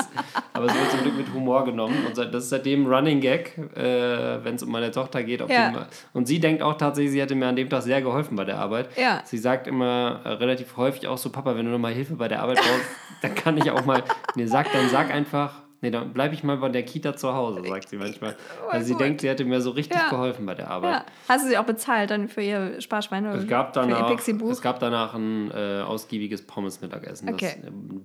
Aber 0.54 0.66
es 0.66 0.74
wird 0.74 0.92
zum 0.92 1.02
Glück 1.02 1.18
mit 1.18 1.34
Humor 1.34 1.66
genommen. 1.66 2.06
Und 2.06 2.18
das 2.18 2.44
ist 2.44 2.50
seitdem 2.50 2.88
Running 2.88 3.22
Gag, 3.22 3.58
äh, 3.76 4.44
wenn 4.44 4.56
es 4.56 4.64
um 4.64 4.72
meine 4.72 4.92
Tochter 4.92 5.24
geht. 5.24 5.48
Ja. 5.50 5.70
die, 5.70 5.78
und 6.14 6.28
sie 6.28 6.40
denkt 6.40 6.62
auch 6.62 6.78
tatsächlich, 6.78 7.12
sie 7.12 7.22
hätte 7.22 7.36
mir 7.36 7.48
an 7.48 7.56
dem 7.56 7.70
Tag 7.70 7.84
sehr 7.84 8.02
geholfen 8.02 8.36
bei 8.36 8.46
der 8.46 8.60
Arbeit. 8.60 8.90
Ja. 8.98 9.22
Sie 9.24 9.38
sagt 9.38 9.68
immer 9.68 10.22
äh, 10.24 10.30
relativ 10.30 10.78
häufig 10.78 11.08
auch 11.08 11.18
so, 11.18 11.30
Papa, 11.30 11.56
wenn 11.56 11.66
du 11.66 11.72
noch 11.72 11.80
mal 11.80 11.94
Hilfe 11.94 12.16
bei 12.16 12.28
der 12.28 12.42
Arbeit 12.42 12.58
brauchst, 12.58 12.90
dann 13.22 13.36
kann 13.36 13.58
ich 13.58 13.70
auch 13.72 13.86
mal, 13.86 14.04
nee, 14.36 14.46
sag, 14.46 14.72
dann 14.72 14.90
sag 14.90 15.12
einfach, 15.12 15.67
nee, 15.82 15.92
dann 15.92 16.14
bleibe 16.14 16.34
ich 16.34 16.44
mal 16.44 16.58
bei 16.58 16.70
der 16.70 16.84
Kita 16.84 17.16
zu 17.16 17.34
Hause, 17.34 17.62
sagt 17.68 17.90
sie 17.90 17.98
manchmal. 17.98 18.36
Weil 18.72 18.84
sie 18.84 18.96
denkt, 18.96 19.22
sie 19.22 19.30
hätte 19.30 19.46
mir 19.46 19.62
so 19.62 19.72
richtig 19.72 19.98
Ja. 19.98 20.10
geholfen 20.10 20.46
bei 20.46 20.56
der 20.56 20.70
Arbeit. 20.70 20.94
ja. 20.94 21.06
Hast 21.30 21.46
du 21.46 21.50
sie 21.50 21.58
auch 21.58 21.66
bezahlt 21.66 22.10
dann 22.12 22.28
für 22.28 22.42
ihr 22.42 22.82
Sparschwein? 22.82 23.26
Es 23.26 23.48
gab, 23.48 23.74
für 23.74 23.80
ihr 23.82 23.88
danach, 23.96 24.50
es 24.52 24.62
gab 24.62 24.80
danach 24.80 25.14
ein 25.14 25.52
äh, 25.52 25.82
ausgiebiges 25.82 26.42
Pommes-Mittagessen, 26.48 27.30
Okay. 27.34 27.56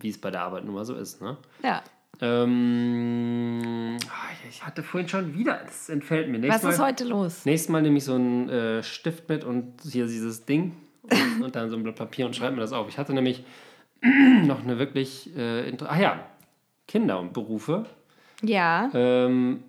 wie 0.01 0.09
es 0.09 0.19
bei 0.21 0.31
der 0.31 0.43
Arbeit 0.43 0.65
nun 0.65 0.75
mal 0.75 0.85
so 0.85 0.95
ist. 0.95 1.21
Ne? 1.23 1.37
Ja. 1.63 1.83
Ähm, 2.21 3.97
ah, 4.09 4.31
ich 4.49 4.65
hatte 4.65 4.83
vorhin 4.83 5.09
schon 5.09 5.35
wieder, 5.35 5.61
das 5.67 5.89
entfällt 5.89 6.29
mir. 6.29 6.39
Was 6.39 6.43
Nächstes 6.43 6.71
ist 6.75 6.79
Mal, 6.79 6.87
heute 6.89 7.05
los? 7.05 7.45
Nächstes 7.45 7.69
Mal 7.71 7.83
nehme 7.83 7.99
ich 7.99 8.05
so 8.05 8.15
einen 8.15 8.49
äh, 8.49 8.83
Stift 8.83 9.29
mit 9.29 9.45
und 9.45 9.75
hier 9.83 10.07
dieses 10.07 10.45
Ding 10.45 10.73
und, 11.03 11.43
und 11.45 11.57
dann 11.57 11.71
so 11.71 11.77
ein 11.77 11.83
Blatt 11.83 11.97
Papier 11.97 12.27
und 12.27 12.37
schreibe 12.37 12.55
mir 12.55 12.61
das 12.61 12.73
auf. 12.73 12.89
Ich 12.89 12.99
hatte 12.99 13.13
nämlich 13.13 13.45
noch 14.45 14.63
eine 14.63 14.79
wirklich, 14.79 15.37
äh, 15.37 15.73
ah 15.87 15.99
ja, 16.01 16.21
Kinder 16.89 17.19
und 17.21 17.33
Berufe. 17.33 17.87
Ja. 18.43 18.91
Ähm, 18.95 19.63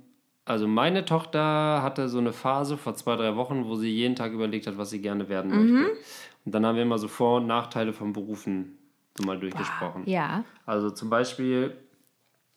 also 0.46 0.68
meine 0.68 1.06
Tochter 1.06 1.82
hatte 1.84 2.10
so 2.10 2.18
eine 2.18 2.34
Phase 2.34 2.78
vor 2.78 2.96
zwei, 2.96 3.16
drei 3.16 3.36
Wochen, 3.36 3.66
wo 3.66 3.76
sie 3.76 3.90
jeden 3.90 4.16
Tag 4.16 4.32
überlegt 4.34 4.68
hat, 4.68 4.78
was 4.78 4.90
sie 4.90 5.02
gerne 5.02 5.30
werden 5.30 5.52
Mhm. 5.52 5.74
möchte. 5.82 5.92
Und 6.46 6.54
dann 6.54 6.66
haben 6.66 6.76
wir 6.76 6.84
immer 6.84 6.98
so 6.98 7.08
Vor- 7.08 7.38
und 7.38 7.48
Nachteile 7.48 7.94
von 7.94 8.12
Berufen 8.14 8.78
so 9.18 9.24
mal 9.24 9.40
durchgesprochen. 9.40 10.04
Ja. 10.06 10.44
Also 10.66 10.90
zum 10.90 11.10
Beispiel, 11.10 11.78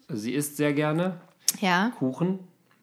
sie 0.08 0.32
isst 0.34 0.56
sehr 0.56 0.72
gerne 0.72 1.20
Ja. 1.60 1.92
Kuchen 1.98 2.40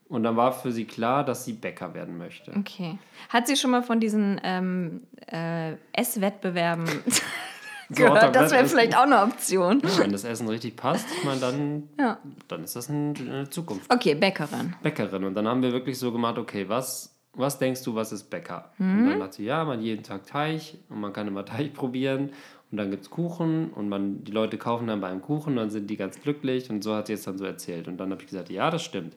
und 0.07 0.23
dann 0.23 0.37
war 0.37 0.53
für 0.53 0.71
sie 0.71 0.85
klar, 0.85 1.25
dass 1.25 1.43
sie 1.43 1.53
Bäcker 1.53 1.93
werden 1.93 2.17
möchte. 2.17 2.53
Okay. 2.57 2.97
Hat 3.29 3.47
sie 3.47 3.57
schon 3.57 3.71
mal 3.71 3.81
von 3.83 3.99
diesen 3.99 4.39
ähm, 4.43 5.01
äh, 5.27 5.73
Esswettbewerben 5.91 6.85
gehört? 7.89 8.35
Das 8.35 8.51
wäre 8.51 8.65
vielleicht 8.65 8.95
auch 8.95 9.03
eine 9.03 9.21
Option. 9.21 9.81
Wenn 9.97 10.11
das 10.11 10.23
Essen 10.23 10.47
richtig 10.47 10.75
passt, 10.75 11.05
ich 11.17 11.23
meine, 11.23 11.39
dann, 11.39 11.89
Ja. 11.99 12.17
dann 12.47 12.63
ist 12.63 12.75
das 12.75 12.89
ein, 12.89 13.13
eine 13.17 13.49
Zukunft. 13.49 13.91
Okay, 13.93 14.15
Bäckerin. 14.15 14.73
Bäckerin. 14.81 15.23
Und 15.23 15.35
dann 15.35 15.47
haben 15.47 15.61
wir 15.61 15.71
wirklich 15.71 15.97
so 15.97 16.11
gemacht, 16.11 16.37
okay, 16.37 16.67
was, 16.67 17.15
was 17.33 17.59
denkst 17.59 17.83
du, 17.83 17.95
was 17.95 18.11
ist 18.11 18.29
Bäcker? 18.29 18.71
Mhm. 18.77 18.99
Und 18.99 19.09
dann 19.09 19.23
hat 19.23 19.33
sie, 19.33 19.45
ja, 19.45 19.63
man 19.65 19.81
jeden 19.81 20.03
Tag 20.03 20.25
Teig 20.25 20.75
und 20.89 20.99
man 20.99 21.13
kann 21.13 21.27
immer 21.27 21.45
Teig 21.45 21.73
probieren. 21.73 22.31
Und 22.71 22.77
dann 22.77 22.89
gibt 22.89 23.03
es 23.03 23.09
Kuchen 23.11 23.69
und 23.69 23.87
man, 23.87 24.23
die 24.23 24.31
Leute 24.31 24.57
kaufen 24.57 24.87
dann 24.87 24.99
beim 24.99 25.21
Kuchen, 25.21 25.55
dann 25.57 25.69
sind 25.69 25.87
die 25.91 25.95
ganz 25.95 26.19
glücklich 26.19 26.71
und 26.71 26.83
so 26.83 26.95
hat 26.95 27.05
sie 27.05 27.13
es 27.13 27.21
dann 27.21 27.37
so 27.37 27.45
erzählt. 27.45 27.87
Und 27.87 27.97
dann 27.97 28.09
habe 28.09 28.21
ich 28.23 28.27
gesagt, 28.27 28.49
ja, 28.49 28.71
das 28.71 28.83
stimmt. 28.83 29.13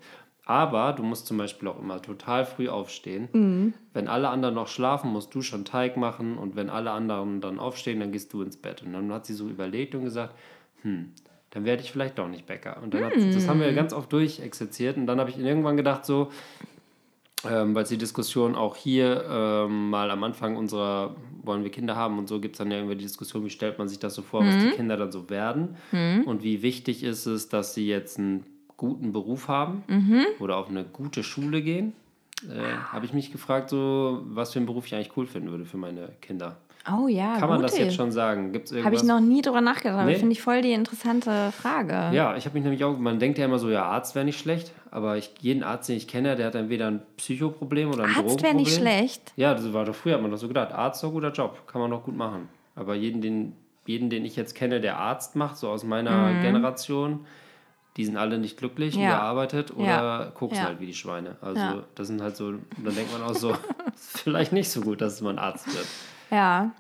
Aber 0.48 0.92
du 0.92 1.02
musst 1.02 1.26
zum 1.26 1.38
Beispiel 1.38 1.66
auch 1.66 1.78
immer 1.78 2.00
total 2.00 2.46
früh 2.46 2.68
aufstehen. 2.68 3.28
Mhm. 3.32 3.74
Wenn 3.92 4.06
alle 4.06 4.28
anderen 4.28 4.54
noch 4.54 4.68
schlafen, 4.68 5.12
musst 5.12 5.34
du 5.34 5.42
schon 5.42 5.64
Teig 5.64 5.96
machen 5.96 6.38
und 6.38 6.54
wenn 6.54 6.70
alle 6.70 6.92
anderen 6.92 7.40
dann 7.40 7.58
aufstehen, 7.58 7.98
dann 7.98 8.12
gehst 8.12 8.32
du 8.32 8.42
ins 8.42 8.56
Bett. 8.56 8.82
Und 8.82 8.92
dann 8.92 9.12
hat 9.12 9.26
sie 9.26 9.34
so 9.34 9.48
überlegt 9.48 9.96
und 9.96 10.04
gesagt, 10.04 10.34
hm, 10.82 11.12
dann 11.50 11.64
werde 11.64 11.82
ich 11.82 11.90
vielleicht 11.90 12.18
doch 12.18 12.28
nicht 12.28 12.46
Bäcker. 12.46 12.80
Und 12.80 12.94
dann 12.94 13.04
hat, 13.04 13.14
das 13.16 13.48
haben 13.48 13.60
wir 13.60 13.72
ganz 13.72 13.92
oft 13.92 14.12
durchexerziert 14.12 14.96
und 14.96 15.06
dann 15.06 15.18
habe 15.18 15.30
ich 15.30 15.38
irgendwann 15.38 15.76
gedacht 15.76 16.06
so, 16.06 16.30
ähm, 17.50 17.74
weil 17.74 17.82
es 17.82 17.88
die 17.88 17.98
Diskussion 17.98 18.54
auch 18.54 18.76
hier 18.76 19.24
ähm, 19.28 19.90
mal 19.90 20.12
am 20.12 20.22
Anfang 20.22 20.56
unserer 20.56 21.16
wollen 21.42 21.64
wir 21.64 21.70
Kinder 21.70 21.96
haben 21.96 22.18
und 22.18 22.28
so 22.28 22.40
gibt 22.40 22.54
es 22.54 22.58
dann 22.58 22.70
ja 22.70 22.80
immer 22.80 22.94
die 22.94 23.04
Diskussion, 23.04 23.44
wie 23.44 23.50
stellt 23.50 23.78
man 23.78 23.88
sich 23.88 23.98
das 23.98 24.14
so 24.14 24.22
vor, 24.22 24.44
was 24.44 24.56
die 24.62 24.70
Kinder 24.70 24.96
dann 24.96 25.12
so 25.12 25.30
werden 25.30 25.76
und 26.26 26.42
wie 26.42 26.62
wichtig 26.62 27.04
ist 27.04 27.26
es, 27.26 27.48
dass 27.48 27.74
sie 27.74 27.86
jetzt 27.86 28.18
einen 28.18 28.44
guten 28.76 29.12
Beruf 29.12 29.48
haben 29.48 29.82
oder 30.40 30.56
auf 30.56 30.68
eine 30.68 30.84
gute 30.84 31.22
Schule 31.22 31.62
gehen. 31.62 31.92
Äh, 32.48 32.76
Habe 32.92 33.06
ich 33.06 33.12
mich 33.14 33.32
gefragt, 33.32 33.70
so 33.70 34.20
was 34.26 34.52
für 34.52 34.58
einen 34.58 34.66
Beruf 34.66 34.86
ich 34.86 34.94
eigentlich 34.94 35.16
cool 35.16 35.26
finden 35.26 35.50
würde 35.50 35.64
für 35.64 35.78
meine 35.78 36.10
Kinder. 36.20 36.56
Oh 36.88 37.08
ja, 37.08 37.38
Kann 37.38 37.48
man 37.48 37.58
gute. 37.58 37.70
das 37.70 37.78
jetzt 37.78 37.96
schon 37.96 38.12
sagen? 38.12 38.52
Gibt's 38.52 38.72
Habe 38.72 38.94
ich 38.94 39.02
noch 39.02 39.18
nie 39.18 39.42
drüber 39.42 39.60
nachgedacht, 39.60 40.06
Nee? 40.06 40.14
finde 40.16 40.34
ich 40.34 40.42
voll 40.42 40.62
die 40.62 40.70
interessante 40.72 41.50
Frage. 41.50 42.14
Ja, 42.14 42.36
ich 42.36 42.44
habe 42.44 42.54
mich 42.54 42.62
nämlich 42.62 42.84
auch, 42.84 42.96
man 42.96 43.18
denkt 43.18 43.38
ja 43.38 43.46
immer 43.46 43.58
so, 43.58 43.68
ja, 43.70 43.86
Arzt 43.86 44.14
wäre 44.14 44.24
nicht 44.24 44.38
schlecht, 44.38 44.70
aber 44.92 45.16
ich, 45.16 45.32
jeden 45.40 45.64
Arzt, 45.64 45.88
den 45.88 45.96
ich 45.96 46.06
kenne, 46.06 46.36
der 46.36 46.46
hat 46.46 46.54
entweder 46.54 46.86
ein 46.88 47.00
Psychoproblem 47.16 47.88
oder 47.88 48.04
ein 48.04 48.10
Arzt 48.10 48.18
wäre 48.18 48.26
Drogenproblem. 48.26 48.56
nicht 48.62 48.74
schlecht. 48.76 49.32
Ja, 49.34 49.54
das 49.54 49.72
war 49.72 49.84
doch 49.84 49.96
früher, 49.96 50.14
hat 50.14 50.22
man 50.22 50.30
doch 50.30 50.38
so 50.38 50.46
gedacht, 50.46 50.70
Arzt 50.72 50.98
ist 50.98 51.02
doch 51.02 51.08
ein 51.08 51.14
guter 51.14 51.32
Job, 51.32 51.66
kann 51.66 51.80
man 51.80 51.90
doch 51.90 52.04
gut 52.04 52.16
machen. 52.16 52.48
Aber 52.76 52.94
jeden, 52.94 53.20
den, 53.20 53.54
jeden, 53.86 54.08
den 54.08 54.24
ich 54.24 54.36
jetzt 54.36 54.54
kenne, 54.54 54.80
der 54.80 54.98
Arzt 54.98 55.34
macht, 55.34 55.56
so 55.56 55.68
aus 55.70 55.82
meiner 55.82 56.34
Mhm. 56.34 56.40
Generation, 56.42 57.26
die 57.96 58.04
sind 58.04 58.16
alle 58.16 58.38
nicht 58.38 58.56
glücklich, 58.58 58.94
Ja. 58.94 59.08
gearbeitet 59.10 59.74
oder 59.74 59.86
Ja. 59.86 60.30
koksen 60.34 60.58
Ja. 60.58 60.64
halt 60.64 60.80
wie 60.80 60.86
die 60.86 60.94
Schweine. 60.94 61.36
Also 61.40 61.60
Ja. 61.60 61.84
das 61.94 62.06
sind 62.08 62.20
halt 62.22 62.36
so, 62.36 62.52
dann 62.52 62.94
denkt 62.94 63.12
man 63.12 63.22
auch 63.22 63.34
so, 63.34 63.50
ist 63.94 64.20
vielleicht 64.20 64.52
nicht 64.52 64.70
so 64.70 64.80
gut, 64.82 65.00
dass 65.00 65.20
man 65.20 65.38
Arzt 65.38 65.66
wird. 65.74 65.86
Ja. 66.30 66.72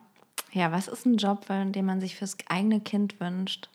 Ja, 0.52 0.72
was 0.72 0.88
ist 0.88 1.04
ein 1.06 1.16
Job, 1.16 1.46
den 1.48 1.84
man 1.84 2.00
sich 2.00 2.16
fürs 2.16 2.36
eigene 2.48 2.80
Kind 2.80 3.20
wünscht? 3.20 3.68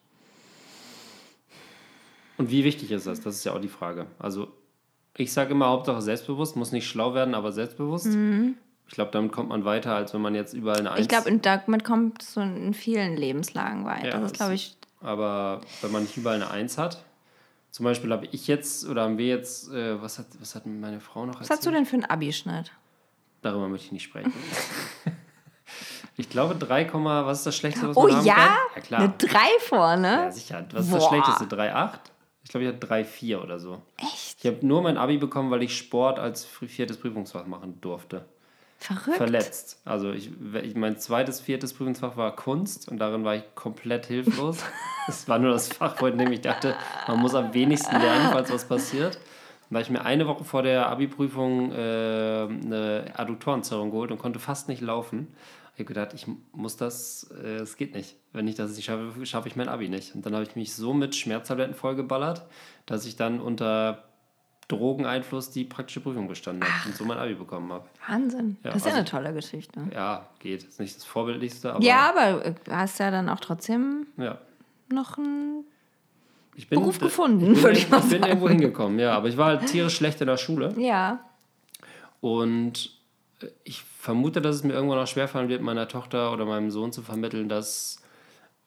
Und 2.37 2.49
wie 2.49 2.63
wichtig 2.63 2.91
ist 2.91 3.05
das? 3.07 3.21
Das 3.21 3.35
ist 3.35 3.43
ja 3.43 3.53
auch 3.53 3.61
die 3.61 3.67
Frage. 3.67 4.07
Also 4.17 4.47
ich 5.15 5.31
sage 5.31 5.51
immer, 5.51 5.67
Hauptsache 5.67 6.01
selbstbewusst, 6.01 6.55
muss 6.55 6.71
nicht 6.71 6.87
schlau 6.87 7.13
werden, 7.13 7.35
aber 7.35 7.51
selbstbewusst. 7.51 8.07
Ich 8.87 8.93
glaube, 8.95 9.11
damit 9.11 9.31
kommt 9.31 9.49
man 9.49 9.63
weiter, 9.63 9.93
als 9.95 10.13
wenn 10.13 10.21
man 10.21 10.33
jetzt 10.35 10.53
überall 10.53 10.79
eine 10.79 10.89
Eins... 10.91 10.99
Mhm. 10.99 11.01
Ich 11.03 11.07
glaube, 11.09 11.37
damit 11.65 11.83
kommt 11.83 12.21
so 12.21 12.41
in 12.41 12.73
vielen 12.73 13.15
Lebenslagen 13.15 13.85
weiter. 13.85 14.07
Ja, 14.09 14.17
das 14.19 14.31
ist, 14.31 14.37
glaube 14.37 14.55
ich, 14.55 14.75
Aber 15.01 15.61
wenn 15.81 15.91
man 15.91 16.03
nicht 16.03 16.17
überall 16.17 16.35
eine 16.37 16.49
Eins 16.49 16.77
hat, 16.77 17.03
zum 17.71 17.85
Beispiel 17.85 18.11
habe 18.11 18.27
ich 18.31 18.47
jetzt, 18.47 18.85
oder 18.87 19.03
haben 19.03 19.17
wir 19.17 19.27
jetzt, 19.27 19.71
äh, 19.71 20.01
was, 20.01 20.19
hat, 20.19 20.27
was 20.39 20.55
hat 20.55 20.65
meine 20.65 20.99
Frau 20.99 21.25
noch 21.25 21.39
was 21.39 21.49
hast 21.49 21.65
du 21.65 21.71
denn 21.71 21.85
für 21.85 21.95
einen 21.95 22.05
Abischnitt? 22.05 22.71
Darüber 23.41 23.67
möchte 23.69 23.87
ich 23.87 23.91
nicht 23.93 24.03
sprechen. 24.03 24.31
ich 26.17 26.29
glaube 26.29 26.55
3, 26.55 26.85
Komma- 26.85 27.25
was 27.25 27.39
ist 27.39 27.47
das 27.47 27.55
Schlechteste, 27.55 27.89
was 27.89 27.97
Oh 27.97 28.03
man 28.07 28.17
haben 28.17 28.25
ja? 28.25 28.35
kann? 28.35 28.55
Ja, 28.75 28.81
klar. 28.81 28.99
Eine 29.01 29.13
3 29.17 29.39
vorne? 29.59 30.07
Ja, 30.07 30.31
sicher. 30.31 30.65
Was 30.71 30.85
ist 30.85 30.93
das 30.93 30.99
Boah. 30.99 31.09
Schlechteste? 31.09 31.45
3,8? 31.55 31.99
Ich 32.43 32.49
glaube, 32.49 32.65
ich 32.65 32.73
hatte 32.73 32.87
3,4 32.87 33.37
oder 33.41 33.59
so. 33.59 33.81
Echt? 33.97 34.37
Ich 34.43 34.45
habe 34.51 34.65
nur 34.65 34.81
mein 34.81 34.97
Abi 34.97 35.17
bekommen, 35.17 35.49
weil 35.51 35.63
ich 35.63 35.75
Sport 35.77 36.19
als 36.19 36.43
viertes 36.45 36.97
Prüfungsfach 36.97 37.45
machen 37.45 37.79
durfte. 37.81 38.25
Verrückt. 38.81 39.17
Verletzt. 39.17 39.79
Also 39.85 40.11
ich, 40.11 40.31
ich, 40.63 40.75
mein 40.75 40.97
zweites, 40.97 41.39
viertes 41.39 41.71
Prüfungsfach 41.71 42.17
war 42.17 42.35
Kunst 42.35 42.89
und 42.89 42.97
darin 42.97 43.23
war 43.23 43.35
ich 43.35 43.43
komplett 43.53 44.07
hilflos. 44.07 44.57
Es 45.07 45.27
war 45.27 45.39
nur 45.39 45.51
das 45.51 45.67
Fach, 45.67 45.95
dem 45.97 46.31
ich 46.31 46.41
dachte, 46.41 46.75
man 47.07 47.19
muss 47.19 47.33
am 47.33 47.55
wenigsten 47.55 47.99
lernen, 47.99 48.29
falls 48.31 48.51
was 48.51 48.67
passiert. 48.67 49.19
Da 49.69 49.75
habe 49.75 49.81
ich 49.81 49.89
mir 49.89 50.05
eine 50.05 50.27
Woche 50.27 50.43
vor 50.43 50.61
der 50.61 50.87
Abi-Prüfung 50.89 51.71
äh, 51.71 51.75
eine 51.75 53.05
Adduktorenzerrung 53.15 53.89
geholt 53.89 54.11
und 54.11 54.19
konnte 54.19 54.39
fast 54.39 54.69
nicht 54.69 54.81
laufen. 54.81 55.27
Ich 55.73 55.79
habe 55.79 55.85
gedacht, 55.85 56.13
ich 56.13 56.27
muss 56.51 56.77
das, 56.77 57.31
äh, 57.43 57.57
es 57.57 57.77
geht 57.77 57.95
nicht. 57.95 58.15
Wenn 58.31 58.47
ich 58.47 58.55
das 58.55 58.75
nicht 58.75 58.85
schaffe, 58.85 59.25
schaffe 59.25 59.47
ich 59.47 59.55
mein 59.55 59.69
Abi 59.69 59.89
nicht. 59.89 60.13
Und 60.13 60.25
dann 60.25 60.33
habe 60.33 60.43
ich 60.43 60.55
mich 60.55 60.75
so 60.75 60.93
mit 60.93 61.15
Schmerztabletten 61.15 61.73
vollgeballert, 61.73 62.45
dass 62.85 63.05
ich 63.05 63.15
dann 63.15 63.41
unter 63.41 64.10
Drogeneinfluss 64.71 65.51
die 65.51 65.63
praktische 65.65 65.99
Prüfung 65.99 66.27
bestanden 66.27 66.63
habe 66.63 66.89
und 66.89 66.95
so 66.95 67.03
mein 67.05 67.17
Abi 67.17 67.35
bekommen 67.35 67.71
habe. 67.71 67.85
Wahnsinn. 68.07 68.57
Ja, 68.63 68.71
das 68.71 68.77
ist 68.77 68.85
ja 68.85 68.91
also- 68.91 68.99
eine 68.99 69.09
tolle 69.09 69.33
Geschichte. 69.33 69.81
Ja, 69.93 70.27
geht. 70.39 70.63
Ist 70.63 70.79
nicht 70.79 70.95
das 70.95 71.05
Vorbildlichste, 71.05 71.73
aber 71.73 71.83
Ja, 71.83 72.09
aber 72.09 72.45
äh, 72.45 72.53
du 72.63 72.71
hast 72.71 72.99
ja 72.99 73.11
dann 73.11 73.29
auch 73.29 73.39
trotzdem 73.39 74.07
ja. 74.17 74.37
noch 74.89 75.17
einen 75.17 75.65
bin, 76.69 76.79
Beruf 76.79 76.99
gefunden, 76.99 77.53
ich 77.53 77.63
würde 77.63 77.77
ich 77.77 77.89
mal 77.89 77.99
ich 77.99 78.09
bin 78.09 78.23
irgendwo 78.23 78.49
hingekommen, 78.49 78.99
ja. 78.99 79.13
Aber 79.13 79.27
ich 79.27 79.37
war 79.37 79.47
halt 79.47 79.67
tierisch 79.67 79.95
schlecht 79.95 80.21
in 80.21 80.27
der 80.27 80.37
Schule. 80.37 80.73
Ja. 80.77 81.19
Und 82.19 82.91
äh, 83.41 83.47
ich 83.63 83.81
vermute, 83.81 84.41
dass 84.41 84.57
es 84.57 84.63
mir 84.63 84.73
irgendwann 84.73 84.99
auch 84.99 85.07
schwerfallen 85.07 85.49
wird, 85.49 85.61
meiner 85.61 85.87
Tochter 85.87 86.31
oder 86.33 86.45
meinem 86.45 86.71
Sohn 86.71 86.91
zu 86.91 87.01
vermitteln, 87.01 87.49
dass, 87.49 88.01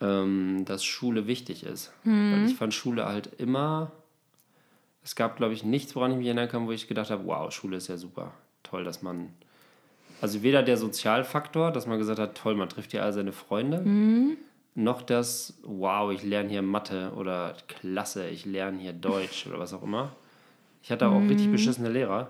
ähm, 0.01 0.65
dass 0.65 0.85
Schule 0.85 1.27
wichtig 1.27 1.65
ist. 1.65 1.93
Hm. 2.03 2.33
Weil 2.33 2.51
ich 2.51 2.57
fand 2.57 2.75
Schule 2.75 3.07
halt 3.07 3.31
immer. 3.39 3.93
Es 5.05 5.15
gab, 5.17 5.37
glaube 5.37 5.53
ich, 5.53 5.65
nichts, 5.65 5.95
woran 5.95 6.11
ich 6.13 6.17
mich 6.17 6.27
erinnern 6.27 6.49
kann, 6.49 6.67
wo 6.67 6.73
ich 6.73 6.89
gedacht 6.89 7.11
habe, 7.11 7.27
wow, 7.27 7.53
Schule 7.53 7.77
ist 7.77 7.89
ja 7.89 7.97
super. 7.97 8.33
Toll, 8.63 8.85
dass 8.85 9.03
man. 9.03 9.31
Also 10.21 10.43
weder 10.43 10.63
der 10.63 10.77
Sozialfaktor, 10.79 11.71
dass 11.71 11.87
man 11.87 11.99
gesagt 11.99 12.19
hat, 12.19 12.35
toll, 12.37 12.55
man 12.55 12.69
trifft 12.69 12.93
hier 12.93 13.03
all 13.05 13.13
seine 13.13 13.33
Freunde, 13.33 13.79
Hm. 13.81 14.37
noch 14.75 15.03
das, 15.03 15.59
wow, 15.63 16.11
ich 16.13 16.23
lerne 16.23 16.49
hier 16.49 16.63
Mathe 16.63 17.13
oder 17.17 17.55
klasse, 17.69 18.27
ich 18.29 18.47
lerne 18.47 18.79
hier 18.79 18.93
Deutsch 18.95 19.47
oder 19.47 19.59
was 19.59 19.75
auch 19.75 19.83
immer. 19.83 20.13
Ich 20.83 20.91
hatte 20.91 21.09
auch 21.09 21.21
Hm. 21.21 21.29
richtig 21.29 21.51
beschissene 21.51 21.91
Lehrer. 21.91 22.29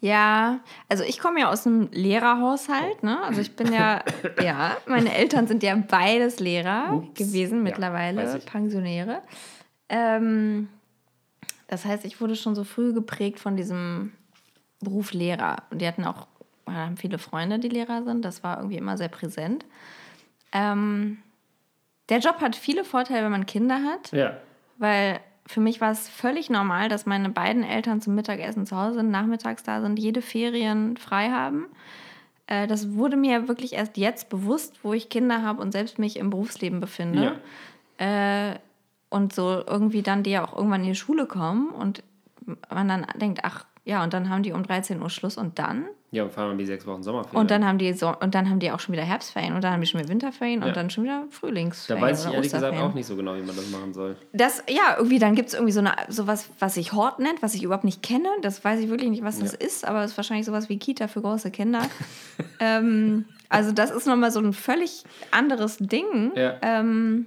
Ja, 0.00 0.60
also 0.88 1.02
ich 1.04 1.18
komme 1.20 1.40
ja 1.40 1.50
aus 1.50 1.66
einem 1.66 1.88
Lehrerhaushalt, 1.92 3.02
ne? 3.02 3.20
Also 3.22 3.40
ich 3.40 3.54
bin 3.56 3.72
ja, 3.72 4.02
ja, 4.42 4.76
meine 4.86 5.14
Eltern 5.14 5.46
sind 5.48 5.62
ja 5.62 5.74
beides 5.76 6.38
Lehrer 6.40 6.92
Ups. 6.94 7.14
gewesen, 7.18 7.58
Ja, 7.58 7.62
mittlerweile 7.64 8.38
ich. 8.38 8.46
Pensionäre. 8.46 9.22
Ähm, 9.88 10.68
das 11.68 11.84
heißt, 11.84 12.04
ich 12.04 12.20
wurde 12.20 12.34
schon 12.36 12.54
so 12.54 12.64
früh 12.64 12.92
geprägt 12.92 13.38
von 13.40 13.56
diesem 13.56 14.12
Beruf 14.80 15.12
Lehrer. 15.12 15.56
Und 15.70 15.80
die 15.80 15.86
hatten 15.86 16.04
auch, 16.04 16.26
haben 16.66 16.96
viele 16.96 17.18
Freunde, 17.18 17.58
die 17.58 17.68
Lehrer 17.68 18.02
sind. 18.04 18.24
Das 18.24 18.42
war 18.42 18.58
irgendwie 18.58 18.76
immer 18.78 18.96
sehr 18.96 19.08
präsent. 19.08 19.64
Ähm, 20.52 21.18
der 22.08 22.18
Job 22.20 22.40
hat 22.40 22.56
viele 22.56 22.84
Vorteile, 22.84 23.24
wenn 23.24 23.30
man 23.32 23.46
Kinder 23.46 23.82
hat 23.84 24.12
Ja. 24.12 24.36
weil 24.78 25.20
für 25.46 25.60
mich 25.60 25.80
war 25.80 25.90
es 25.90 26.08
völlig 26.10 26.50
normal, 26.50 26.88
dass 26.90 27.06
meine 27.06 27.30
beiden 27.30 27.62
Eltern 27.64 28.02
zum 28.02 28.14
Mittagessen 28.14 28.66
zu 28.66 28.76
Hause 28.76 28.96
sind, 28.96 29.10
nachmittags 29.10 29.62
da 29.62 29.80
sind, 29.80 29.98
jede 29.98 30.20
Ferien 30.20 30.96
frei 30.98 31.30
haben. 31.30 31.66
Äh, 32.46 32.66
Das 32.66 32.92
wurde 32.94 33.16
mir 33.16 33.48
wirklich 33.48 33.72
erst 33.74 33.96
jetzt 33.96 34.28
bewusst, 34.28 34.78
wo 34.82 34.92
ich 34.92 35.08
Kinder 35.08 35.42
habe 35.42 35.60
und 35.62 35.72
selbst 35.72 35.98
mich 35.98 36.16
im 36.18 36.28
Berufsleben 36.30 36.80
befinde. 36.80 37.40
Äh, 37.98 38.56
Und 39.10 39.32
so 39.32 39.62
irgendwie 39.66 40.02
dann 40.02 40.22
die 40.22 40.30
ja 40.30 40.44
auch 40.44 40.56
irgendwann 40.56 40.82
in 40.82 40.88
die 40.88 40.94
Schule 40.94 41.26
kommen 41.26 41.70
und 41.70 42.02
man 42.70 42.88
dann 42.88 43.06
denkt, 43.20 43.40
ach 43.42 43.64
ja, 43.84 44.04
und 44.04 44.12
dann 44.12 44.28
haben 44.28 44.42
die 44.42 44.52
um 44.52 44.62
13 44.62 45.00
Uhr 45.00 45.08
Schluss 45.08 45.38
und 45.38 45.58
dann? 45.58 45.86
Ja, 46.10 46.24
und 46.24 46.32
fahren 46.32 46.50
wir 46.50 46.56
die 46.58 46.66
sechs 46.66 46.86
Wochen 46.86 47.02
Sommerferien. 47.02 47.40
Und 47.40 47.50
dann 47.50 47.66
haben 47.66 47.78
die 47.78 47.90
so 47.94 48.14
und 48.20 48.34
dann 48.34 48.50
haben 48.50 48.58
die 48.60 48.70
auch 48.70 48.80
schon 48.80 48.92
wieder 48.92 49.02
Herbstferien 49.02 49.54
und 49.54 49.64
dann 49.64 49.72
haben 49.72 49.80
die 49.80 49.86
schon 49.86 50.00
wieder 50.00 50.10
Winterferien 50.10 50.60
Ja. 50.60 50.68
und 50.68 50.76
dann 50.76 50.90
schon 50.90 51.04
wieder 51.04 51.22
da 51.22 51.26
Frühlingsferien. 51.30 52.04
weiß 52.04 52.26
ich 52.26 52.32
ehrlich 52.34 52.52
gesagt 52.52 52.76
auch 52.76 52.92
nicht 52.92 53.06
so 53.06 53.16
genau, 53.16 53.34
wie 53.36 53.40
man 53.40 53.56
das 53.56 53.70
machen 53.70 53.94
soll. 53.94 54.16
Das, 54.34 54.62
ja, 54.68 54.96
irgendwie, 54.98 55.18
dann 55.18 55.34
gibt 55.34 55.48
es 55.48 55.54
irgendwie 55.54 55.72
so 55.72 55.80
eine, 55.80 55.92
sowas, 56.08 56.50
was 56.58 56.74
sich 56.74 56.92
Hort 56.92 57.18
nennt, 57.18 57.40
was 57.40 57.54
ich 57.54 57.62
überhaupt 57.62 57.84
nicht 57.84 58.02
kenne. 58.02 58.28
Das 58.42 58.62
weiß 58.62 58.78
ich 58.80 58.90
wirklich 58.90 59.08
nicht, 59.08 59.24
was 59.24 59.38
das 59.38 59.54
ist, 59.54 59.88
aber 59.88 60.04
es 60.04 60.10
ist 60.10 60.16
wahrscheinlich 60.18 60.44
sowas 60.44 60.68
wie 60.68 60.78
Kita 60.78 61.08
für 61.08 61.22
große 61.22 61.50
Kinder. 61.50 61.80
ähm, 62.60 63.24
also, 63.48 63.72
das 63.72 63.90
ist 63.90 64.06
nochmal 64.06 64.30
so 64.30 64.40
ein 64.40 64.52
völlig 64.52 65.04
anderes 65.30 65.78
Ding. 65.78 66.32
Ja. 66.36 66.56
Ähm, 66.60 67.26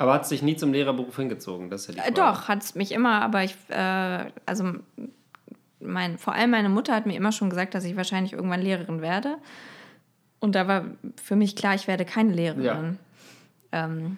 Aber 0.00 0.14
hat 0.14 0.26
sich 0.26 0.40
nie 0.40 0.56
zum 0.56 0.72
Lehrerberuf 0.72 1.14
hingezogen, 1.14 1.68
das 1.68 1.86
ist 1.86 1.94
ja 1.94 2.06
äh, 2.06 2.10
doch, 2.10 2.48
hat 2.48 2.62
es 2.62 2.74
mich 2.74 2.90
immer, 2.90 3.20
aber 3.20 3.44
ich, 3.44 3.54
äh, 3.68 4.24
also, 4.46 4.72
mein, 5.78 6.16
vor 6.16 6.32
allem 6.32 6.52
meine 6.52 6.70
Mutter 6.70 6.94
hat 6.94 7.04
mir 7.04 7.14
immer 7.14 7.32
schon 7.32 7.50
gesagt, 7.50 7.74
dass 7.74 7.84
ich 7.84 7.98
wahrscheinlich 7.98 8.32
irgendwann 8.32 8.62
Lehrerin 8.62 9.02
werde. 9.02 9.36
Und 10.38 10.54
da 10.54 10.66
war 10.66 10.86
für 11.22 11.36
mich 11.36 11.54
klar, 11.54 11.74
ich 11.74 11.86
werde 11.86 12.06
keine 12.06 12.32
Lehrerin. 12.32 12.98
Ähm, 13.72 14.16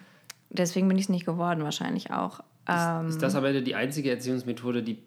deswegen 0.49 0.87
bin 0.87 0.97
ich 0.97 1.03
es 1.03 1.09
nicht 1.09 1.25
geworden, 1.25 1.65
wahrscheinlich 1.65 2.11
auch. 2.13 2.39
Ähm, 2.65 3.09
Ist 3.09 3.21
das 3.21 3.35
am 3.35 3.43
Ende 3.43 3.61
die 3.61 3.75
einzige 3.75 4.09
Erziehungsmethode, 4.09 4.83
die 4.83 4.99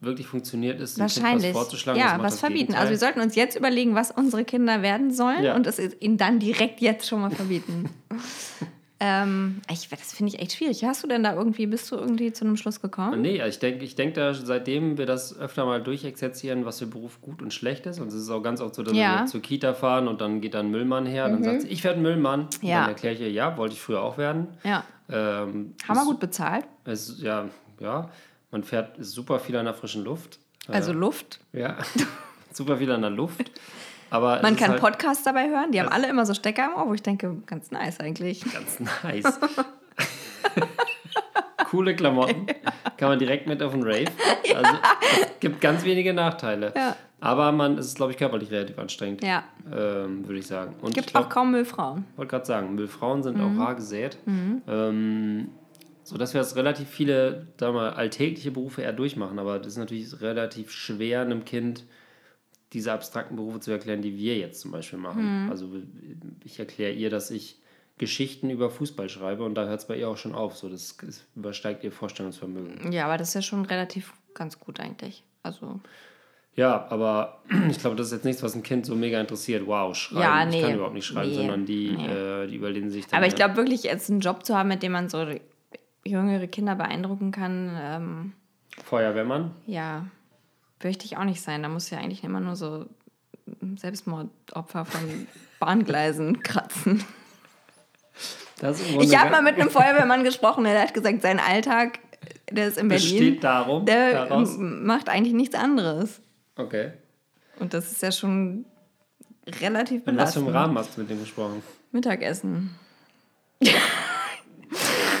wirklich 0.00 0.28
funktioniert 0.28 0.80
ist, 0.80 0.96
dem 0.96 1.06
Kind 1.08 1.16
Wahrscheinlich. 1.24 1.54
was 1.54 1.62
vorzuschlagen? 1.62 1.98
Ja, 1.98 2.12
das 2.12 2.22
was 2.22 2.32
das 2.34 2.40
verbieten. 2.40 2.58
Gegenteil? 2.66 2.80
Also 2.82 2.90
wir 2.92 2.98
sollten 2.98 3.20
uns 3.20 3.34
jetzt 3.34 3.56
überlegen, 3.56 3.96
was 3.96 4.12
unsere 4.12 4.44
Kinder 4.44 4.80
werden 4.82 5.12
sollen 5.12 5.42
Ja. 5.42 5.56
und 5.56 5.66
es 5.66 5.80
ihnen 6.00 6.18
dann 6.18 6.38
direkt 6.38 6.80
jetzt 6.80 7.08
schon 7.08 7.20
mal 7.20 7.32
verbieten. 7.32 7.90
ähm, 9.00 9.62
ich, 9.70 9.88
das 9.88 10.12
finde 10.12 10.34
ich 10.34 10.40
echt 10.40 10.52
schwierig. 10.52 10.84
Hast 10.84 11.02
du 11.02 11.08
denn 11.08 11.22
da 11.22 11.34
irgendwie, 11.34 11.66
bist 11.66 11.90
du 11.90 11.96
irgendwie 11.96 12.32
zu 12.32 12.44
einem 12.44 12.56
Schluss 12.58 12.80
gekommen? 12.82 13.22
Nee, 13.22 13.42
ich 13.46 13.58
denke, 13.58 13.84
ich 13.84 13.94
denk 13.94 14.14
da, 14.14 14.34
seitdem 14.34 14.98
wir 14.98 15.06
das 15.06 15.38
öfter 15.38 15.64
mal 15.64 15.82
durchexerzieren, 15.82 16.64
was 16.66 16.80
für 16.80 16.86
Beruf 16.86 17.20
gut 17.22 17.40
und 17.40 17.52
schlecht 17.54 17.86
ist. 17.86 17.98
Und 17.98 18.08
es 18.08 18.14
ist 18.14 18.28
auch 18.30 18.42
ganz 18.42 18.60
oft 18.60 18.74
so, 18.74 18.82
dass 18.82 18.94
Ja. 18.94 19.12
Mhm. 19.14 19.18
wir 19.20 19.26
zur 19.26 19.40
Kita 19.42 19.72
fahren 19.74 20.06
und 20.06 20.20
dann 20.20 20.40
geht 20.40 20.54
da 20.54 20.60
ein 20.60 20.70
Müllmann 20.70 21.06
her. 21.06 21.28
Dann 21.28 21.42
sagt 21.42 21.62
sie, 21.62 21.68
ich 21.68 21.82
werde 21.82 21.98
Müllmann. 22.00 22.42
Und 22.42 22.62
Ja. 22.62 22.80
Dann 22.80 22.88
erkläre 22.90 23.14
ich 23.14 23.20
ihr, 23.20 23.30
ja, 23.30 23.56
wollte 23.56 23.74
ich 23.74 23.80
früher 23.80 24.02
auch 24.02 24.18
werden. 24.18 24.48
Ja. 24.64 24.84
Ähm, 25.08 25.74
Haben 25.88 25.96
wir 25.96 26.02
ist- 26.02 26.06
gut 26.06 26.20
bezahlt? 26.20 26.66
Es, 26.84 27.20
ja, 27.22 27.46
ja, 27.80 28.10
man 28.50 28.62
fährt 28.64 28.98
ist 28.98 29.12
super 29.12 29.38
viel 29.40 29.56
an 29.56 29.64
der 29.64 29.74
frischen 29.74 30.04
Luft. 30.04 30.38
Also 30.68 30.92
Luft. 30.92 31.40
Ja, 31.52 31.78
super 32.52 32.76
viel 32.76 32.90
an 32.92 33.00
der 33.00 33.10
Luft. 33.10 33.50
Aber 34.10 34.36
es 34.36 34.42
Man 34.42 34.56
kann 34.56 34.70
halt 34.70 34.80
Podcasts 34.80 35.22
dabei 35.24 35.48
hören. 35.48 35.72
Die 35.72 35.80
haben 35.80 35.88
alle 35.88 36.08
immer 36.08 36.26
so 36.26 36.34
Stecker 36.34 36.66
im 36.66 36.74
Ohr, 36.74 36.88
wo 36.88 36.94
ich 36.94 37.02
denke, 37.02 37.36
ganz 37.46 37.70
nice 37.70 38.00
eigentlich. 38.00 38.44
ganz 38.52 38.80
nice. 39.02 39.38
Coole 41.70 41.94
Klamotten. 41.94 42.46
Kann 42.96 43.08
man 43.10 43.18
direkt 43.18 43.46
mit 43.46 43.62
auf 43.62 43.72
den 43.72 43.82
Rave. 43.82 44.06
Also 44.52 44.72
es 45.22 45.38
gibt 45.38 45.60
ganz 45.60 45.84
wenige 45.84 46.12
Nachteile. 46.12 46.72
Ja. 46.76 46.96
Aber 47.20 47.52
man 47.52 47.78
es 47.78 47.86
ist, 47.86 47.96
glaube 47.96 48.10
ich, 48.12 48.18
körperlich 48.18 48.50
relativ 48.50 48.78
anstrengend. 48.80 49.22
Ja. 49.22 49.44
Ähm, 49.72 50.26
würde 50.26 50.40
ich 50.40 50.46
sagen. 50.48 50.74
Und 50.80 50.92
Gibt 50.94 51.08
glaub, 51.12 51.26
auch 51.26 51.28
kaum 51.28 51.52
Müllfrauen. 51.52 52.04
wollte 52.16 52.30
gerade 52.30 52.46
sagen, 52.46 52.74
Müllfrauen 52.74 53.22
sind 53.22 53.36
Mhm. 53.38 53.60
auch 53.60 53.64
rar 53.64 53.74
gesät. 53.76 54.18
Ähm, 54.26 55.48
so 56.02 56.16
dass 56.18 56.34
wir 56.34 56.40
jetzt 56.40 56.56
relativ 56.56 56.88
viele, 56.88 57.46
wir 57.60 57.72
mal, 57.72 57.90
alltägliche 57.90 58.50
Berufe 58.50 58.82
eher 58.82 58.92
durchmachen. 58.92 59.38
Aber 59.38 59.58
das 59.58 59.68
ist 59.68 59.78
natürlich 59.78 60.20
relativ 60.20 60.72
schwer, 60.72 61.20
einem 61.20 61.44
Kind 61.44 61.84
diese 62.72 62.92
abstrakten 62.92 63.36
Berufe 63.36 63.60
zu 63.60 63.70
erklären, 63.70 64.02
die 64.02 64.16
wir 64.16 64.36
jetzt 64.38 64.60
zum 64.60 64.70
Beispiel 64.70 64.98
machen. 64.98 65.44
Mhm. 65.44 65.50
Also 65.50 65.68
ich 66.44 66.58
erkläre 66.58 66.92
ihr, 66.92 67.10
dass 67.10 67.30
ich 67.30 67.58
Geschichten 67.98 68.48
über 68.48 68.70
Fußball 68.70 69.08
schreibe 69.08 69.44
und 69.44 69.54
da 69.56 69.66
hört 69.66 69.80
es 69.80 69.86
bei 69.86 69.96
ihr 69.98 70.08
auch 70.08 70.16
schon 70.16 70.34
auf. 70.34 70.56
So, 70.56 70.68
das, 70.68 70.96
das 70.96 71.24
übersteigt 71.36 71.84
ihr 71.84 71.92
Vorstellungsvermögen. 71.92 72.92
Ja, 72.92 73.04
aber 73.06 73.16
das 73.18 73.28
ist 73.28 73.34
ja 73.34 73.42
schon 73.42 73.64
relativ 73.66 74.12
ganz 74.34 74.58
gut 74.58 74.80
eigentlich. 74.80 75.22
Also, 75.42 75.80
Ja, 76.54 76.86
aber 76.90 77.42
ich 77.70 77.78
glaube, 77.78 77.96
das 77.96 78.06
ist 78.06 78.12
jetzt 78.12 78.24
nichts, 78.24 78.42
was 78.42 78.54
ein 78.54 78.62
Kind 78.62 78.86
so 78.86 78.94
mega 78.94 79.20
interessiert. 79.20 79.66
Wow, 79.66 79.94
schreiben. 79.96 80.20
Ja, 80.22 80.44
Ich 80.44 80.50
nee. 80.54 80.62
kann 80.62 80.74
überhaupt 80.74 80.94
nicht 80.94 81.06
schreiben, 81.06 81.28
Nee, 81.30 81.34
sondern 81.36 81.66
die, 81.66 81.90
nee. 81.90 82.06
äh, 82.06 82.46
die 82.46 82.54
überlegen 82.56 82.90
sich 82.90 83.06
dann. 83.06 83.18
aber 83.18 83.26
ich 83.26 83.34
glaube 83.34 83.56
wirklich, 83.56 83.82
jetzt 83.82 84.08
einen 84.10 84.20
Job 84.20 84.46
zu 84.46 84.56
haben, 84.56 84.68
mit 84.68 84.82
dem 84.82 84.92
man 84.92 85.08
so 85.10 85.26
jüngere 86.04 86.46
Kinder 86.46 86.76
beeindrucken 86.76 87.32
kann, 87.32 87.76
ähm, 87.78 88.32
Feuerwehrmann? 88.84 89.50
ja, 89.66 90.06
möchte 90.82 91.04
ich 91.04 91.16
auch 91.16 91.24
nicht 91.24 91.42
sein. 91.42 91.62
Da 91.62 91.68
muss 91.68 91.90
ja 91.90 91.98
eigentlich 91.98 92.24
immer 92.24 92.40
nur 92.40 92.56
so 92.56 92.86
Selbstmordopfer 93.76 94.84
von 94.84 95.26
Bahngleisen 95.58 96.42
kratzen. 96.42 97.04
Ich 99.00 99.18
habe 99.18 99.30
mal 99.30 99.42
mit 99.42 99.54
einem 99.54 99.70
Feuerwehrmann 99.70 100.22
gesprochen, 100.22 100.64
der 100.64 100.82
hat 100.82 100.92
gesagt, 100.92 101.22
sein 101.22 101.40
Alltag, 101.40 101.98
der 102.50 102.68
ist 102.68 102.76
in 102.76 102.88
Berlin, 102.88 103.18
Besteht 103.18 103.44
darum, 103.44 103.86
der 103.86 104.26
daraus? 104.26 104.56
macht 104.58 105.08
eigentlich 105.08 105.32
nichts 105.32 105.54
anderes. 105.54 106.20
Okay. 106.56 106.92
Und 107.58 107.72
das 107.72 107.90
ist 107.90 108.02
ja 108.02 108.12
schon 108.12 108.66
relativ 109.60 110.06
In 110.06 110.16
was 110.18 110.34
für 110.34 110.40
einem 110.40 110.46
belastend. 110.46 110.54
Rahmen 110.54 110.78
hast 110.78 110.96
du 110.96 111.00
mit 111.00 111.10
dem 111.10 111.20
gesprochen? 111.20 111.62
Mittagessen. 111.92 112.74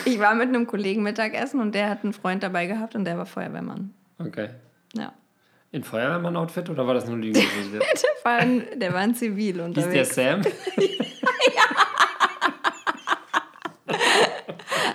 ich 0.04 0.18
war 0.18 0.34
mit 0.34 0.48
einem 0.48 0.66
Kollegen 0.66 1.02
Mittagessen 1.02 1.60
und 1.60 1.74
der 1.74 1.88
hat 1.88 2.04
einen 2.04 2.12
Freund 2.12 2.42
dabei 2.42 2.66
gehabt 2.66 2.94
und 2.94 3.04
der 3.06 3.16
war 3.16 3.26
Feuerwehrmann. 3.26 3.94
Okay. 4.18 4.50
Ja. 4.94 5.12
In 5.72 5.84
Feuerwehrmann-Outfit 5.84 6.68
oder 6.68 6.84
war 6.86 6.94
das 6.94 7.06
nur 7.06 7.16
Lügen? 7.16 7.34
Der 7.72 7.80
war 8.24 8.38
ein, 8.38 8.66
der 8.78 8.92
war 8.92 9.00
ein 9.00 9.14
Zivil 9.14 9.54
Hieß 9.54 9.56
der 9.56 9.64
unterwegs. 9.64 10.14
Sam? 10.14 10.42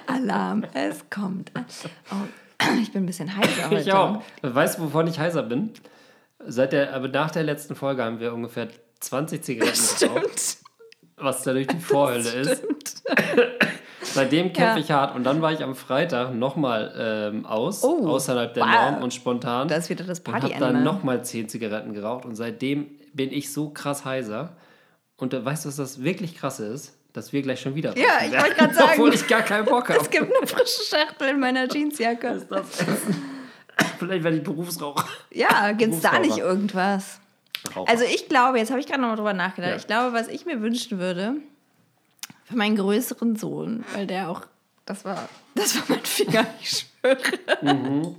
Alarm, 0.07 0.65
es 0.73 1.09
kommt. 1.09 1.51
Oh, 2.11 2.15
ich 2.81 2.91
bin 2.91 3.03
ein 3.03 3.05
bisschen 3.05 3.35
heißer 3.35 3.69
heute. 3.69 3.81
Ich 3.81 3.91
auch. 3.91 4.21
Weißt 4.41 4.77
du, 4.77 4.83
wovon 4.83 5.07
ich 5.07 5.19
heißer 5.19 5.43
bin? 5.43 5.71
Seit 6.45 6.73
der, 6.73 6.93
aber 6.93 7.07
nach 7.07 7.31
der 7.31 7.43
letzten 7.43 7.75
Folge 7.75 8.03
haben 8.03 8.19
wir 8.19 8.33
ungefähr 8.33 8.67
20 8.99 9.43
Zigaretten 9.43 9.79
geraucht, 9.99 10.39
Stimmt. 10.39 10.57
was 11.17 11.43
dadurch 11.43 11.67
die 11.67 11.79
Vorhölle 11.79 12.29
ist. 12.29 12.63
Seitdem 14.13 14.53
kämpfe 14.53 14.77
Ja. 14.79 14.83
ich 14.85 14.91
hart. 14.91 15.15
Und 15.15 15.23
dann 15.23 15.41
war 15.41 15.51
ich 15.51 15.63
am 15.63 15.75
Freitag 15.75 16.33
nochmal 16.33 16.93
ähm, 16.97 17.45
aus, 17.45 17.83
Oh, 17.83 18.07
außerhalb 18.07 18.53
der 18.53 18.63
wow. 18.63 18.71
Norm 18.91 19.03
und 19.03 19.13
spontan. 19.13 19.67
Das 19.67 19.85
ist 19.85 19.89
wieder 19.89 20.03
das 20.05 20.19
und 20.19 20.27
habe 20.27 20.39
Party-Animal. 20.41 20.73
dann 20.73 20.83
nochmal 20.83 21.23
10 21.25 21.49
Zigaretten 21.49 21.93
geraucht. 21.93 22.25
Und 22.25 22.35
seitdem 22.35 22.87
bin 23.13 23.31
ich 23.31 23.51
so 23.51 23.69
krass 23.69 24.05
heiser. 24.05 24.55
Und 25.17 25.33
äh, 25.33 25.43
weißt 25.43 25.65
du, 25.65 25.69
was 25.69 25.75
das 25.77 26.03
wirklich 26.03 26.37
krasse 26.37 26.65
ist? 26.67 26.93
Dass 27.13 27.31
wir 27.31 27.41
gleich 27.41 27.61
schon 27.61 27.75
wieder 27.75 27.97
Ja, 27.97 28.19
ich 28.25 28.31
wollte 28.33 28.55
gerade 28.55 28.73
sagen. 28.75 28.89
Obwohl 28.93 29.13
ich 29.13 29.25
gar 29.27 29.41
keinen 29.41 29.65
Bock 29.65 29.89
habe. 29.89 29.99
Es 30.01 30.09
gibt 30.09 30.23
eine 30.35 30.45
frische 30.47 30.83
Schachtel 30.89 31.29
in 31.29 31.39
meiner 31.39 31.67
Jeansjacke. 31.71 32.45
das 32.49 32.81
Essen. 32.81 33.23
Vielleicht 33.99 34.23
werde 34.23 34.37
ich 34.37 34.43
Berufsraucher. 34.43 35.05
Ja, 35.31 35.71
gibt's 35.73 36.01
da 36.01 36.19
nicht 36.19 36.37
irgendwas? 36.37 37.19
Raucher. 37.75 37.89
Also 37.89 38.03
ich 38.05 38.29
glaube, 38.29 38.57
jetzt 38.59 38.69
habe 38.69 38.79
ich 38.79 38.85
gerade 38.85 39.01
noch 39.01 39.07
mal 39.09 39.15
drüber 39.15 39.33
nachgedacht. 39.33 39.71
Ja. 39.71 39.77
Ich 39.77 39.87
glaube, 39.87 40.13
was 40.13 40.27
ich 40.27 40.45
mir 40.45 40.61
wünschen 40.61 40.99
würde 40.99 41.35
für 42.55 42.59
meinen 42.59 42.77
größeren 42.77 43.35
Sohn, 43.35 43.83
weil 43.93 44.07
der 44.07 44.29
auch, 44.29 44.41
das 44.85 45.03
war, 45.03 45.27
das 45.55 45.75
war 45.75 45.83
mein 45.89 46.05
Finger, 46.05 46.45
ich 46.61 46.69
schwöre. 47.01 47.17
Mhm. 47.61 48.15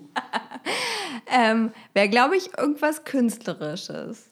ähm, 1.33 1.73
Wäre, 1.95 2.09
glaube 2.11 2.37
ich, 2.37 2.57
irgendwas 2.59 3.05
Künstlerisches. 3.05 4.29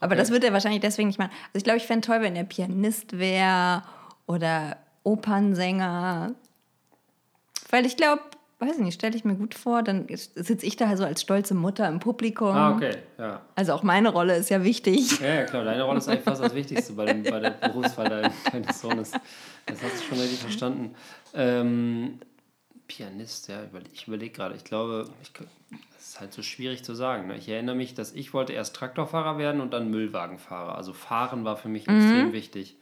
Aber 0.00 0.12
Okay. 0.14 0.20
das 0.20 0.30
wird 0.30 0.42
er 0.44 0.52
wahrscheinlich 0.52 0.80
deswegen 0.82 1.08
nicht 1.08 1.18
machen. 1.18 1.30
Also 1.46 1.58
ich 1.58 1.64
glaube, 1.64 1.78
ich 1.78 1.86
fände 1.86 2.06
toll, 2.06 2.20
wenn 2.20 2.34
er 2.36 2.44
Pianist 2.44 3.18
wäre 3.18 3.84
oder 4.26 4.76
Opernsänger. 5.04 6.34
Weil 7.70 7.86
ich 7.86 7.96
glaube, 7.96 8.20
weiß 8.66 8.76
ich 8.76 8.82
nicht, 8.82 8.94
stelle 8.94 9.16
ich 9.16 9.24
mir 9.24 9.34
gut 9.34 9.54
vor, 9.54 9.82
dann 9.82 10.06
sitze 10.08 10.64
ich 10.66 10.76
da 10.76 10.96
so 10.96 11.04
als 11.04 11.20
stolze 11.22 11.54
Mutter 11.54 11.88
im 11.88 12.00
Publikum. 12.00 12.48
ah, 12.48 12.72
okay. 12.74 12.96
Ja. 13.18 13.42
Also 13.54 13.72
auch 13.72 13.82
meine 13.82 14.08
Rolle 14.10 14.36
ist 14.36 14.50
ja 14.50 14.64
wichtig. 14.64 15.20
Ja, 15.20 15.34
ja, 15.34 15.44
klar, 15.44 15.64
deine 15.64 15.82
Rolle 15.82 15.98
ist 15.98 16.08
eigentlich 16.08 16.24
fast 16.24 16.42
das 16.42 16.54
Wichtigste 16.54 16.92
bei, 16.94 17.06
dem, 17.06 17.22
bei 17.22 17.40
der 17.40 17.50
Berufswahl 17.50 18.08
dein- 18.08 18.32
deines 18.52 18.80
Sohnes. 18.80 19.12
Das 19.66 19.82
hast 19.82 20.00
du 20.00 20.04
schon 20.08 20.18
richtig 20.18 20.40
verstanden. 20.40 20.94
Ähm, 21.34 22.18
Pianist, 22.86 23.48
ja, 23.48 23.60
ich 23.92 24.06
überlege 24.08 24.32
gerade. 24.34 24.54
Ich 24.56 24.64
glaube, 24.64 25.08
ich, 25.22 25.32
das 25.32 26.08
ist 26.08 26.20
halt 26.20 26.32
so 26.32 26.42
schwierig 26.42 26.84
zu 26.84 26.94
sagen. 26.94 27.28
Ne? 27.28 27.36
Ich 27.36 27.48
erinnere 27.48 27.74
mich, 27.74 27.94
dass 27.94 28.12
ich 28.12 28.34
wollte 28.34 28.52
erst 28.52 28.76
Traktorfahrer 28.76 29.38
werden 29.38 29.60
und 29.60 29.72
dann 29.72 29.90
Müllwagenfahrer. 29.90 30.76
Also 30.76 30.92
Fahren 30.92 31.44
war 31.44 31.56
für 31.56 31.68
mich 31.68 31.88
extrem 31.88 32.32
wichtig. 32.32 32.76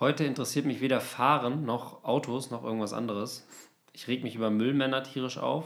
Heute 0.00 0.24
interessiert 0.24 0.64
mich 0.64 0.80
weder 0.80 1.00
Fahren 1.00 1.64
noch 1.64 2.04
Autos 2.04 2.50
noch 2.50 2.64
irgendwas 2.64 2.92
anderes. 2.92 3.46
Ich 3.98 4.06
reg 4.06 4.22
mich 4.22 4.36
über 4.36 4.48
Müllmänner 4.48 5.02
tierisch 5.02 5.38
auf. 5.38 5.64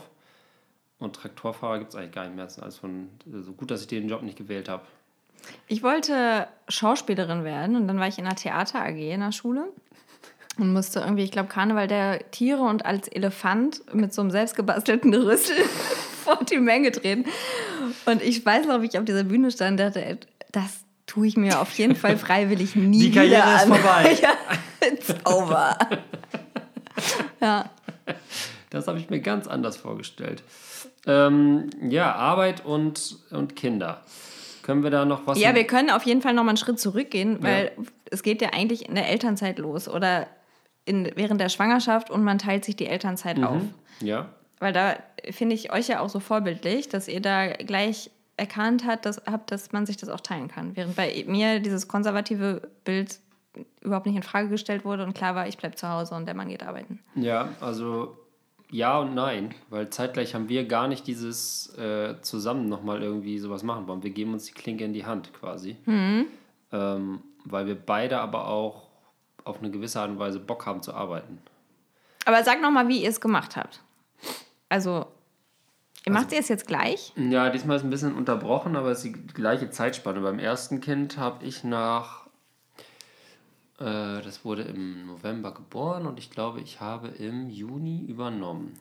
Und 0.98 1.16
Traktorfahrer 1.16 1.80
gibt 1.80 1.90
es 1.90 1.96
eigentlich 1.96 2.12
gar 2.12 2.24
nicht 2.24 2.34
mehr. 2.34 2.44
Das 2.44 2.56
ist 2.56 2.62
alles 2.62 2.76
von, 2.78 3.10
so 3.30 3.52
gut, 3.52 3.70
dass 3.70 3.82
ich 3.82 3.88
den 3.88 4.08
Job 4.08 4.22
nicht 4.22 4.38
gewählt 4.38 4.70
habe. 4.70 4.84
Ich 5.68 5.82
wollte 5.82 6.48
Schauspielerin 6.66 7.44
werden 7.44 7.76
und 7.76 7.86
dann 7.88 8.00
war 8.00 8.08
ich 8.08 8.18
in 8.18 8.24
einer 8.24 8.36
Theater 8.36 8.80
AG 8.80 8.96
in 8.96 9.20
der 9.20 9.32
Schule 9.32 9.68
und 10.56 10.72
musste 10.72 11.00
irgendwie, 11.00 11.24
ich 11.24 11.30
glaube, 11.30 11.50
Karneval 11.50 11.88
der 11.88 12.30
Tiere 12.30 12.62
und 12.62 12.86
als 12.86 13.06
Elefant 13.08 13.82
mit 13.94 14.14
so 14.14 14.22
einem 14.22 14.30
selbstgebastelten 14.30 15.12
Rüssel 15.12 15.56
vor 16.24 16.42
die 16.42 16.58
Menge 16.58 16.90
treten. 16.90 17.26
Und 18.06 18.22
ich 18.22 18.46
weiß 18.46 18.66
noch, 18.66 18.80
wie 18.80 18.86
ich 18.86 18.98
auf 18.98 19.04
dieser 19.04 19.24
Bühne 19.24 19.50
stand 19.50 19.72
und 19.72 19.76
dachte, 19.86 20.02
ey, 20.02 20.16
das 20.52 20.84
tue 21.04 21.26
ich 21.26 21.36
mir 21.36 21.60
auf 21.60 21.76
jeden 21.76 21.96
Fall 21.96 22.16
freiwillig 22.16 22.76
nie 22.76 23.00
Die 23.00 23.10
Karriere 23.10 23.42
wieder 23.42 23.56
ist 23.56 23.66
vorbei. 23.66 24.18
ja, 24.22 24.88
it's 24.88 25.14
over. 25.26 25.76
ja. 27.42 27.70
Das 28.70 28.88
habe 28.88 28.98
ich 28.98 29.10
mir 29.10 29.20
ganz 29.20 29.48
anders 29.48 29.76
vorgestellt. 29.76 30.42
Ähm, 31.06 31.68
ja, 31.90 32.14
Arbeit 32.14 32.64
und, 32.64 33.18
und 33.30 33.54
Kinder. 33.54 34.00
Können 34.62 34.82
wir 34.82 34.90
da 34.90 35.04
noch 35.04 35.26
was? 35.26 35.38
Ja, 35.38 35.54
wir 35.54 35.64
können 35.64 35.90
auf 35.90 36.04
jeden 36.04 36.22
Fall 36.22 36.32
noch 36.32 36.42
mal 36.42 36.52
einen 36.52 36.56
Schritt 36.56 36.80
zurückgehen, 36.80 37.42
weil 37.42 37.72
es 38.10 38.22
geht 38.22 38.40
ja 38.40 38.50
eigentlich 38.54 38.88
in 38.88 38.94
der 38.94 39.10
Elternzeit 39.10 39.58
los 39.58 39.88
oder 39.88 40.26
in, 40.84 41.10
während 41.16 41.40
der 41.40 41.48
Schwangerschaft 41.48 42.10
und 42.10 42.24
man 42.24 42.38
teilt 42.38 42.64
sich 42.64 42.76
die 42.76 42.86
Elternzeit 42.86 43.42
auf. 43.42 43.62
ja, 44.00 44.30
Weil 44.58 44.72
da 44.72 44.96
finde 45.30 45.54
ich 45.54 45.72
euch 45.72 45.88
ja 45.88 46.00
auch 46.00 46.08
so 46.08 46.20
vorbildlich, 46.20 46.88
dass 46.88 47.08
ihr 47.08 47.20
da 47.20 47.48
gleich 47.48 48.10
erkannt 48.36 48.84
habt, 48.86 49.06
dass, 49.06 49.22
habt, 49.26 49.50
dass 49.50 49.72
man 49.72 49.86
sich 49.86 49.96
das 49.96 50.08
auch 50.08 50.20
teilen 50.20 50.48
kann. 50.48 50.76
Während 50.76 50.96
bei 50.96 51.24
mir 51.26 51.60
dieses 51.60 51.88
konservative 51.88 52.70
Bild 52.84 53.18
überhaupt 53.80 54.06
nicht 54.06 54.16
in 54.16 54.22
Frage 54.22 54.48
gestellt 54.48 54.84
wurde 54.84 55.04
und 55.04 55.14
klar 55.14 55.34
war, 55.34 55.46
ich 55.46 55.58
bleibe 55.58 55.76
zu 55.76 55.88
Hause 55.88 56.14
und 56.14 56.26
der 56.26 56.34
Mann 56.34 56.48
geht 56.48 56.62
arbeiten. 56.62 57.00
ja, 57.14 57.48
also 57.60 58.16
ja 58.70 58.98
und 58.98 59.14
nein, 59.14 59.54
weil 59.68 59.90
zeitgleich 59.90 60.34
haben 60.34 60.48
wir 60.48 60.66
gar 60.66 60.88
nicht 60.88 61.06
dieses 61.06 61.76
äh, 61.76 62.20
zusammen 62.22 62.68
nochmal 62.70 63.02
irgendwie 63.02 63.38
sowas 63.38 63.62
machen 63.62 63.86
wollen. 63.86 64.02
Wir 64.02 64.10
geben 64.12 64.32
uns 64.32 64.46
die 64.46 64.52
Klinke 64.52 64.84
in 64.84 64.94
die 64.94 65.04
Hand 65.04 65.34
quasi. 65.34 65.76
Ähm, 65.86 67.20
weil 67.44 67.66
wir 67.66 67.74
beide 67.74 68.20
aber 68.20 68.48
auch 68.48 68.88
auf 69.44 69.58
eine 69.58 69.70
gewisse 69.70 70.00
Art 70.00 70.08
und 70.10 70.18
Weise 70.18 70.38
Bock 70.40 70.64
haben 70.64 70.82
zu 70.82 70.94
arbeiten. 70.94 71.38
Aber 72.24 72.42
sag 72.44 72.62
noch 72.62 72.70
mal, 72.70 72.88
wie 72.88 73.02
ihr 73.02 73.08
es 73.08 73.20
gemacht 73.20 73.56
habt. 73.56 73.82
Also, 74.68 75.06
ihr 76.06 76.12
macht 76.12 76.32
ihr 76.32 76.38
es 76.38 76.48
jetzt 76.48 76.66
gleich? 76.66 77.12
Ja, 77.16 77.50
diesmal 77.50 77.76
ist 77.76 77.82
ein 77.82 77.90
bisschen 77.90 78.14
unterbrochen, 78.14 78.76
aber 78.76 78.90
es 78.90 79.04
ist 79.04 79.14
die 79.14 79.26
gleiche 79.34 79.68
Zeitspanne. 79.70 80.20
Beim 80.20 80.38
ersten 80.38 80.80
Kind 80.80 81.18
habe 81.18 81.44
ich 81.44 81.64
nach, 81.64 82.21
äh, 83.82 84.22
das 84.22 84.44
wurde 84.44 84.62
im 84.62 85.06
November 85.06 85.52
geboren 85.52 86.06
und 86.06 86.18
ich 86.18 86.30
glaube, 86.30 86.60
ich 86.60 86.80
habe 86.80 87.08
im 87.08 87.48
Juni 87.50 88.04
übernommen. 88.06 88.74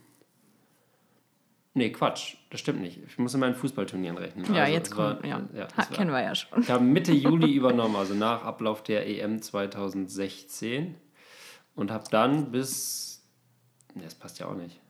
Nee, 1.74 1.89
Quatsch, 1.91 2.36
das 2.49 2.60
stimmt 2.60 2.82
nicht. 2.82 2.99
Ich 3.08 3.18
muss 3.18 3.34
in 3.34 3.39
meinen 3.39 3.56
Fußballturnieren 3.56 4.18
rechnen. 4.18 4.43
Ja, 4.54 4.64
Also, 4.64 4.74
jetzt 4.74 4.91
es 4.91 4.97
war- 4.97 5.14
kommt, 5.16 5.26
ja. 5.26 5.41
ja, 5.56 5.68
ha, 5.78 5.86
kennen 5.86 6.12
wir 6.12 6.22
ja 6.22 6.36
schon. 6.36 6.62
ich 6.62 6.70
habe 6.70 6.84
Mitte 6.84 7.14
Juli 7.14 7.54
übernommen, 7.54 7.95
also 7.95 8.14
nach 8.14 8.43
Ablauf 8.43 8.84
der 8.84 9.08
EM 9.08 9.41
2016 9.41 10.95
und 11.76 11.89
habe 11.91 12.04
dann 12.12 12.52
bis, 12.52 13.24
ne, 13.95 14.04
das 14.04 14.16
passt 14.16 14.39
ja 14.39 14.47
auch 14.47 14.56
nicht. 14.56 14.82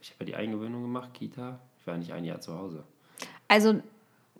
Ich 0.00 0.10
habe 0.12 0.20
ja 0.20 0.26
die 0.26 0.34
Eingewöhnung 0.36 0.82
gemacht, 0.82 1.14
Kita. 1.14 1.58
Ich 1.80 1.86
war 1.86 1.94
ja 1.94 1.98
nicht 1.98 2.12
ein 2.12 2.24
Jahr 2.24 2.40
zu 2.40 2.56
Hause. 2.56 2.84
Also, 3.48 3.80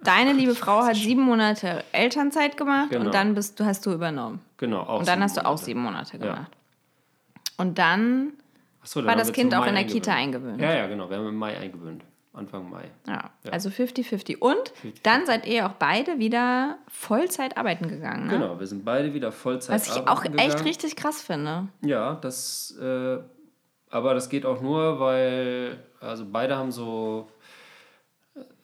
deine 0.07 0.32
liebe 0.32 0.55
Frau 0.55 0.82
hat 0.84 0.96
sieben 0.96 1.22
Monate 1.22 1.84
Elternzeit 1.92 2.57
gemacht 2.57 2.90
Genau. 2.90 3.07
und 3.07 3.14
dann 3.14 3.34
bist 3.34 3.59
du, 3.61 3.64
hast 3.64 3.84
du 3.86 3.92
übernommen. 3.92 4.40
Genau, 4.57 4.80
auch 4.80 5.00
Und 5.00 5.09
dann 5.09 5.22
hast 5.22 5.36
du 5.36 5.44
auch 5.44 5.59
sieben 5.59 5.82
Monate 5.82 6.16
Ja. 6.18 6.22
gemacht. 6.24 6.52
Und 7.57 7.78
dann 7.78 8.32
dann 8.94 9.07
war 9.07 9.16
das 9.16 9.32
Kind 9.32 9.55
auch 9.55 9.66
in 9.66 9.74
der 9.74 9.84
Kita 9.84 10.12
eingewöhnt. 10.12 10.61
Ja, 10.61 10.74
ja, 10.74 10.86
genau. 10.86 11.09
Wir 11.09 11.16
haben 11.16 11.28
im 11.28 11.36
Mai 11.36 11.57
eingewöhnt. 11.59 12.02
Anfang 12.34 12.68
Mai. 12.68 12.82
Ja, 13.07 13.30
Ja. 13.44 13.52
also 13.52 13.70
50-50. 13.70 14.38
Und 14.40 14.72
dann 15.05 15.24
seid 15.24 15.46
ihr 15.46 15.66
auch 15.66 15.74
beide 15.74 16.18
wieder 16.18 16.78
Vollzeit 16.88 17.57
arbeiten 17.57 17.88
gegangen. 17.88 18.26
Ne? 18.26 18.32
Genau, 18.38 18.59
wir 18.59 18.66
sind 18.66 18.84
beide 18.84 19.14
wieder 19.14 19.30
Vollzeit 19.30 19.74
Was 19.76 19.86
ich 19.86 20.02
auch 20.02 20.07
arbeiten 20.18 20.36
echt 20.38 20.48
gegangen. 20.48 20.66
richtig 20.66 20.96
krass 20.96 21.22
finde. 21.22 21.68
Ja, 21.82 22.14
das, 22.16 22.76
äh, 22.82 23.18
aber 23.88 24.14
das 24.14 24.28
geht 24.28 24.44
auch 24.44 24.61
nur, 24.61 24.98
weil, 24.98 25.78
also 26.00 26.26
beide 26.30 26.57
haben 26.57 26.72
so, 26.72 27.28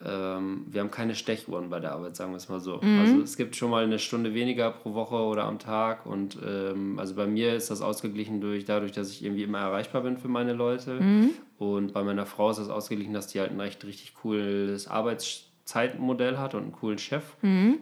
ähm, 0.04 0.64
wir 0.68 0.80
haben 0.80 0.90
keine 0.90 1.14
Stechuhren 1.14 1.68
bei 1.70 1.78
der 1.80 1.92
Arbeit, 1.92 2.16
sagen 2.16 2.32
wir 2.32 2.36
es 2.38 2.48
mal 2.48 2.60
so. 2.60 2.78
Mhm. 2.82 2.98
Also 3.00 3.20
es 3.20 3.36
gibt 3.36 3.54
schon 3.56 3.70
mal 3.70 3.84
eine 3.84 3.98
Stunde 3.98 4.32
weniger 4.34 4.70
pro 4.70 4.94
Woche 4.94 5.16
oder 5.16 5.44
am 5.44 5.58
Tag 5.58 6.06
und 6.06 6.38
ähm, 6.46 6.98
also 6.98 7.14
bei 7.14 7.26
mir 7.26 7.54
ist 7.54 7.70
das 7.70 7.82
ausgeglichen 7.82 8.40
durch 8.40 8.64
dadurch, 8.64 8.92
dass 8.92 9.10
ich 9.10 9.24
irgendwie 9.24 9.42
immer 9.42 9.58
erreichbar 9.58 10.02
bin 10.02 10.16
für 10.16 10.28
meine 10.28 10.52
Leute 10.54 10.94
Mhm. 11.00 11.30
und 11.58 11.92
bei 11.92 12.02
meiner 12.02 12.24
Frau 12.26 12.50
ist 12.50 12.58
das 12.58 12.68
ausgeglichen, 12.70 13.12
dass 13.12 13.26
die 13.26 13.40
halt 13.40 13.50
ein 13.50 13.60
recht 13.60 13.84
richtig 13.84 14.14
cooles 14.14 14.88
Arbeitszeitmodell 14.88 16.38
hat 16.38 16.54
und 16.54 16.62
einen 16.62 16.72
coolen 16.72 16.98
Chef. 16.98 17.24
Mhm. 17.42 17.78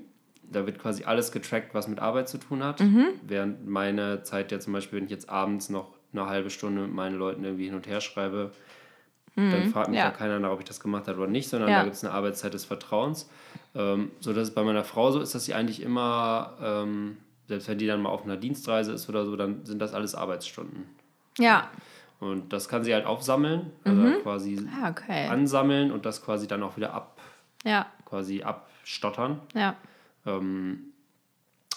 Da 0.50 0.64
wird 0.66 0.78
quasi 0.78 1.04
alles 1.04 1.30
getrackt, 1.30 1.74
was 1.74 1.88
mit 1.88 1.98
Arbeit 1.98 2.28
zu 2.28 2.38
tun 2.38 2.64
hat. 2.64 2.80
Während 3.26 3.68
meine 3.68 4.22
Zeit 4.22 4.50
ja 4.50 4.58
zum 4.58 4.72
Beispiel, 4.72 4.98
wenn 4.98 5.04
ich 5.04 5.10
jetzt 5.10 5.28
abends 5.28 5.68
noch 5.68 5.92
eine 6.12 6.26
halbe 6.26 6.48
Stunde 6.48 6.80
mit 6.82 6.92
meinen 6.94 7.18
Leuten 7.18 7.44
irgendwie 7.44 7.66
hin 7.66 7.74
und 7.74 7.86
her 7.86 8.00
schreibe, 8.00 8.52
dann 9.38 9.68
fragt 9.72 9.88
mich 9.90 9.98
ja. 9.98 10.06
ja. 10.06 10.10
keiner 10.10 10.38
nach, 10.38 10.50
ob 10.50 10.58
ich 10.60 10.64
das 10.66 10.80
gemacht 10.80 11.06
habe 11.08 11.18
oder 11.18 11.30
nicht, 11.30 11.48
sondern 11.48 11.70
Ja. 11.70 11.78
da 11.78 11.84
gibt 11.84 11.96
es 11.96 12.04
eine 12.04 12.12
Arbeitszeit 12.12 12.52
des 12.54 12.64
Vertrauens. 12.64 13.28
Ähm, 13.74 14.10
so 14.20 14.32
dass 14.32 14.48
es 14.48 14.54
bei 14.54 14.62
meiner 14.64 14.84
Frau 14.84 15.10
so 15.10 15.20
ist, 15.20 15.34
dass 15.34 15.44
sie 15.44 15.54
eigentlich 15.54 15.82
immer, 15.82 16.54
ähm, 16.62 17.18
selbst 17.46 17.68
wenn 17.68 17.78
die 17.78 17.86
dann 17.86 18.02
mal 18.02 18.10
auf 18.10 18.24
einer 18.24 18.36
Dienstreise 18.36 18.92
ist 18.92 19.08
oder 19.08 19.24
so, 19.24 19.36
dann 19.36 19.64
sind 19.64 19.78
das 19.80 19.94
alles 19.94 20.14
Arbeitsstunden. 20.14 20.84
Ja. 21.38 21.68
Und 22.20 22.52
das 22.52 22.68
kann 22.68 22.82
sie 22.82 22.92
halt 22.92 23.06
aufsammeln, 23.06 23.70
also 23.84 24.00
Mhm. 24.02 24.22
quasi 24.22 24.58
Ah, 24.82 24.90
okay. 24.90 25.28
ansammeln 25.28 25.92
und 25.92 26.04
das 26.04 26.24
quasi 26.24 26.48
dann 26.48 26.62
auch 26.64 26.76
wieder 26.76 26.92
ab, 26.92 27.20
Ja. 27.64 27.86
quasi 28.06 28.42
abstottern. 28.42 29.40
Ja. 29.54 29.76
Ähm, 30.26 30.80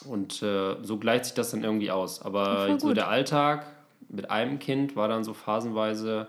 und 0.05 0.41
äh, 0.41 0.77
so 0.81 0.97
gleicht 0.97 1.25
sich 1.25 1.33
das 1.35 1.51
dann 1.51 1.63
irgendwie 1.63 1.91
aus. 1.91 2.21
Aber 2.23 2.79
so 2.79 2.93
der 2.93 3.07
Alltag 3.07 3.65
mit 4.09 4.31
einem 4.31 4.57
Kind 4.59 4.95
war 4.95 5.07
dann 5.07 5.23
so 5.23 5.33
phasenweise, 5.35 6.27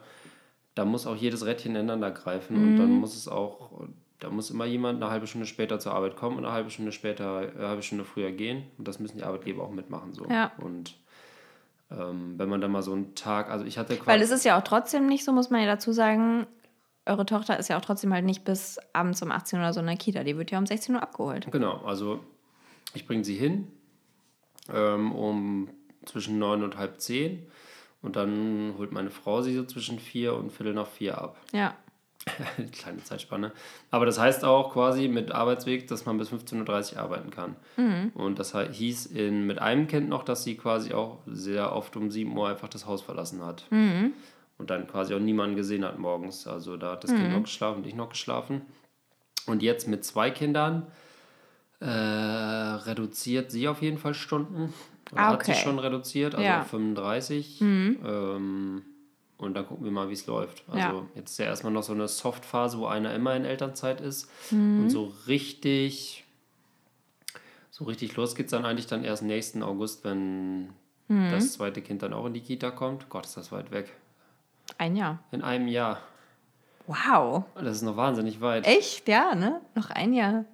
da 0.75 0.85
muss 0.85 1.07
auch 1.07 1.16
jedes 1.16 1.45
Rädchen 1.45 1.73
ineinander 1.75 2.11
greifen 2.11 2.57
und 2.57 2.70
Mhm. 2.73 2.77
dann 2.77 2.91
muss 2.91 3.16
es 3.16 3.29
auch, 3.29 3.70
da 4.20 4.31
muss 4.31 4.51
immer 4.51 4.64
jemand 4.64 5.03
eine 5.03 5.11
halbe 5.11 5.27
Stunde 5.27 5.47
später 5.47 5.79
zur 5.79 5.93
Arbeit 5.93 6.16
kommen 6.16 6.39
und 6.39 6.45
eine 6.45 6.55
halbe 6.55 6.70
Stunde 6.70 6.93
später, 6.93 7.39
eine 7.39 7.68
halbe 7.68 7.83
Stunde 7.83 8.05
früher 8.05 8.31
gehen. 8.31 8.64
Und 8.79 8.87
das 8.89 8.99
müssen 9.01 9.18
die 9.18 9.25
Arbeitgeber 9.25 9.62
auch 9.64 9.70
mitmachen. 9.73 10.12
So. 10.14 10.27
Ja. 10.27 10.53
Und 10.59 10.97
ähm, 11.91 12.35
wenn 12.39 12.49
man 12.49 12.61
dann 12.61 12.70
mal 12.70 12.83
so 12.83 12.93
einen 12.93 13.14
Tag, 13.14 13.51
also 13.51 13.64
ich 13.64 13.79
hatte 13.79 13.99
Weil 14.07 14.23
es 14.23 14.31
ist 14.31 14.45
ja 14.45 14.59
auch 14.59 14.64
trotzdem 14.64 15.07
nicht 15.07 15.25
so, 15.25 15.33
muss 15.33 15.51
man 15.51 15.61
ja 15.61 15.66
dazu 15.66 15.93
sagen, 15.93 16.47
eure 17.05 17.27
Tochter 17.27 17.59
ist 17.59 17.68
ja 17.68 17.77
auch 17.77 17.83
trotzdem 17.83 18.12
halt 18.14 18.25
nicht 18.25 18.45
bis 18.45 18.79
abends 18.93 19.20
um 19.23 19.33
18 19.33 19.59
Uhr 19.59 19.64
oder 19.64 19.73
so 19.73 19.81
in 19.81 19.87
der 19.87 19.97
Kita. 19.97 20.23
Die 20.23 20.37
wird 20.37 20.51
ja 20.53 20.59
um 20.59 20.66
16 20.66 20.95
Uhr 20.95 21.03
abgeholt. 21.03 21.49
Genau, 21.51 21.83
also 21.85 22.20
ich 22.95 23.07
bringe 23.07 23.25
sie 23.25 23.35
hin 23.35 23.68
ähm, 24.73 25.12
um 25.12 25.68
zwischen 26.07 26.39
neun 26.39 26.62
und 26.62 26.77
halb 26.77 27.01
zehn 27.01 27.47
und 28.03 28.16
dann 28.16 28.74
holt 28.78 28.92
meine 28.92 29.11
Frau 29.11 29.42
sie 29.42 29.55
so 29.55 29.64
zwischen 29.64 29.98
vier 29.98 30.34
und 30.34 30.53
viertel 30.53 30.74
nach 30.74 30.88
vier 30.88 31.18
ab. 31.18 31.36
Ja. 31.53 31.74
Kleine 32.72 33.03
Zeitspanne. 33.03 33.53
Aber 33.90 34.07
das 34.07 34.18
heißt 34.18 34.44
auch 34.44 34.72
quasi 34.72 35.09
mit 35.09 35.32
Arbeitsweg, 35.32 35.88
dass 35.88 36.05
man 36.05 36.18
bis 36.18 36.30
15.30 36.30 36.94
Uhr 36.94 37.00
arbeiten 37.00 37.30
kann. 37.30 37.57
Und 38.14 38.38
das 38.38 38.55
hieß 38.55 39.07
in, 39.07 39.46
mit 39.46 39.59
einem 39.59 39.88
Kind 39.88 40.09
noch, 40.09 40.22
dass 40.22 40.44
sie 40.44 40.57
quasi 40.57 40.92
auch 40.94 41.18
sehr 41.26 41.72
oft 41.74 41.96
um 41.96 42.11
7 42.11 42.36
Uhr 42.36 42.48
einfach 42.48 42.68
das 42.68 42.86
Haus 42.86 43.03
verlassen 43.03 43.44
hat. 43.44 43.66
Und 44.59 44.70
dann 44.70 44.86
quasi 44.86 45.14
auch 45.14 45.18
niemanden 45.18 45.57
gesehen 45.57 45.84
hat 45.84 45.98
morgens. 45.98 46.46
Also 46.46 46.76
da 46.76 46.92
hat 46.92 47.05
das 47.05 47.11
Kind 47.11 47.32
noch 47.32 47.42
geschlafen 47.42 47.78
und 47.78 47.86
ich 47.86 47.94
noch 47.94 48.11
geschlafen. 48.11 48.62
Und 49.46 49.62
jetzt 49.62 49.88
mit 49.88 50.05
zwei 50.05 50.30
Kindern 50.30 50.86
äh, 51.80 51.86
reduziert 51.88 53.50
sie 53.50 53.66
auf 53.66 53.82
jeden 53.82 53.98
Fall 53.98 54.14
Stunden. 54.14 54.72
Oder 55.12 55.20
Ah, 55.20 55.26
hat 55.28 55.34
okay. 55.42 55.54
schon 55.54 55.78
reduziert, 55.78 56.34
also 56.34 56.44
Ja. 56.46 56.60
auf 56.62 56.68
35. 56.68 57.60
Ähm, 57.60 58.82
und 59.38 59.54
dann 59.54 59.66
gucken 59.66 59.84
wir 59.84 59.92
mal, 59.92 60.08
wie 60.08 60.12
es 60.14 60.26
läuft. 60.26 60.64
Also 60.68 60.78
Ja. 60.78 61.02
jetzt 61.14 61.32
ist 61.32 61.38
ja 61.38 61.44
erstmal 61.46 61.72
noch 61.72 61.82
so 61.82 61.92
eine 61.92 62.08
Softphase, 62.08 62.78
wo 62.78 62.86
einer 62.86 63.14
immer 63.14 63.34
in 63.36 63.44
Elternzeit 63.44 64.00
ist. 64.00 64.30
Und 64.50 64.88
so 64.90 65.12
richtig, 65.26 66.24
so 67.70 67.84
richtig 67.84 68.16
los 68.16 68.34
geht's 68.34 68.52
dann 68.52 68.64
eigentlich 68.64 68.86
dann 68.86 69.04
erst 69.04 69.22
nächsten 69.22 69.62
August, 69.62 70.04
wenn 70.04 70.70
das 71.08 71.52
zweite 71.52 71.82
Kind 71.82 72.02
dann 72.02 72.14
auch 72.14 72.24
in 72.24 72.32
die 72.32 72.40
Kita 72.40 72.70
kommt. 72.70 73.10
Gott, 73.10 73.26
ist 73.26 73.36
das 73.36 73.52
weit 73.52 73.70
weg. 73.70 73.92
Ein 74.78 74.96
Jahr. 74.96 75.18
In 75.30 75.42
einem 75.42 75.68
Jahr. 75.68 75.98
Wow. 76.86 77.44
Das 77.54 77.76
ist 77.76 77.82
noch 77.82 77.96
wahnsinnig 77.98 78.40
weit. 78.40 78.66
Echt? 78.66 79.06
Ja, 79.08 79.34
ne? 79.34 79.60
Noch 79.74 79.90
ein 79.90 80.14
Jahr. 80.14 80.46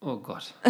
Oh 0.00 0.18
Gott. 0.18 0.54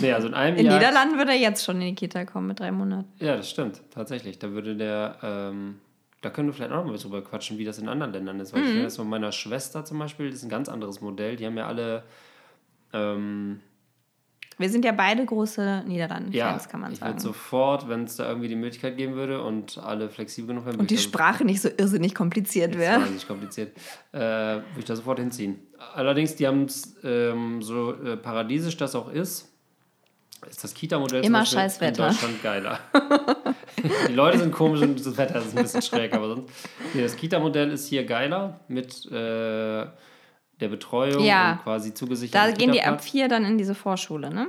nee, 0.00 0.12
also 0.12 0.28
in 0.28 0.34
einem 0.34 0.56
In 0.56 0.66
Jahr. 0.66 0.78
Niederlanden 0.78 1.18
würde 1.18 1.32
er 1.32 1.38
jetzt 1.38 1.64
schon 1.64 1.76
in 1.80 1.88
die 1.88 1.94
Kita 1.94 2.24
kommen 2.24 2.46
mit 2.48 2.60
drei 2.60 2.70
Monaten. 2.72 3.08
Ja, 3.18 3.36
das 3.36 3.48
stimmt, 3.50 3.80
tatsächlich. 3.90 4.38
Da 4.38 4.50
würde 4.52 4.76
der, 4.76 5.16
ähm, 5.22 5.78
da 6.22 6.30
können 6.30 6.48
wir 6.48 6.52
vielleicht 6.54 6.72
auch 6.72 6.84
noch 6.84 6.90
mal 6.90 6.98
drüber 6.98 7.22
quatschen, 7.22 7.58
wie 7.58 7.64
das 7.64 7.78
in 7.78 7.88
anderen 7.88 8.12
Ländern 8.12 8.38
ist. 8.40 8.52
Weil 8.52 8.60
Mhm. 8.60 8.64
ich 8.66 8.70
finde 8.72 8.84
das 8.86 8.96
von 8.96 9.08
meiner 9.08 9.32
Schwester 9.32 9.84
zum 9.84 9.98
Beispiel, 9.98 10.26
das 10.30 10.38
ist 10.40 10.44
ein 10.44 10.50
ganz 10.50 10.68
anderes 10.68 11.00
Modell. 11.00 11.36
Die 11.36 11.46
haben 11.46 11.56
ja 11.56 11.66
alle, 11.66 12.02
ähm, 12.92 13.60
Wir 14.58 14.68
sind 14.68 14.84
ja 14.84 14.92
beide 14.92 15.24
große 15.24 15.84
Niederlanden-Fans, 15.86 16.34
ja, 16.64 16.70
kann 16.70 16.80
man 16.82 16.92
ich 16.92 16.98
sagen. 16.98 17.12
würde 17.12 17.22
sofort, 17.22 17.88
wenn 17.88 18.04
es 18.04 18.16
da 18.16 18.28
irgendwie 18.28 18.48
die 18.48 18.56
Möglichkeit 18.56 18.98
geben 18.98 19.14
würde 19.14 19.42
und 19.42 19.78
alle 19.78 20.10
flexibel 20.10 20.48
genug 20.48 20.66
wären, 20.66 20.80
Und 20.80 20.90
die 20.90 20.96
ich 20.96 21.02
Sprache 21.02 21.46
nicht 21.46 21.62
so 21.62 21.70
irrsinnig 21.74 22.14
kompliziert 22.14 22.76
wäre. 22.76 23.00
nicht 23.08 23.26
kompliziert. 23.26 23.74
Äh, 24.12 24.18
würde 24.18 24.64
ich 24.80 24.84
da 24.84 24.96
sofort 24.96 25.18
hinziehen. 25.18 25.60
Allerdings, 25.94 26.36
die 26.36 26.46
haben 26.46 26.64
es 26.64 26.94
ähm, 27.04 27.62
so 27.62 27.94
äh, 28.04 28.18
paradiesisch 28.18 28.76
das 28.76 28.94
auch 28.94 29.10
ist, 29.10 29.49
ist 30.48 30.62
das 30.64 30.74
Kita-Modell 30.74 31.24
Immer 31.24 31.44
scheiß 31.44 31.76
in 31.76 31.80
Wetter. 31.82 32.06
Deutschland 32.08 32.42
geiler. 32.42 32.78
die 34.08 34.12
Leute 34.12 34.38
sind 34.38 34.52
komisch 34.52 34.80
und 34.82 35.04
das 35.04 35.16
Wetter 35.16 35.40
ist 35.40 35.56
ein 35.56 35.62
bisschen 35.62 35.82
schräg, 35.82 36.14
aber 36.14 36.28
sonst. 36.28 36.50
Nee, 36.94 37.02
das 37.02 37.16
Kita-Modell 37.16 37.70
ist 37.70 37.86
hier 37.88 38.04
geiler 38.04 38.60
mit 38.68 39.06
äh, 39.06 39.10
der 39.12 40.68
Betreuung 40.68 41.22
Ja. 41.24 41.52
und 41.52 41.62
quasi 41.62 41.90
Da 41.90 41.94
zugesicherten 41.94 42.54
gehen 42.58 42.72
die 42.72 42.82
ab 42.82 43.02
vier 43.02 43.28
dann 43.28 43.44
in 43.44 43.58
diese 43.58 43.74
Vorschule, 43.74 44.32
ne? 44.32 44.48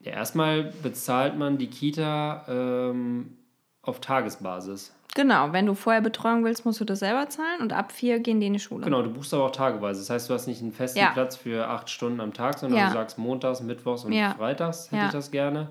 Ja, 0.00 0.12
erstmal 0.12 0.64
bezahlt 0.82 1.36
man 1.38 1.58
die 1.58 1.68
Kita 1.68 2.44
ähm, 2.48 3.36
auf 3.82 4.00
Tagesbasis. 4.00 4.92
Genau, 5.14 5.52
wenn 5.52 5.66
du 5.66 5.74
vorher 5.74 6.00
Betreuung 6.00 6.42
willst, 6.44 6.64
musst 6.64 6.80
du 6.80 6.84
das 6.86 7.00
selber 7.00 7.28
zahlen 7.28 7.60
und 7.60 7.72
ab 7.74 7.92
vier 7.92 8.18
gehen 8.20 8.40
die 8.40 8.46
in 8.46 8.54
die 8.54 8.58
Schule. 8.60 8.84
Genau, 8.84 9.02
du 9.02 9.10
buchst 9.10 9.34
aber 9.34 9.44
auch 9.44 9.50
tageweise. 9.50 10.00
Das 10.00 10.08
heißt, 10.08 10.30
du 10.30 10.34
hast 10.34 10.46
nicht 10.46 10.62
einen 10.62 10.72
festen 10.72 11.00
Ja. 11.00 11.10
Platz 11.10 11.36
für 11.36 11.68
acht 11.68 11.90
Stunden 11.90 12.20
am 12.20 12.32
Tag, 12.32 12.58
sondern 12.58 12.78
Ja. 12.80 12.86
du 12.86 12.92
sagst 12.92 13.18
montags, 13.18 13.60
mittwochs 13.60 14.04
und 14.04 14.12
Ja. 14.14 14.34
freitags 14.34 14.90
hätte 14.90 15.04
ich 15.06 15.12
das 15.12 15.30
gerne. 15.30 15.68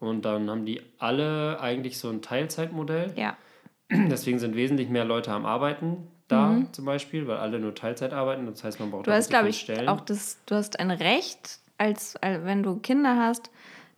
Und 0.00 0.24
dann 0.24 0.50
haben 0.50 0.64
die 0.64 0.80
alle 0.98 1.60
eigentlich 1.60 1.98
so 1.98 2.08
ein 2.08 2.20
Teilzeitmodell. 2.22 3.12
Ja, 3.16 3.36
Deswegen 3.92 4.38
sind 4.38 4.54
wesentlich 4.54 4.88
mehr 4.88 5.04
Leute 5.04 5.32
am 5.32 5.44
Arbeiten 5.44 6.06
da 6.28 6.62
zum 6.70 6.84
Beispiel, 6.84 7.26
weil 7.26 7.38
alle 7.38 7.58
nur 7.58 7.74
Teilzeit 7.74 8.12
arbeiten. 8.12 8.46
Das 8.46 8.62
heißt, 8.62 8.78
man 8.78 8.90
braucht 8.92 9.00
Mhm. 9.02 9.04
du 9.06 9.10
auch 9.10 9.16
hast, 9.16 9.30
glaube 9.30 9.48
ich, 9.48 9.58
Stellen. 9.60 9.88
auch 9.88 10.00
das, 10.00 10.38
du 10.46 10.54
hast 10.54 10.78
ein 10.78 10.92
Recht, 10.92 11.58
als, 11.76 12.14
als 12.22 12.44
wenn 12.44 12.62
du 12.62 12.76
Kinder 12.76 13.16
hast, 13.16 13.50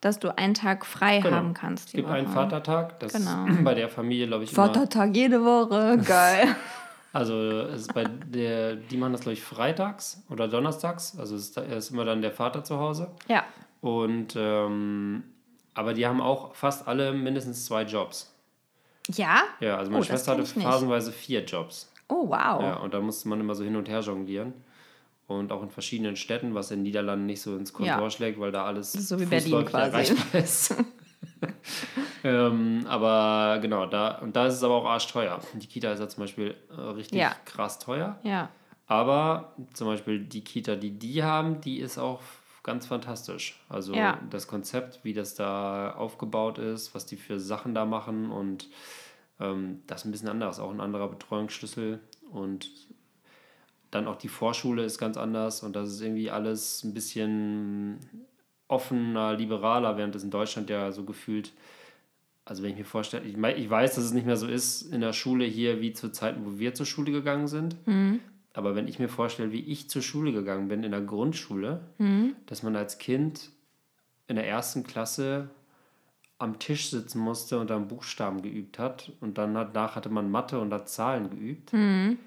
dass 0.03 0.19
du 0.19 0.37
einen 0.37 0.53
Tag 0.53 0.85
frei 0.85 1.21
Genau. 1.21 1.37
haben 1.37 1.55
kannst. 1.55 1.87
es 1.89 1.93
gibt 1.95 2.09
einen 2.11 2.27
Woche. 2.27 2.35
Vatertag. 2.35 3.01
Das 3.01 3.15
Genau. 3.15 3.47
ist 3.47 3.65
bei 3.65 3.73
der 3.75 3.89
Familie, 3.89 4.27
glaube 4.27 4.45
ich, 4.45 4.53
immer, 4.53 4.67
Vatertag 4.67 5.17
jede 5.17 5.43
Woche, 5.43 5.97
geil. 6.07 6.55
Also 7.15 7.35
es 7.35 7.83
ist 7.83 7.95
bei 7.95 8.05
der, 8.05 8.75
die 8.77 8.97
machen 8.97 9.13
das, 9.13 9.23
glaube 9.23 9.35
ich, 9.35 9.43
freitags 9.43 10.23
oder 10.31 10.49
donnerstags. 10.49 11.19
Also 11.19 11.37
es 11.37 11.51
ist, 11.51 11.57
ist 11.59 11.91
immer 11.91 12.05
dann 12.05 12.21
der 12.23 12.33
Vater 12.33 12.63
zu 12.65 12.79
Hause. 12.79 13.11
ja, 13.29 13.45
Und 13.81 14.35
ähm, 14.37 15.23
aber 15.75 15.95
die 15.95 16.07
haben 16.07 16.21
auch 16.21 16.55
fast 16.55 16.87
alle 16.89 17.13
mindestens 17.13 17.65
zwei 17.67 17.83
Jobs. 17.83 18.35
ja? 19.09 19.43
Ja, 19.61 19.77
also 19.77 19.91
Oh, 19.91 19.93
meine 19.93 20.01
das 20.01 20.09
Schwester 20.09 20.33
hatte 20.33 20.45
phasenweise 20.47 21.13
vier 21.13 21.45
Jobs. 21.45 21.91
Oh, 22.09 22.29
wow. 22.29 22.61
Ja, 22.63 22.75
und 22.83 22.93
da 22.95 23.01
musste 23.01 23.29
man 23.29 23.41
immer 23.41 23.55
so 23.55 23.63
hin 23.65 23.77
und 23.77 23.89
her 23.89 24.01
jonglieren. 24.01 24.53
Und 25.39 25.53
auch 25.53 25.63
in 25.63 25.71
verschiedenen 25.71 26.17
Städten, 26.17 26.55
was 26.55 26.71
in 26.71 26.79
den 26.79 26.83
Niederlanden 26.85 27.27
nicht 27.27 27.41
so 27.43 27.57
ins 27.57 27.73
Kontor 27.73 28.03
Ja. 28.03 28.11
schlägt, 28.11 28.39
weil 28.41 28.53
da 28.53 28.65
alles 28.65 28.93
so 28.93 29.19
wie 29.21 29.27
Berlin 29.27 29.65
quasi. 29.65 29.91
erreichbar 29.91 30.41
ist. 30.41 30.75
ähm, 32.25 32.85
aber 32.89 33.59
genau, 33.61 33.87
da, 33.87 34.19
und 34.19 34.37
da 34.37 34.47
ist 34.47 34.55
es 34.55 34.63
aber 34.63 34.75
auch 34.77 34.85
arschteuer. 34.87 35.41
Die 35.55 35.67
Kita 35.67 35.93
ist 35.93 36.01
ja 36.01 36.09
zum 36.09 36.23
Beispiel 36.25 36.55
äh, 36.77 36.81
richtig 36.81 37.19
Ja. 37.19 37.35
krass 37.45 37.79
teuer. 37.79 38.19
Ja, 38.23 38.51
Aber 38.87 39.55
zum 39.75 39.87
Beispiel 39.89 40.21
die 40.21 40.43
Kita, 40.45 40.77
die 40.77 40.91
die 40.91 41.23
haben, 41.23 41.61
die 41.61 41.79
ist 41.79 41.99
auch 41.99 42.21
ganz 42.63 42.87
fantastisch. 42.87 43.61
Also 43.69 43.95
Ja. 43.95 44.19
das 44.31 44.47
Konzept, 44.47 45.01
wie 45.03 45.15
das 45.15 45.35
da 45.35 45.93
aufgebaut 45.95 46.59
ist, 46.59 46.95
was 46.95 47.07
die 47.07 47.17
für 47.17 47.41
Sachen 47.41 47.75
da 47.75 47.85
machen 47.85 48.31
und 48.31 48.69
ähm, 49.41 49.83
das 49.87 50.03
ist 50.03 50.05
ein 50.07 50.13
bisschen 50.13 50.29
anders, 50.29 50.61
auch 50.61 50.71
ein 50.71 50.81
anderer 50.81 51.09
Betreuungsschlüssel 51.09 52.01
und 52.31 52.71
dann 53.93 54.09
auch 54.09 54.17
die 54.17 54.29
Vorschule 54.29 54.83
ist 54.83 54.99
ganz 54.99 55.17
anders 55.17 55.63
und 55.63 55.77
das 55.77 55.91
ist 55.91 56.01
irgendwie 56.01 56.31
alles 56.31 56.83
ein 56.83 56.95
bisschen 56.95 57.99
offener, 58.67 59.35
liberaler, 59.35 59.97
während 59.99 60.17
es 60.17 60.25
in 60.25 60.31
Deutschland 60.31 60.71
ja 60.71 60.91
so 60.93 61.05
gefühlt, 61.05 61.53
also 62.47 62.63
wenn 62.63 62.71
ich 62.71 62.79
mir 62.79 62.85
vorstelle, 62.87 63.25
ich, 63.25 63.37
ich 63.37 63.71
weiß, 63.71 63.95
dass 63.95 64.05
es 64.05 64.13
nicht 64.15 64.27
mehr 64.27 64.39
so 64.39 64.47
ist 64.49 64.83
in 64.83 65.03
der 65.03 65.13
Schule 65.13 65.45
hier 65.45 65.81
wie 65.83 65.93
zu 65.93 66.11
Zeiten, 66.11 66.45
wo 66.47 66.59
wir 66.59 66.75
zur 66.75 66.87
Schule 66.87 67.13
gegangen 67.13 67.47
sind. 67.49 67.77
Aber 68.55 68.75
wenn 68.75 68.89
ich 68.89 68.99
mir 68.99 69.09
vorstelle, 69.09 69.53
wie 69.53 69.61
ich 69.61 69.89
zur 69.91 70.03
Schule 70.03 70.33
gegangen 70.33 70.69
bin 70.69 70.85
in 70.85 70.91
der 70.91 71.03
Grundschule, 71.03 71.81
dass 72.47 72.63
man 72.63 72.75
als 72.75 72.97
Kind 72.99 73.51
in 74.27 74.37
der 74.37 74.49
ersten 74.49 74.85
Klasse 74.85 75.51
am 76.39 76.59
Tisch 76.59 76.91
sitzen 76.91 77.21
musste 77.21 77.59
und 77.61 77.69
dann 77.71 77.89
Buchstaben 77.89 78.41
geübt 78.43 78.79
hat 78.79 79.13
und 79.21 79.37
dann 79.39 79.55
danach 79.55 79.97
hatte 79.97 80.09
man 80.09 80.31
Mathe 80.31 80.59
und 80.59 80.73
hat 80.73 80.89
Zahlen 80.89 81.29
geübt. 81.31 81.73
Ich, 82.15 82.19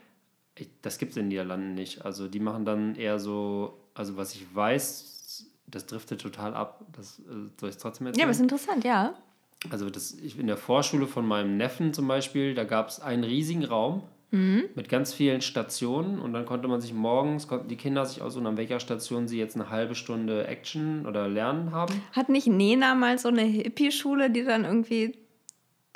das 0.81 0.97
gibt 0.97 1.11
es 1.11 1.17
in 1.17 1.23
den 1.23 1.27
Niederlanden 1.29 1.73
nicht. 1.73 2.05
Also 2.05 2.27
die 2.27 2.39
machen 2.39 2.65
dann 2.65 2.95
eher 2.95 3.19
so, 3.19 3.77
also 3.93 4.17
was 4.17 4.33
ich 4.35 4.43
weiß, 4.53 5.45
das 5.67 5.85
driftet 5.85 6.21
total 6.21 6.53
ab. 6.53 6.85
Das 6.93 7.19
äh, 7.19 7.49
soll 7.59 7.69
ich 7.69 7.77
trotzdem 7.77 8.07
erzählen? 8.07 8.19
ja 8.19 8.25
aber 8.25 8.31
ist 8.31 8.41
interessant, 8.41 8.83
ja. 8.83 9.15
Also 9.69 9.89
das, 9.89 10.13
ich, 10.13 10.37
in 10.37 10.47
der 10.47 10.57
Vorschule 10.57 11.07
von 11.07 11.27
meinem 11.27 11.57
Neffen 11.57 11.93
zum 11.93 12.07
Beispiel, 12.07 12.53
da 12.53 12.63
gab 12.63 12.89
es 12.89 12.99
einen 12.99 13.23
riesigen 13.23 13.65
Raum 13.65 14.03
mit 14.75 14.89
ganz 14.89 15.13
vielen 15.13 15.39
Stationen 15.39 16.19
und 16.19 16.33
dann 16.33 16.45
konnte 16.45 16.67
man 16.67 16.81
sich 16.81 16.93
morgens, 16.93 17.47
konnten 17.47 17.69
die 17.69 17.77
Kinder 17.77 18.05
sich 18.05 18.21
aussuchen, 18.21 18.47
an 18.47 18.57
welcher 18.57 18.81
Station 18.81 19.29
sie 19.29 19.39
jetzt 19.39 19.55
eine 19.55 19.69
halbe 19.69 19.95
Stunde 19.95 20.47
Action 20.47 21.05
oder 21.05 21.29
Lernen 21.29 21.71
haben. 21.71 22.01
Hat 22.11 22.27
nicht 22.27 22.47
Nena 22.47 22.95
mal 22.95 23.17
so 23.17 23.29
eine 23.29 23.43
Hippie-Schule, 23.43 24.29
die 24.29 24.43
dann 24.43 24.65
irgendwie 24.65 25.15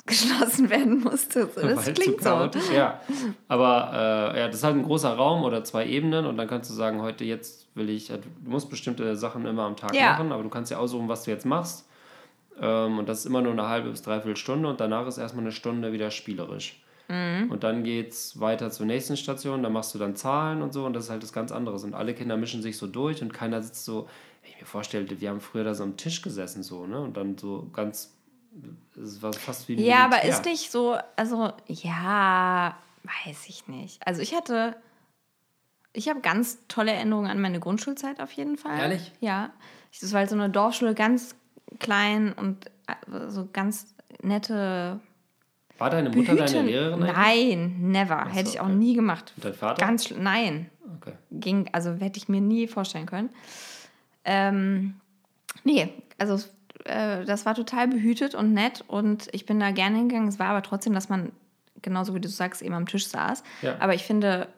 geschlossen 0.06 0.70
werden 0.70 1.00
musste. 1.00 1.48
Das 1.54 1.86
Weil 1.86 1.94
klingt 1.94 2.18
zu 2.18 2.24
so. 2.24 2.30
chaotisch, 2.30 2.70
Ja, 2.74 3.00
aber 3.48 4.32
äh, 4.34 4.40
ja, 4.40 4.46
das 4.46 4.56
ist 4.56 4.64
halt 4.64 4.76
ein 4.76 4.82
großer 4.82 5.12
Raum 5.14 5.42
oder 5.44 5.62
zwei 5.64 5.86
Ebenen 5.86 6.26
und 6.26 6.36
dann 6.36 6.48
kannst 6.48 6.70
du 6.70 6.74
sagen, 6.74 7.00
heute 7.02 7.24
jetzt 7.24 7.68
will 7.74 7.88
ich, 7.90 8.08
du 8.08 8.18
musst 8.44 8.70
bestimmte 8.70 9.14
Sachen 9.16 9.46
immer 9.46 9.62
am 9.64 9.76
Tag 9.76 9.94
Ja. 9.94 10.12
machen, 10.12 10.32
aber 10.32 10.42
du 10.42 10.48
kannst 10.48 10.70
ja 10.70 10.78
aussuchen, 10.78 11.08
was 11.08 11.24
du 11.24 11.30
jetzt 11.30 11.46
machst. 11.46 11.86
Ähm, 12.60 12.98
und 12.98 13.08
das 13.08 13.20
ist 13.20 13.26
immer 13.26 13.40
nur 13.40 13.52
eine 13.52 13.68
halbe 13.68 13.90
bis 13.90 14.02
dreiviertel 14.02 14.36
Stunde 14.36 14.68
und 14.68 14.80
danach 14.80 15.06
ist 15.06 15.18
erstmal 15.18 15.44
eine 15.44 15.52
Stunde 15.52 15.92
wieder 15.92 16.10
spielerisch. 16.10 16.82
Mhm. 17.08 17.50
Und 17.50 17.64
dann 17.64 17.82
geht's 17.84 18.38
weiter 18.40 18.70
zur 18.70 18.86
nächsten 18.86 19.16
Station, 19.16 19.62
da 19.62 19.68
machst 19.68 19.94
du 19.94 19.98
dann 19.98 20.14
Zahlen 20.16 20.62
und 20.62 20.72
so 20.72 20.84
und 20.84 20.92
das 20.92 21.04
ist 21.04 21.10
halt 21.10 21.22
das 21.22 21.32
ganz 21.32 21.52
anderes. 21.52 21.84
Und 21.84 21.94
alle 21.94 22.14
Kinder 22.14 22.36
mischen 22.36 22.62
sich 22.62 22.76
so 22.76 22.86
durch 22.86 23.22
und 23.22 23.32
keiner 23.32 23.62
sitzt 23.62 23.84
so, 23.84 24.08
wenn 24.42 24.50
ich 24.52 24.60
mir 24.60 24.66
vorstelle, 24.66 25.06
wir 25.20 25.28
haben 25.30 25.40
früher 25.40 25.64
da 25.64 25.74
so 25.74 25.82
am 25.84 25.96
Tisch 25.96 26.22
gesessen 26.22 26.62
so, 26.62 26.86
ne? 26.86 27.00
Und 27.00 27.16
dann 27.16 27.36
so 27.36 27.68
ganz, 27.72 28.14
es 29.02 29.22
war 29.22 29.32
fast 29.32 29.68
wie 29.68 29.76
ein 29.76 29.84
Ja, 29.84 30.04
aber 30.04 30.24
ist 30.24 30.44
nicht 30.44 30.70
so, 30.70 30.96
also 31.16 31.52
ja, 31.66 32.76
weiß 33.04 33.46
ich 33.48 33.68
nicht. 33.68 34.06
Also 34.06 34.20
ich 34.20 34.34
hatte, 34.34 34.76
ich 35.92 36.08
habe 36.08 36.20
ganz 36.20 36.58
tolle 36.68 36.92
Erinnerungen 36.92 37.30
an 37.30 37.40
meine 37.40 37.60
Grundschulzeit 37.60 38.20
auf 38.20 38.32
jeden 38.32 38.56
Fall. 38.56 38.78
Ehrlich? 38.78 39.12
Ja. 39.20 39.50
Das 40.00 40.12
war 40.12 40.20
halt 40.20 40.30
so 40.30 40.36
eine 40.36 40.50
Dorfschule, 40.50 40.94
ganz 40.94 41.34
klein 41.78 42.32
und 42.32 42.66
äh, 42.86 43.28
so 43.28 43.48
ganz 43.52 43.94
nette 44.22 45.00
War 45.78 45.90
deine 45.90 46.10
Mutter 46.10 46.34
Behüten. 46.34 46.54
deine 46.54 46.68
Lehrerin? 46.68 47.02
eigentlich? 47.02 47.56
Nein, 47.56 47.76
never. 47.80 48.26
so, 48.28 48.36
Hätte 48.36 48.50
ich 48.50 48.60
auch 48.60 48.66
okay. 48.66 48.74
nie 48.74 48.94
gemacht. 48.94 49.32
Und 49.36 49.44
dein 49.44 49.54
Vater? 49.54 49.84
Ganz 49.84 50.10
nein. 50.10 50.70
Okay. 50.96 51.12
ging, 51.30 51.68
also 51.72 51.92
hätte 51.94 52.18
ich 52.18 52.28
mir 52.28 52.40
nie 52.40 52.66
vorstellen 52.66 53.06
können. 53.06 53.30
Ähm, 54.24 55.00
nee, 55.64 55.92
also 56.18 56.38
äh, 56.84 57.24
das 57.24 57.46
war 57.46 57.54
total 57.54 57.88
behütet 57.88 58.34
und 58.34 58.52
nett 58.52 58.84
und 58.86 59.28
ich 59.32 59.46
bin 59.46 59.60
da 59.60 59.70
gerne 59.70 59.96
hingegangen. 59.96 60.28
Es 60.28 60.38
war 60.38 60.48
aber 60.48 60.62
trotzdem, 60.62 60.94
dass 60.94 61.08
man, 61.08 61.32
genauso 61.82 62.14
wie 62.14 62.20
du 62.20 62.28
sagst, 62.28 62.62
eben 62.62 62.74
am 62.74 62.86
Tisch 62.86 63.06
saß. 63.08 63.42
Ja. 63.62 63.76
Aber 63.78 63.94
ich 63.94 64.04
finde, 64.04 64.48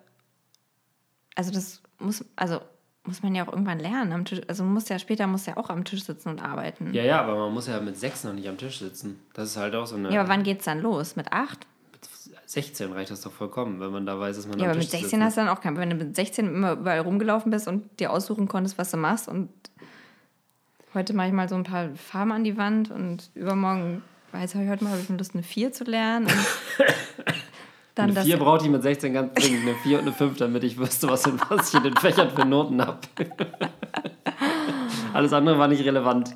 also 1.34 1.50
das 1.50 1.82
muss, 1.98 2.24
also 2.36 2.60
muss 3.04 3.22
man 3.22 3.34
ja 3.34 3.46
auch 3.46 3.52
irgendwann 3.52 3.80
lernen 3.80 4.12
am 4.12 4.24
Tisch. 4.24 4.40
Also 4.46 4.62
man 4.62 4.74
muss 4.74 4.88
ja 4.88 4.98
später 4.98 5.26
muss 5.26 5.46
ja 5.46 5.56
auch 5.56 5.70
am 5.70 5.84
Tisch 5.84 6.04
sitzen 6.04 6.28
und 6.28 6.42
arbeiten. 6.42 6.94
Ja, 6.94 7.02
ja, 7.02 7.20
aber 7.20 7.36
man 7.36 7.52
muss 7.52 7.66
ja 7.66 7.80
mit 7.80 7.98
sechs 7.98 8.24
noch 8.24 8.32
nicht 8.32 8.48
am 8.48 8.58
Tisch 8.58 8.78
sitzen. 8.78 9.20
Das 9.34 9.48
ist 9.48 9.56
halt 9.56 9.74
auch 9.74 9.86
so 9.86 9.96
eine. 9.96 10.12
Ja, 10.12 10.20
aber 10.20 10.28
wann 10.28 10.42
geht's 10.44 10.64
dann 10.64 10.80
los? 10.80 11.16
Mit 11.16 11.32
acht? 11.32 11.66
16 12.46 12.92
reicht 12.92 13.10
das 13.10 13.22
doch 13.22 13.32
vollkommen, 13.32 13.80
wenn 13.80 13.90
man 13.90 14.04
da 14.04 14.20
weiß, 14.20 14.36
dass 14.36 14.46
man 14.46 14.58
Ja, 14.58 14.66
am 14.66 14.70
aber 14.72 14.80
Tisch 14.80 14.84
mit 14.84 14.90
zu 14.90 14.96
16 14.98 15.08
sitzen 15.08 15.24
hast 15.24 15.36
du 15.36 15.40
dann 15.40 15.48
auch 15.48 15.60
kein 15.60 15.76
Wenn 15.76 15.90
du 15.90 15.96
mit 15.96 16.14
16 16.14 16.46
immer 16.46 16.72
überall 16.72 17.00
rumgelaufen 17.00 17.50
bist 17.50 17.66
und 17.66 17.98
dir 17.98 18.12
aussuchen 18.12 18.46
konntest, 18.46 18.76
was 18.78 18.90
du 18.90 18.98
machst 18.98 19.26
und 19.26 19.48
heute 20.94 21.14
mache 21.14 21.28
ich 21.28 21.32
mal 21.32 21.48
so 21.48 21.54
ein 21.54 21.64
paar 21.64 21.88
Farben 21.96 22.32
an 22.32 22.44
die 22.44 22.56
Wand 22.56 22.90
und 22.90 23.30
übermorgen, 23.34 24.02
weiß 24.32 24.54
ich, 24.54 24.68
heute 24.68 24.84
mal 24.84 24.90
habe 24.90 25.02
ich 25.02 25.08
Lust, 25.08 25.34
eine 25.34 25.42
4 25.42 25.72
zu 25.72 25.84
lernen. 25.84 26.28
Dann 27.94 28.06
Eine 28.06 28.14
das. 28.14 28.24
4 28.24 28.38
brauchte 28.38 28.64
ich 28.64 28.70
mit 28.70 28.82
16 28.82 29.12
ganz 29.12 29.34
dringend, 29.34 29.62
eine 29.68 29.74
4 29.82 29.98
und 29.98 30.06
eine 30.06 30.12
5, 30.14 30.38
damit 30.38 30.64
ich 30.64 30.78
wüsste, 30.78 31.08
was, 31.10 31.28
was 31.50 31.68
ich 31.68 31.74
in 31.74 31.82
den 31.82 31.96
Fächern 31.96 32.30
für 32.30 32.46
Noten 32.46 32.80
habe. 32.80 32.98
Alles 35.12 35.34
andere 35.34 35.58
war 35.58 35.68
nicht 35.68 35.84
relevant. 35.84 36.30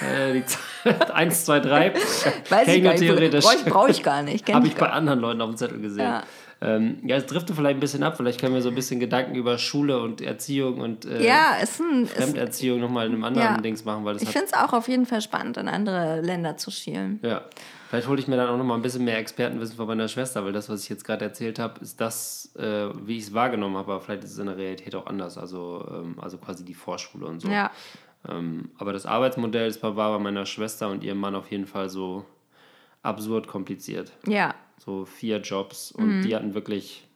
Äh, 0.00 0.32
die 0.32 0.44
Zahl- 0.46 1.12
1, 1.12 1.44
2, 1.44 1.60
3. 1.60 1.94
weiß 2.48 2.68
ich 2.68 2.82
gar 2.82 2.92
nicht. 2.92 3.00
theoretisch. 3.00 3.44
Brauche 3.44 3.56
ich, 3.56 3.64
brauch 3.64 3.88
ich 3.88 4.02
gar 4.02 4.22
nicht. 4.22 4.52
Habe 4.52 4.66
ich 4.66 4.72
ich 4.72 4.78
bei 4.78 4.88
anderen 4.90 5.20
Leuten 5.20 5.42
auf 5.42 5.50
dem 5.50 5.56
Zettel 5.58 5.80
gesehen. 5.80 6.04
Ja. 6.04 6.22
Ähm, 6.64 6.98
ja, 7.02 7.16
es 7.16 7.26
driftet 7.26 7.56
vielleicht 7.56 7.76
ein 7.76 7.80
bisschen 7.80 8.04
ab. 8.04 8.16
Vielleicht 8.16 8.40
können 8.40 8.54
wir 8.54 8.62
so 8.62 8.68
ein 8.68 8.74
bisschen 8.76 9.00
Gedanken 9.00 9.34
über 9.34 9.58
Schule 9.58 10.00
und 10.00 10.20
Erziehung 10.20 10.78
und 10.78 11.04
äh, 11.04 11.26
Ja, 11.26 11.56
ist 11.60 11.80
ein. 11.80 12.06
Fremderziehung 12.06 12.78
nochmal 12.78 13.06
in 13.06 13.14
einem 13.14 13.24
anderen 13.24 13.56
Ja. 13.56 13.60
Dings 13.60 13.84
machen, 13.84 14.04
weil 14.04 14.14
das 14.14 14.22
ich 14.22 14.28
finde 14.28 14.46
es 14.46 14.54
auch 14.54 14.72
auf 14.72 14.86
jeden 14.86 15.04
Fall 15.04 15.20
spannend, 15.20 15.56
in 15.56 15.66
andere 15.66 16.20
Länder 16.20 16.56
zu 16.56 16.70
schielen. 16.70 17.18
Ja, 17.22 17.42
vielleicht 17.90 18.06
hole 18.06 18.20
ich 18.20 18.28
mir 18.28 18.36
dann 18.36 18.48
auch 18.48 18.56
noch 18.56 18.64
mal 18.64 18.76
ein 18.76 18.82
bisschen 18.82 19.04
mehr 19.04 19.18
Expertenwissen 19.18 19.74
von 19.76 19.88
meiner 19.88 20.06
Schwester, 20.06 20.44
weil 20.44 20.52
das, 20.52 20.68
was 20.68 20.84
ich 20.84 20.88
jetzt 20.88 21.04
gerade 21.04 21.24
erzählt 21.24 21.58
habe, 21.58 21.80
ist 21.80 22.00
das, 22.00 22.54
äh, 22.56 22.90
wie 23.06 23.16
ich 23.16 23.24
es 23.24 23.34
wahrgenommen 23.34 23.76
habe, 23.76 23.94
aber 23.94 24.00
vielleicht 24.00 24.22
ist 24.22 24.30
es 24.32 24.38
in 24.38 24.46
der 24.46 24.56
Realität 24.56 24.94
auch 24.94 25.06
anders, 25.06 25.38
also, 25.38 25.84
ähm, 25.92 26.16
also 26.20 26.38
quasi 26.38 26.64
die 26.64 26.74
Vorschule 26.74 27.26
und 27.26 27.40
so. 27.40 27.48
Ja. 27.48 27.72
Ähm, 28.28 28.70
aber 28.78 28.92
das 28.92 29.04
Arbeitsmodell 29.04 29.66
ist 29.66 29.82
war 29.82 29.94
bei 29.94 30.18
meiner 30.20 30.46
Schwester 30.46 30.88
und 30.90 31.02
ihrem 31.02 31.18
Mann 31.18 31.34
auf 31.34 31.50
jeden 31.50 31.66
Fall 31.66 31.88
so 31.88 32.24
absurd 33.02 33.48
kompliziert. 33.48 34.12
Ja. 34.28 34.54
So 34.84 35.04
vier 35.04 35.38
Jobs 35.40 35.92
und 35.92 36.22
die 36.22 36.34
hatten 36.34 36.54
wirklich, 36.54 37.06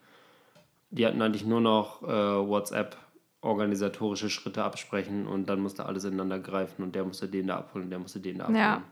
die 0.91 1.05
hatten 1.05 1.21
eigentlich 1.21 1.45
nur 1.45 1.61
noch 1.61 2.01
äh, 2.05 2.07
WhatsApp 2.07 2.97
organisatorische 3.41 4.31
Schritte 4.31 4.62
absprechen 4.62 5.27
und 5.27 5.47
dann 5.49 5.59
musste 5.61 5.85
alles 5.87 6.05
ineinander 6.05 6.39
greifen 6.39 6.83
und 6.85 6.95
der 6.95 7.05
musste 7.05 7.27
den 7.29 7.49
da 7.49 7.57
abholen, 7.59 7.91
der 7.91 7.99
musste 7.99 8.21
den 8.21 8.39
da 8.39 8.45
abholen, 8.45 8.59
Ja. 8.61 8.83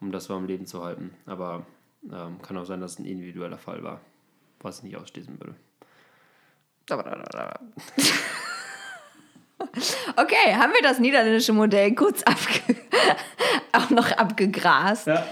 um 0.00 0.12
das 0.12 0.24
so 0.24 0.34
am 0.34 0.46
Leben 0.46 0.66
zu 0.66 0.84
halten. 0.84 1.14
Aber 1.24 1.64
ähm, 2.12 2.40
kann 2.42 2.58
auch 2.58 2.66
sein, 2.66 2.80
dass 2.82 2.92
es 2.92 2.98
ein 2.98 3.06
individueller 3.06 3.56
Fall 3.58 3.82
war, 3.82 4.00
was 4.60 4.78
ich 4.78 4.84
nicht 4.84 4.96
ausschließen 4.98 5.40
würde. 5.40 5.54
Okay, 10.16 10.54
haben 10.54 10.72
wir 10.72 10.82
das 10.82 10.98
niederländische 10.98 11.52
Modell 11.52 11.94
kurz 11.94 12.22
abge 12.22 12.76
auch 13.72 13.90
noch 13.90 14.10
abgegrast. 14.12 15.06
Ja. 15.08 15.26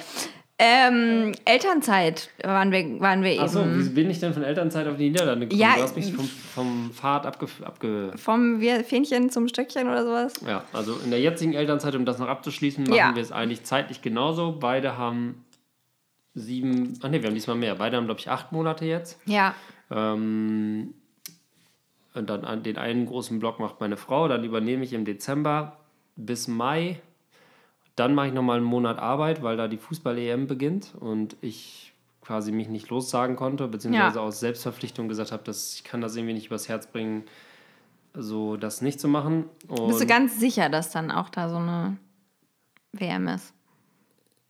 Ähm, 0.58 1.32
Elternzeit 1.44 2.30
waren 2.42 2.72
wir, 2.72 2.98
waren 3.00 3.22
wir 3.22 3.42
Achso, 3.42 3.60
eben. 3.60 3.84
wie 3.84 3.88
bin 3.90 4.08
ich 4.08 4.20
denn 4.20 4.32
von 4.32 4.42
Elternzeit 4.42 4.86
auf 4.88 4.96
die 4.96 5.10
Niederlande 5.10 5.46
gekommen? 5.48 5.60
Ja, 5.60 5.76
du 5.76 5.82
hast 5.82 5.96
mich 5.96 6.14
vom, 6.14 6.24
vom 6.24 6.90
Pfad 6.94 7.26
abge, 7.26 7.46
abge 7.62 8.12
Vom 8.16 8.60
Fähnchen 8.60 9.28
zum 9.28 9.48
Stöckchen 9.48 9.86
oder 9.86 10.04
sowas? 10.04 10.32
Ja, 10.46 10.64
also 10.72 10.96
in 11.04 11.10
der 11.10 11.20
jetzigen 11.20 11.52
Elternzeit, 11.52 11.94
um 11.94 12.06
das 12.06 12.18
noch 12.18 12.28
abzuschließen, 12.28 12.84
machen 12.84 12.96
Ja. 12.96 13.14
wir 13.14 13.22
es 13.22 13.32
eigentlich 13.32 13.64
zeitlich 13.64 14.00
genauso. 14.00 14.56
Beide 14.58 14.96
haben 14.96 15.44
sieben, 16.32 16.98
ach 17.02 17.10
nee, 17.10 17.20
wir 17.20 17.28
haben 17.28 17.34
diesmal 17.34 17.56
mehr. 17.56 17.74
Beide 17.74 17.98
haben, 17.98 18.06
glaube 18.06 18.20
ich, 18.20 18.30
acht 18.30 18.50
Monate 18.52 18.86
jetzt. 18.86 19.18
Ja. 19.26 19.54
Ähm, 19.90 20.94
und 22.14 22.30
dann 22.30 22.46
an 22.46 22.62
den 22.62 22.78
einen 22.78 23.04
großen 23.04 23.38
Block 23.40 23.60
macht 23.60 23.78
meine 23.80 23.98
Frau, 23.98 24.26
dann 24.26 24.42
übernehme 24.42 24.84
ich 24.84 24.94
im 24.94 25.04
Dezember 25.04 25.76
bis 26.16 26.48
Mai. 26.48 26.98
Dann 27.96 28.14
mache 28.14 28.28
ich 28.28 28.32
nochmal 28.34 28.58
einen 28.58 28.66
Monat 28.66 28.98
Arbeit, 28.98 29.42
weil 29.42 29.56
da 29.56 29.68
die 29.68 29.78
Fußball-EM 29.78 30.46
beginnt 30.46 30.94
und 31.00 31.36
ich 31.40 31.94
quasi 32.20 32.52
mich 32.52 32.68
nicht 32.68 32.90
lossagen 32.90 33.36
konnte, 33.36 33.68
beziehungsweise 33.68 34.16
Ja. 34.18 34.22
aus 34.22 34.40
Selbstverpflichtung 34.40 35.08
gesagt 35.08 35.32
habe, 35.32 35.42
dass 35.44 35.74
ich 35.74 35.84
kann 35.84 36.00
das 36.00 36.16
irgendwie 36.16 36.34
nicht 36.34 36.46
übers 36.46 36.68
Herz 36.68 36.86
bringen, 36.86 37.24
so 38.14 38.56
das 38.56 38.82
nicht 38.82 39.00
zu 39.00 39.08
machen. 39.08 39.44
Und 39.68 39.88
Bist 39.88 40.00
du 40.00 40.06
ganz 40.06 40.38
sicher, 40.40 40.68
dass 40.68 40.90
dann 40.90 41.10
auch 41.10 41.28
da 41.30 41.48
so 41.48 41.56
eine 41.56 41.96
WM 42.92 43.28
ist? 43.28 43.52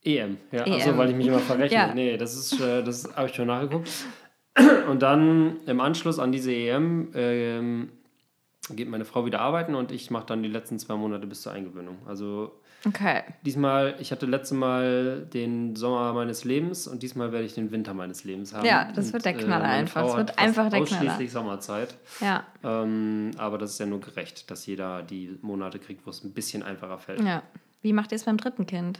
EM, 0.03 0.37
ja, 0.51 0.63
EM. 0.65 0.73
Achso, 0.73 0.97
weil 0.97 1.09
ich 1.11 1.15
mich 1.15 1.27
immer 1.27 1.39
verrechne. 1.39 1.77
Ja. 1.77 1.93
Nee, 1.93 2.17
das 2.17 2.35
ist, 2.35 2.59
äh, 2.59 2.83
das 2.83 3.15
habe 3.15 3.27
ich 3.27 3.35
schon 3.35 3.47
nachgeguckt. 3.47 3.89
Und 4.89 5.01
dann 5.03 5.57
im 5.67 5.79
Anschluss 5.81 6.17
an 6.17 6.31
diese 6.31 6.51
EM 6.51 7.09
ähm, 7.13 7.89
geht 8.71 8.89
meine 8.89 9.05
Frau 9.05 9.25
wieder 9.25 9.39
arbeiten 9.39 9.75
und 9.75 9.91
ich 9.91 10.09
mache 10.09 10.25
dann 10.25 10.41
die 10.41 10.49
letzten 10.49 10.79
zwei 10.79 10.95
Monate 10.95 11.27
bis 11.27 11.41
zur 11.43 11.51
Eingewöhnung. 11.51 11.97
Also 12.07 12.53
Okay. 12.85 13.23
diesmal, 13.41 13.95
ich 13.99 14.11
hatte 14.11 14.25
letztes 14.27 14.55
Mal 14.57 15.25
den 15.33 15.75
Sommer 15.75 16.13
meines 16.13 16.43
Lebens 16.45 16.87
und 16.87 17.01
diesmal 17.03 17.31
werde 17.31 17.45
ich 17.45 17.53
den 17.55 17.71
Winter 17.71 17.93
meines 17.93 18.23
Lebens 18.23 18.53
haben. 18.53 18.65
Ja, 18.65 18.91
das 18.95 19.07
Und, 19.07 19.13
wird 19.13 19.25
der 19.25 19.35
äh, 19.35 19.39
Knaller 19.39 19.63
meine 19.63 19.73
einfach. 19.73 20.01
Frau 20.01 20.11
Es 20.11 20.17
wird 20.17 20.37
einfach 20.39 20.69
der 20.69 20.81
ausschließlich 20.81 21.29
Knaller. 21.29 21.29
Sommerzeit. 21.29 21.95
Ja. 22.21 22.45
Ähm, 22.63 23.31
aber 23.37 23.57
das 23.57 23.71
ist 23.71 23.79
ja 23.79 23.87
nur 23.87 23.99
gerecht, 23.99 24.49
dass 24.51 24.65
jeder 24.67 25.01
die 25.01 25.37
Monate 25.41 25.79
kriegt, 25.79 26.05
wo 26.05 26.11
es 26.11 26.23
ein 26.23 26.33
bisschen 26.33 26.61
einfacher 26.63 26.99
fällt. 26.99 27.21
Ja. 27.21 27.41
Wie 27.81 27.93
macht 27.93 28.11
ihr 28.11 28.15
es 28.17 28.23
beim 28.25 28.37
dritten 28.37 28.65
Kind? 28.67 28.99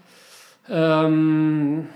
Ähm, 0.69 1.87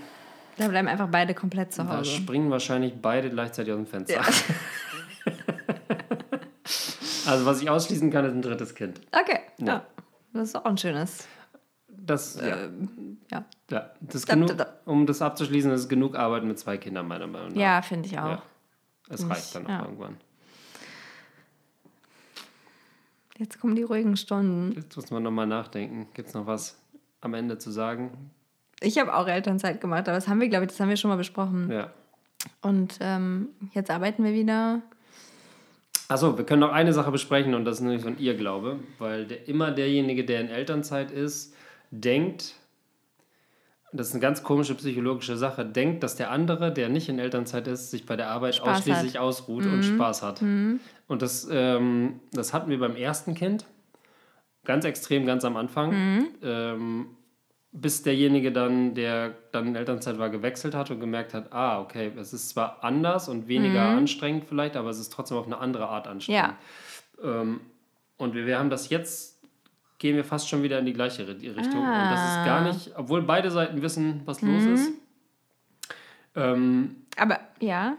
Da 0.56 0.68
bleiben 0.68 0.88
einfach 0.88 1.08
beide 1.10 1.34
komplett 1.34 1.72
zu 1.72 1.82
Da 1.82 1.98
Hause. 1.98 2.10
springen 2.10 2.50
wahrscheinlich 2.50 2.94
beide 3.02 3.28
gleichzeitig 3.28 3.72
aus 3.72 3.78
dem 3.78 3.86
Fenster. 3.86 4.20
also 7.26 7.46
was 7.46 7.60
ich 7.62 7.68
ausschließen 7.70 8.10
kann, 8.10 8.24
ist 8.24 8.32
ein 8.32 8.42
drittes 8.42 8.74
Kind. 8.74 9.00
Okay. 9.12 9.40
Ja. 9.58 9.66
Ja. 9.66 9.86
Das 10.32 10.48
ist 10.48 10.56
auch 10.56 10.64
ein 10.64 10.78
schönes. 10.78 11.26
Das, 12.04 12.34
ja, 12.40 12.68
Ja, 13.30 13.44
ja, 13.70 13.90
das 14.00 14.14
ist 14.16 14.28
da- 14.28 14.34
genug, 14.34 14.56
da- 14.58 14.74
um 14.86 15.06
das 15.06 15.22
abzuschließen, 15.22 15.70
ist 15.70 15.88
genug 15.88 16.16
Arbeit 16.16 16.42
mit 16.44 16.58
zwei 16.58 16.76
Kindern, 16.76 17.06
meiner 17.06 17.26
Meinung 17.28 17.50
nach. 17.50 17.56
ja 17.56 17.80
finde 17.82 18.08
ich 18.08 18.18
auch. 18.18 18.26
Ja. 18.26 18.42
Es 19.08 19.28
reicht 19.28 19.54
dann 19.54 19.66
auch 19.66 19.70
ja. 19.70 19.82
irgendwann. 19.84 20.16
Jetzt 23.38 23.60
kommen 23.60 23.74
die 23.74 23.82
ruhigen 23.82 24.16
Stunden. 24.16 24.72
Jetzt 24.76 24.94
muss 24.96 25.10
man 25.10 25.22
nochmal 25.22 25.46
nachdenken. 25.46 26.06
Gibt 26.14 26.28
es 26.28 26.34
noch 26.34 26.46
was 26.46 26.76
am 27.20 27.34
Ende 27.34 27.58
zu 27.58 27.70
sagen? 27.70 28.30
Ich 28.80 28.98
habe 28.98 29.14
auch 29.14 29.26
Elternzeit 29.26 29.80
gemacht, 29.80 30.08
aber 30.08 30.16
das 30.16 30.28
haben 30.28 30.40
wir, 30.40 30.48
glaube 30.48 30.64
ich, 30.64 30.70
das 30.70 30.80
haben 30.80 30.88
wir 30.88 30.96
schon 30.96 31.08
mal 31.10 31.16
besprochen. 31.16 31.70
Ja. 31.70 31.90
Und 32.60 32.98
ähm, 33.00 33.48
jetzt 33.74 33.90
arbeiten 33.90 34.24
wir 34.24 34.32
wieder. 34.32 34.82
Achso, 36.08 36.36
wir 36.36 36.44
können 36.44 36.60
noch 36.60 36.72
eine 36.72 36.92
Sache 36.92 37.10
besprechen 37.10 37.54
und 37.54 37.64
das 37.64 37.76
ist 37.76 37.82
nämlich 37.82 38.02
so 38.02 38.08
ein 38.08 38.18
Irrglaube, 38.18 38.80
weil 38.98 39.24
der, 39.26 39.48
immer 39.48 39.70
derjenige, 39.70 40.24
der 40.24 40.40
in 40.40 40.48
Elternzeit 40.48 41.10
ist, 41.10 41.54
denkt, 41.92 42.54
das 43.92 44.08
ist 44.08 44.14
eine 44.14 44.22
ganz 44.22 44.42
komische 44.42 44.74
psychologische 44.74 45.36
Sache, 45.36 45.64
denkt, 45.66 46.02
dass 46.02 46.16
der 46.16 46.30
andere, 46.30 46.72
der 46.72 46.88
nicht 46.88 47.08
in 47.10 47.18
Elternzeit 47.18 47.68
ist, 47.68 47.90
sich 47.90 48.06
bei 48.06 48.16
der 48.16 48.28
Arbeit 48.30 48.54
Spaß 48.54 48.78
ausschließlich 48.78 49.14
hat. 49.16 49.20
ausruht 49.22 49.66
und 49.66 49.82
Spaß 49.84 50.22
hat. 50.22 50.40
Und 50.40 51.20
das, 51.22 51.46
ähm, 51.50 52.20
das 52.32 52.54
hatten 52.54 52.70
wir 52.70 52.78
beim 52.78 52.96
ersten 52.96 53.34
Kind 53.34 53.66
ganz 54.64 54.86
extrem, 54.86 55.26
ganz 55.26 55.44
am 55.44 55.56
Anfang. 55.58 56.26
Ähm, 56.42 57.06
bis 57.74 58.02
derjenige 58.02 58.52
dann, 58.52 58.94
der 58.94 59.34
dann 59.52 59.66
in 59.68 59.76
Elternzeit 59.76 60.18
war, 60.18 60.28
gewechselt 60.30 60.74
hat 60.74 60.90
und 60.90 61.00
gemerkt 61.00 61.32
hat, 61.34 61.52
ah, 61.52 61.80
okay, 61.80 62.12
es 62.18 62.32
ist 62.32 62.50
zwar 62.50 62.84
anders 62.84 63.28
und 63.28 63.48
weniger 63.48 63.90
Mhm. 63.92 63.98
anstrengend 63.98 64.44
vielleicht, 64.46 64.76
aber 64.76 64.90
es 64.90 64.98
ist 64.98 65.10
trotzdem 65.12 65.36
auf 65.38 65.46
eine 65.46 65.58
andere 65.58 65.88
Art 65.88 66.06
anstrengend. 66.06 66.42
Ähm, 67.22 67.60
und 68.18 68.34
wir, 68.34 68.46
wir 68.46 68.58
haben 68.58 68.68
das 68.70 68.88
jetzt, 68.90 69.31
gehen 70.02 70.16
wir 70.16 70.24
fast 70.24 70.48
schon 70.48 70.62
wieder 70.64 70.80
in 70.80 70.84
die 70.84 70.92
gleiche 70.92 71.22
Ri- 71.22 71.54
Richtung. 71.56 71.78
Und 71.80 71.86
das 72.10 72.20
ist 72.30 72.44
gar 72.44 72.60
Ah. 72.60 72.64
nicht, 72.72 72.90
obwohl 72.96 73.22
beide 73.22 73.50
Seiten 73.52 73.80
wissen, 73.82 74.20
was 74.24 74.42
Mhm. 74.42 74.52
los 74.54 74.64
ist, 74.80 74.92
ähm, 76.34 76.96
Aber 77.16 77.38
ja. 77.60 77.96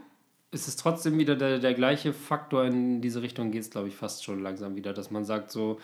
ist 0.51 0.67
es 0.67 0.75
trotzdem 0.75 1.17
wieder 1.17 1.35
der, 1.35 1.59
der 1.59 1.73
gleiche 1.73 2.13
Faktor 2.13 2.65
in 2.65 3.01
diese 3.01 3.21
Richtung 3.21 3.51
geht 3.51 3.61
es, 3.61 3.69
glaube 3.69 3.87
ich, 3.87 3.95
fast 3.95 4.23
schon 4.23 4.41
langsam 4.43 4.75
wieder, 4.75 4.93
dass 4.93 5.11
man 5.11 5.23
sagt 5.23 5.49
so, 5.51 5.79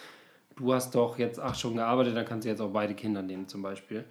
du 0.58 0.74
hast 0.74 0.94
doch 0.96 1.18
jetzt 1.18 1.40
acht 1.40 1.58
Stunden 1.58 1.78
gearbeitet, 1.78 2.16
dann 2.18 2.26
kannst 2.26 2.46
du 2.46 2.50
jetzt 2.50 2.60
auch 2.62 2.72
beide 2.72 2.94
Kinder 2.96 3.22
nehmen 3.22 3.48
zum 3.48 3.62
Beispiel. 3.62 4.04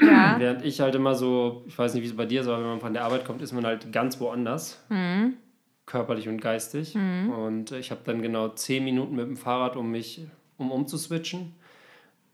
Ja. 0.00 0.36
Während 0.38 0.64
ich 0.64 0.80
halt 0.80 0.94
immer 0.94 1.14
so, 1.14 1.64
ich 1.66 1.76
weiß 1.76 1.94
nicht, 1.94 2.02
wie 2.04 2.08
es 2.08 2.16
bei 2.16 2.26
dir 2.26 2.42
ist, 2.42 2.46
aber 2.48 2.58
wenn 2.58 2.68
man 2.68 2.80
von 2.80 2.92
der 2.92 3.04
Arbeit 3.04 3.24
kommt, 3.24 3.42
ist 3.42 3.52
man 3.52 3.64
halt 3.66 3.90
ganz 3.92 4.20
woanders. 4.20 4.80
Mhm. 4.88 5.34
Körperlich 5.86 6.28
und 6.30 6.40
geistig. 6.40 6.94
Und 6.96 7.72
ich 7.72 7.90
habe 7.90 8.00
dann 8.04 8.22
genau 8.22 8.48
zehn 8.48 8.84
Minuten 8.84 9.16
mit 9.16 9.26
dem 9.26 9.36
Fahrrad, 9.36 9.76
um 9.76 9.90
mich, 9.90 10.26
um 10.58 10.70
umzuswitchen. 10.70 11.54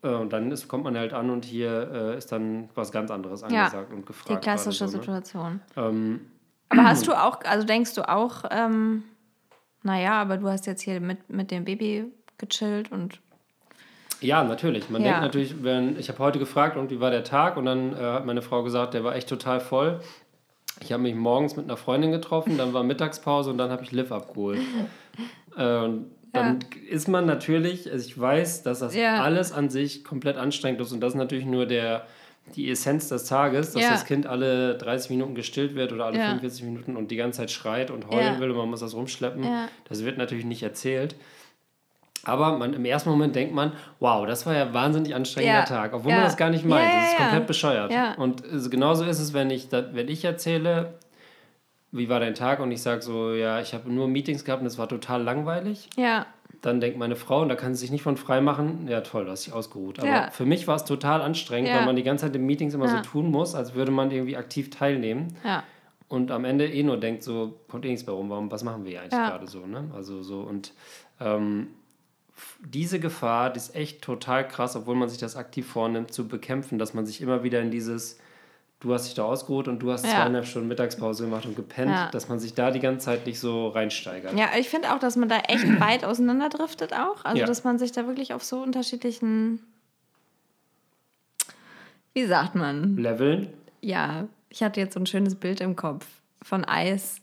Äh, 0.02 0.08
Und 0.08 0.32
dann 0.32 0.50
ist, 0.50 0.68
kommt 0.68 0.84
man 0.84 0.96
halt 0.96 1.12
an 1.12 1.30
und 1.30 1.44
hier 1.44 1.90
äh, 1.92 2.18
ist 2.18 2.32
dann 2.32 2.68
was 2.74 2.92
ganz 2.92 3.10
anderes 3.10 3.42
angesagt 3.42 3.92
und 3.92 4.06
gefragt. 4.06 4.44
Die 4.44 4.44
klassische 4.44 4.88
so, 4.88 4.96
ne? 4.96 5.02
Situation. 5.02 5.60
Ähm, 5.76 6.20
Aber 6.68 6.84
hast 6.84 7.06
du 7.06 7.12
auch, 7.12 7.40
also 7.44 7.66
denkst 7.66 7.94
du 7.94 8.08
auch, 8.08 8.44
ähm, 8.50 9.02
naja, 9.82 10.20
aber 10.20 10.36
du 10.36 10.48
hast 10.48 10.66
jetzt 10.66 10.82
hier 10.82 11.00
mit, 11.00 11.28
mit 11.30 11.50
dem 11.50 11.64
Baby 11.64 12.04
gechillt 12.38 12.90
und 12.92 13.18
Ja, 14.20 14.44
natürlich. 14.44 14.90
Man 14.90 15.02
Ja. 15.02 15.08
denkt 15.08 15.22
natürlich, 15.22 15.62
wenn 15.62 15.98
ich 15.98 16.08
habe 16.08 16.18
heute 16.18 16.38
gefragt, 16.38 16.76
und 16.76 16.90
wie 16.90 17.00
war 17.00 17.10
der 17.10 17.24
Tag? 17.24 17.56
Und 17.56 17.64
dann 17.66 17.94
äh, 17.94 17.96
hat 17.96 18.26
meine 18.26 18.42
Frau 18.42 18.62
gesagt, 18.62 18.94
der 18.94 19.04
war 19.04 19.14
echt 19.14 19.28
total 19.28 19.60
voll. 19.60 20.00
Ich 20.80 20.92
habe 20.92 21.02
mich 21.02 21.14
morgens 21.14 21.56
mit 21.56 21.64
einer 21.66 21.76
Freundin 21.76 22.10
getroffen, 22.10 22.56
dann 22.56 22.72
war 22.72 22.82
Mittagspause 22.82 23.50
und 23.50 23.58
dann 23.58 23.70
habe 23.70 23.82
ich 23.82 23.92
Liv 23.92 24.12
abgeholt. 24.12 24.60
äh, 25.56 25.88
dann 26.32 26.58
ist 26.88 27.08
man 27.08 27.26
natürlich, 27.26 27.90
also 27.90 28.04
ich 28.06 28.18
weiß, 28.18 28.62
dass 28.62 28.80
das 28.80 28.94
Ja. 28.94 29.22
alles 29.22 29.52
an 29.52 29.68
sich 29.70 30.04
komplett 30.04 30.36
anstrengend 30.36 30.80
ist 30.80 30.92
und 30.92 31.00
das 31.00 31.10
ist 31.12 31.18
natürlich 31.18 31.44
nur 31.46 31.66
der, 31.66 32.06
die 32.56 32.70
Essenz 32.70 33.08
des 33.08 33.24
Tages, 33.26 33.72
dass 33.72 33.82
Ja. 33.82 33.90
das 33.90 34.04
Kind 34.04 34.26
alle 34.26 34.76
30 34.78 35.10
Minuten 35.10 35.34
gestillt 35.34 35.74
wird 35.74 35.92
oder 35.92 36.06
alle 36.06 36.18
Ja. 36.18 36.26
45 36.28 36.64
Minuten 36.64 36.96
und 36.96 37.10
die 37.10 37.16
ganze 37.16 37.38
Zeit 37.38 37.50
schreit 37.50 37.90
und 37.90 38.08
heulen 38.08 38.34
Ja. 38.34 38.40
will 38.40 38.50
und 38.50 38.56
man 38.56 38.70
muss 38.70 38.80
das 38.80 38.94
rumschleppen. 38.94 39.44
Ja. 39.44 39.68
Das 39.88 40.04
wird 40.04 40.18
natürlich 40.18 40.44
nicht 40.44 40.62
erzählt. 40.62 41.14
Aber 42.24 42.58
man, 42.58 42.74
im 42.74 42.84
ersten 42.84 43.08
Moment 43.08 43.34
denkt 43.34 43.54
man, 43.54 43.72
wow, 43.98 44.26
das 44.26 44.44
war 44.44 44.54
ja 44.54 44.66
ein 44.66 44.74
wahnsinnig 44.74 45.14
anstrengender 45.14 45.60
Ja. 45.60 45.64
Tag, 45.64 45.94
obwohl 45.94 46.10
Ja. 46.10 46.18
man 46.18 46.26
das 46.26 46.36
gar 46.36 46.50
nicht 46.50 46.66
meint. 46.66 46.84
Ja, 46.86 46.90
ja, 46.90 46.96
das 47.00 47.04
ist 47.12 47.18
ja. 47.18 47.24
komplett 47.24 47.46
bescheuert. 47.46 47.92
Ja. 47.92 48.14
Und 48.14 48.44
äh, 48.44 48.68
genauso 48.68 49.04
ist 49.04 49.20
es, 49.20 49.32
wenn 49.32 49.48
ich, 49.50 49.68
wenn 49.72 50.08
ich 50.08 50.24
erzähle, 50.24 50.94
wie 51.92 52.08
war 52.08 52.20
dein 52.20 52.34
Tag 52.34 52.60
und 52.60 52.70
ich 52.72 52.82
sage 52.82 53.02
so, 53.02 53.32
ja, 53.32 53.60
ich 53.60 53.74
habe 53.74 53.90
nur 53.90 54.06
Meetings 54.08 54.44
gehabt 54.44 54.60
und 54.60 54.66
es 54.66 54.78
war 54.78 54.88
total 54.88 55.22
langweilig, 55.22 55.88
ja, 55.96 56.26
dann 56.62 56.80
denkt 56.80 56.98
meine 56.98 57.16
Frau, 57.16 57.40
und 57.42 57.48
da 57.48 57.54
kann 57.54 57.74
sie 57.74 57.80
sich 57.80 57.90
nicht 57.90 58.02
von 58.02 58.16
frei 58.18 58.40
machen, 58.42 58.86
ja 58.86 59.00
toll, 59.00 59.24
du 59.24 59.30
hast 59.30 59.46
dich 59.46 59.52
ausgeruht. 59.54 59.98
Aber 59.98 60.08
Ja. 60.08 60.30
für 60.30 60.44
mich 60.44 60.68
war 60.68 60.76
es 60.76 60.84
total 60.84 61.22
anstrengend, 61.22 61.70
Ja. 61.70 61.76
weil 61.78 61.86
man 61.86 61.96
die 61.96 62.02
ganze 62.02 62.26
Zeit 62.26 62.36
in 62.36 62.44
Meetings 62.44 62.74
immer 62.74 62.84
Ja. 62.86 63.02
so 63.02 63.10
tun 63.10 63.30
muss, 63.30 63.54
als 63.54 63.74
würde 63.74 63.90
man 63.90 64.10
irgendwie 64.10 64.36
aktiv 64.36 64.68
teilnehmen 64.68 65.36
ja, 65.42 65.62
und 66.08 66.30
am 66.30 66.44
Ende 66.44 66.70
eh 66.70 66.82
nur 66.82 66.98
denkt, 66.98 67.22
so, 67.22 67.58
kommt 67.68 67.84
eh 67.86 67.88
nichts 67.88 68.04
mehr 68.06 68.14
rum, 68.14 68.28
warum, 68.30 68.50
was 68.50 68.62
machen 68.62 68.84
wir 68.84 69.00
eigentlich 69.00 69.12
gerade 69.18 69.46
so, 69.46 69.66
ne? 69.66 69.90
Also 69.94 70.22
so 70.22 70.40
und 70.42 70.74
ähm, 71.18 71.68
diese 72.64 73.00
Gefahr, 73.00 73.50
die 73.50 73.58
ist 73.58 73.74
echt 73.74 74.02
total 74.02 74.46
krass, 74.46 74.76
obwohl 74.76 74.94
man 74.96 75.08
sich 75.08 75.18
das 75.18 75.36
aktiv 75.36 75.66
vornimmt, 75.66 76.12
zu 76.12 76.26
bekämpfen, 76.28 76.78
dass 76.78 76.94
man 76.94 77.04
sich 77.06 77.20
immer 77.20 77.42
wieder 77.42 77.60
in 77.60 77.70
dieses, 77.70 78.18
du 78.80 78.92
hast 78.94 79.06
dich 79.06 79.14
da 79.14 79.24
ausgeruht 79.24 79.68
und 79.68 79.78
du 79.80 79.92
hast 79.92 80.04
Ja. 80.06 80.12
zweieinhalb 80.12 80.46
Stunden 80.46 80.68
Mittagspause 80.68 81.24
gemacht 81.24 81.44
und 81.46 81.54
gepennt, 81.54 81.90
Ja. 81.90 82.10
dass 82.10 82.28
man 82.28 82.38
sich 82.40 82.54
da 82.54 82.70
die 82.70 82.80
ganze 82.80 83.04
Zeit 83.06 83.26
nicht 83.26 83.38
so 83.38 83.68
reinsteigert. 83.68 84.32
ja. 84.36 84.48
Ich 84.58 84.68
finde 84.70 84.92
auch, 84.94 84.98
dass 84.98 85.16
man 85.16 85.28
da 85.28 85.38
echt 85.48 85.64
weit 85.80 86.04
auseinanderdriftet 86.04 86.92
auch. 86.94 87.24
Also, 87.24 87.38
Ja. 87.40 87.46
dass 87.46 87.62
man 87.64 87.78
sich 87.78 87.92
da 87.92 88.06
wirklich 88.06 88.32
auf 88.34 88.42
so 88.42 88.62
unterschiedlichen, 88.62 89.60
wie 92.14 92.24
sagt 92.26 92.54
man? 92.54 92.96
Leveln, 92.96 93.48
Ja, 93.82 94.26
ich 94.50 94.62
hatte 94.62 94.80
jetzt 94.80 94.94
so 94.94 95.00
ein 95.00 95.06
schönes 95.06 95.34
Bild 95.36 95.60
im 95.60 95.74
Kopf 95.76 96.06
von 96.42 96.64
Eis. 96.64 97.20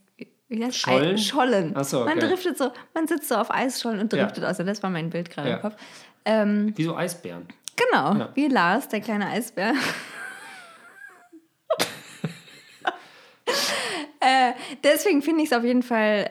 Wie 0.49 0.63
heißt 0.63 0.77
Schollen? 0.77 1.15
Eis? 1.15 1.25
Schollen. 1.25 1.73
Ach 1.75 1.83
so, 1.83 1.99
Man 2.05 2.17
okay. 2.17 2.27
driftet 2.29 2.57
so, 2.57 2.71
man 2.93 3.05
sitzt 3.07 3.27
so 3.29 3.35
auf 3.35 3.51
Eisschollen 3.51 3.99
und 3.99 4.13
Ja. 4.13 4.23
driftet 4.25 4.45
aus. 4.45 4.57
Das 4.57 4.81
war 4.81 4.89
mein 4.89 5.09
Bild 5.09 5.29
gerade 5.29 5.49
Ja. 5.49 5.55
im 5.57 5.61
Kopf. 5.61 5.75
Ähm, 6.25 6.73
wie 6.75 6.83
so 6.83 6.95
Eisbären. 6.95 7.45
genau, 7.75 8.13
Ja. 8.15 8.29
wie 8.33 8.47
Lars, 8.47 8.87
der 8.89 9.01
kleine 9.01 9.27
Eisbär. 9.27 9.73
Äh, 14.19 14.53
deswegen 14.83 15.21
finde 15.21 15.43
ich 15.43 15.51
es 15.51 15.57
auf 15.57 15.63
jeden 15.63 15.83
Fall, 15.83 16.25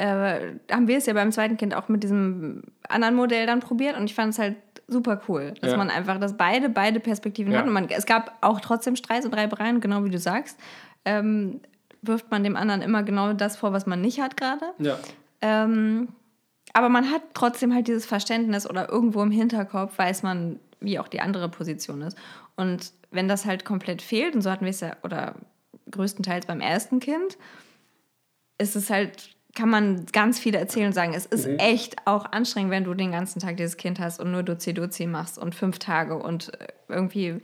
äh, 0.69 0.73
haben 0.75 0.89
wir 0.89 0.99
es 0.99 1.07
ja 1.07 1.13
beim 1.13 1.33
zweiten 1.33 1.57
Kind 1.57 1.75
auch 1.75 1.89
mit 1.89 2.03
diesem 2.03 2.63
anderen 2.89 3.15
Modell 3.15 3.47
dann 3.47 3.61
probiert 3.61 3.97
und 3.97 4.05
ich 4.05 4.15
fand 4.15 4.33
es 4.33 4.39
halt 4.39 4.57
super 4.89 5.21
cool, 5.29 5.55
dass 5.61 5.73
Ja. 5.73 5.77
man 5.77 5.91
einfach, 5.91 6.19
dass 6.21 6.37
beide, 6.37 6.69
beide 6.69 7.01
Perspektiven 7.01 7.53
Ja. 7.53 7.59
hat 7.61 7.67
und 7.67 7.73
man, 7.73 7.89
es 7.89 8.07
gab 8.07 8.37
auch 8.41 8.61
trotzdem 8.61 8.95
Streits 8.97 9.27
und 9.27 9.35
Reibereien, 9.35 9.81
genau 9.81 10.05
wie 10.05 10.11
du 10.11 10.19
sagst. 10.19 10.59
Ähm, 11.05 11.61
wirft 12.03 12.31
man 12.31 12.45
dem 12.45 12.57
anderen 12.57 12.83
immer 12.83 13.03
genau 13.03 13.33
das 13.33 13.57
vor, 13.57 13.73
was 13.73 13.87
man 13.87 14.01
nicht 14.01 14.21
hat 14.21 14.37
gerade. 14.37 14.67
Ja. 14.79 14.97
Ähm, 15.41 16.09
aber 16.73 16.89
man 16.89 17.11
hat 17.11 17.23
trotzdem 17.35 17.75
halt 17.75 17.89
dieses 17.89 18.07
Verständnis 18.07 18.69
oder 18.69 18.89
irgendwo 18.89 19.23
im 19.23 19.31
Hinterkopf 19.31 19.99
weiß 19.99 20.23
man, 20.23 20.61
wie 20.81 20.99
auch 20.99 21.09
die 21.09 21.21
andere 21.21 21.49
Position 21.49 22.03
ist. 22.03 22.17
Und 22.55 22.93
wenn 23.11 23.29
das 23.29 23.45
halt 23.47 23.65
komplett 23.65 24.03
fehlt, 24.03 24.35
und 24.35 24.43
so 24.43 24.51
hatten 24.51 24.65
wir 24.67 24.71
es 24.71 24.81
ja, 24.81 24.93
oder 25.03 25.35
größtenteils 25.91 26.47
beim 26.47 26.61
ersten 26.61 27.01
Kind, 27.01 27.39
ist 28.59 28.77
es 28.77 28.91
halt, 28.91 29.31
kann 29.55 29.69
man 29.71 30.07
ganz 30.13 30.39
viel 30.39 30.55
erzählen 30.55 30.87
und 30.89 30.93
sagen, 30.93 31.15
es 31.15 31.27
ist 31.27 31.47
Mhm. 31.47 31.59
echt 31.59 31.97
auch 32.07 32.27
anstrengend, 32.33 32.71
wenn 32.71 32.85
du 32.85 32.95
den 32.95 33.13
ganzen 33.13 33.41
Tag 33.41 33.57
dieses 33.57 33.77
Kind 33.77 33.99
hast 34.01 34.21
und 34.21 34.31
nur 34.31 34.43
Dozi-Dozi 34.43 35.07
machst 35.07 35.39
und 35.39 35.55
fünf 35.55 35.79
Tage 35.79 36.17
und 36.17 36.53
äh, 36.61 36.67
irgendwie 36.89 37.41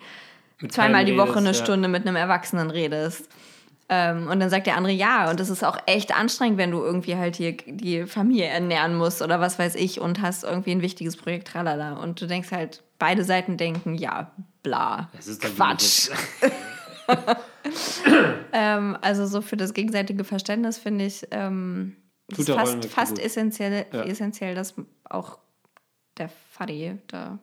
Mit 0.60 0.72
zweimal 0.72 1.04
die 1.04 1.12
keinem 1.16 1.28
Woche 1.28 1.38
eine 1.38 1.48
redest, 1.48 1.60
ja. 1.60 1.66
Stunde 1.66 1.88
mit 1.88 2.06
einem 2.06 2.16
Erwachsenen 2.16 2.70
redest. 2.70 3.28
Ähm, 3.88 4.28
und 4.28 4.40
dann 4.40 4.48
sagt 4.48 4.66
der 4.66 4.76
andere 4.76 4.92
ja. 4.92 5.28
Und 5.30 5.40
es 5.40 5.50
ist 5.50 5.64
auch 5.64 5.76
echt 5.86 6.16
anstrengend, 6.16 6.56
wenn 6.58 6.70
du 6.70 6.82
irgendwie 6.82 7.16
halt 7.16 7.36
hier 7.36 7.56
die 7.56 8.06
Familie 8.06 8.46
ernähren 8.46 8.94
musst 8.94 9.20
oder 9.22 9.40
was 9.40 9.58
weiß 9.58 9.74
ich 9.74 10.00
und 10.00 10.20
hast 10.22 10.44
irgendwie 10.44 10.70
ein 10.72 10.82
wichtiges 10.82 11.16
Projekt, 11.16 11.48
tralala. 11.48 11.94
Und 11.94 12.20
du 12.20 12.26
denkst 12.26 12.52
halt, 12.52 12.82
beide 12.98 13.24
Seiten 13.24 13.56
denken, 13.56 13.94
ja, 13.94 14.30
bla, 14.62 15.10
Es 15.18 15.26
ist 15.28 15.42
dann 15.44 15.54
Quatsch. 15.56 16.10
Ähm, 18.54 18.98
also 19.00 19.24
so 19.26 19.40
für 19.40 19.56
das 19.56 19.72
gegenseitige 19.72 20.24
Verständnis 20.24 20.76
finde 20.76 21.06
ich, 21.06 21.26
ähm, 21.30 21.96
ist 22.28 22.50
fast, 22.50 22.84
fast 22.86 23.18
essentiell, 23.18 23.86
Ja. 23.92 24.02
essentiell, 24.02 24.54
dass 24.54 24.74
auch 25.08 25.38
der 26.18 26.28
Faddy 26.28 26.98
da 27.06 27.38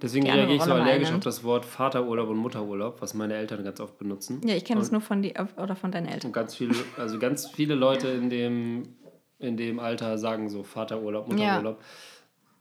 Deswegen 0.00 0.30
reagiere 0.30 0.56
ich 0.56 0.62
so 0.62 0.72
allergisch 0.72 1.10
auf 1.10 1.20
das 1.20 1.42
Wort 1.44 1.64
Vaterurlaub 1.64 2.28
und 2.28 2.36
Mutterurlaub, 2.36 3.02
was 3.02 3.14
meine 3.14 3.34
Eltern 3.34 3.64
ganz 3.64 3.80
oft 3.80 3.98
benutzen. 3.98 4.40
Ja, 4.44 4.54
ich 4.54 4.64
kenne 4.64 4.80
es 4.80 4.92
nur 4.92 5.00
von 5.00 5.22
die 5.22 5.34
oder 5.56 5.74
von 5.74 5.90
deinen 5.90 6.06
Eltern. 6.06 6.28
Und 6.28 6.32
ganz 6.32 6.54
viele, 6.54 6.74
also 6.96 7.18
ganz 7.18 7.48
viele 7.48 7.74
Leute 7.74 8.08
in 8.08 8.30
dem, 8.30 8.96
in 9.38 9.56
dem 9.56 9.80
Alter 9.80 10.16
sagen 10.18 10.48
so 10.50 10.62
Vaterurlaub, 10.62 11.28
Mutterurlaub. 11.28 11.82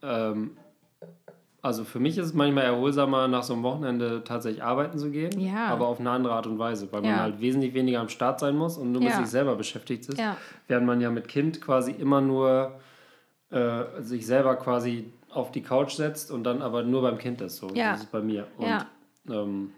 Ähm, 0.01 0.57
also 1.67 1.83
für 1.83 1.99
mich 1.99 2.17
ist 2.17 2.25
es 2.27 2.33
manchmal 2.33 2.63
erholsamer, 2.65 3.27
nach 3.27 3.43
so 3.43 3.53
einem 3.53 3.63
Wochenende 3.63 4.23
tatsächlich 4.23 4.63
arbeiten 4.63 4.97
zu 4.97 5.11
gehen, 5.11 5.39
Ja. 5.39 5.67
aber 5.67 5.87
auf 5.87 5.99
eine 5.99 6.09
andere 6.09 6.33
Art 6.33 6.47
und 6.47 6.57
Weise, 6.57 6.87
weil 6.91 7.01
man 7.01 7.11
Ja. 7.11 7.19
halt 7.19 7.39
wesentlich 7.39 7.73
weniger 7.73 7.99
am 7.99 8.09
Start 8.09 8.39
sein 8.39 8.57
muss 8.57 8.77
und 8.77 8.91
nur 8.91 9.01
mit 9.01 9.11
Ja. 9.11 9.17
sich 9.17 9.27
selber 9.27 9.55
beschäftigt 9.55 10.07
ist. 10.09 10.17
Ja. 10.19 10.37
Während 10.67 10.87
man 10.87 10.99
ja 11.01 11.11
mit 11.11 11.27
Kind 11.27 11.61
quasi 11.61 11.91
immer 11.91 12.21
nur 12.21 12.71
äh, 13.49 13.83
sich 14.01 14.25
selber 14.25 14.55
quasi 14.57 15.05
auf 15.29 15.51
die 15.51 15.61
Couch 15.61 15.93
setzt 15.93 16.31
und 16.31 16.43
dann 16.43 16.61
aber 16.61 16.83
nur 16.83 17.01
beim 17.01 17.17
Kind 17.17 17.39
ist. 17.41 17.57
So 17.57 17.69
Ja. 17.73 17.91
das 17.93 18.01
ist 18.03 18.11
bei 18.11 18.19
mir. 18.21 18.45
Und 18.57 18.85
ähm, 19.33 19.71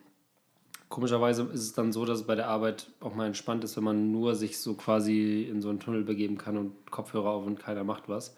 komischerweise 0.90 1.44
ist 1.54 1.62
es 1.62 1.74
dann 1.74 1.92
so, 1.94 2.04
dass 2.06 2.20
es 2.22 2.26
bei 2.26 2.36
der 2.36 2.48
Arbeit 2.48 2.88
auch 3.00 3.14
mal 3.14 3.28
entspannt 3.28 3.64
ist, 3.64 3.78
wenn 3.78 3.84
man 3.84 4.12
nur 4.12 4.34
sich 4.36 4.60
so 4.60 4.74
quasi 4.74 5.44
in 5.44 5.62
so 5.62 5.70
einen 5.70 5.80
Tunnel 5.80 6.04
begeben 6.04 6.38
kann 6.38 6.58
und 6.58 6.90
Kopfhörer 6.90 7.30
auf 7.30 7.46
und 7.46 7.60
keiner 7.60 7.84
macht 7.84 8.10
was. 8.10 8.36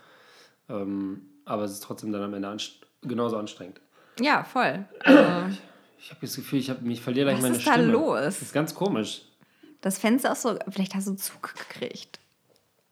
Ähm, 0.70 1.22
aber 1.46 1.64
es 1.64 1.72
ist 1.72 1.84
trotzdem 1.84 2.12
dann 2.12 2.24
am 2.24 2.34
Ende 2.34 2.48
anst 2.50 2.86
genauso 3.02 3.38
anstrengend. 3.38 3.80
Ja, 4.20 4.44
voll. 4.44 4.86
Also, 5.04 5.58
Ich 6.00 6.10
habe 6.10 6.22
das 6.22 6.36
Gefühl, 6.36 6.60
ich, 6.60 6.70
hab, 6.70 6.82
ich 6.86 7.02
verliere 7.02 7.26
gleich 7.28 7.38
Was 7.38 7.42
meine 7.44 7.56
ist 7.58 7.68
da 7.68 7.74
Stimme. 7.74 7.92
los? 7.92 8.22
Das 8.24 8.42
ist 8.42 8.54
ganz 8.54 8.74
komisch. 8.76 9.24
das 9.82 9.98
Fenster 10.00 10.32
ist 10.32 10.42
so, 10.42 10.58
vielleicht 10.70 10.94
hast 10.96 11.08
du 11.08 11.16
Zug 11.16 11.54
gekriegt. 11.56 12.20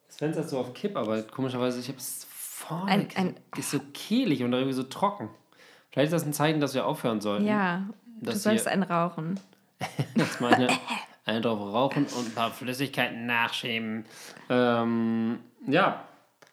Das 0.07 0.17
Fenster 0.17 0.41
ist 0.41 0.49
so 0.49 0.59
auf 0.59 0.73
Kipp, 0.73 0.95
aber 0.95 1.21
komischerweise, 1.23 1.79
ich 1.79 1.87
habe 1.87 1.97
es 1.97 2.25
vorne. 2.29 2.91
Ein- 2.91 3.07
ein- 3.15 3.35
ist 3.57 3.71
so 3.71 3.79
kehlig 3.93 4.43
und 4.43 4.53
irgendwie 4.53 4.73
so 4.73 4.83
trocken. 4.83 5.29
Vielleicht 5.91 6.07
ist 6.13 6.21
das 6.21 6.25
ein 6.25 6.33
Zeichen, 6.33 6.59
dass 6.59 6.73
wir 6.73 6.85
aufhören 6.85 7.19
sollten. 7.21 7.45
Ja, 7.45 7.87
du 8.21 8.31
sollst 8.35 8.67
einen 8.67 8.83
rauchen. 8.83 9.39
Dass 10.15 10.39
meine 10.41 10.67
einen 11.25 11.41
drauf 11.41 11.57
rauchen 11.59 12.05
und 12.05 12.27
ein 12.27 12.33
paar 12.35 12.51
Flüssigkeiten 12.51 13.25
nachschieben. 13.25 14.05
Ähm, 14.49 15.39
ja, 15.67 16.03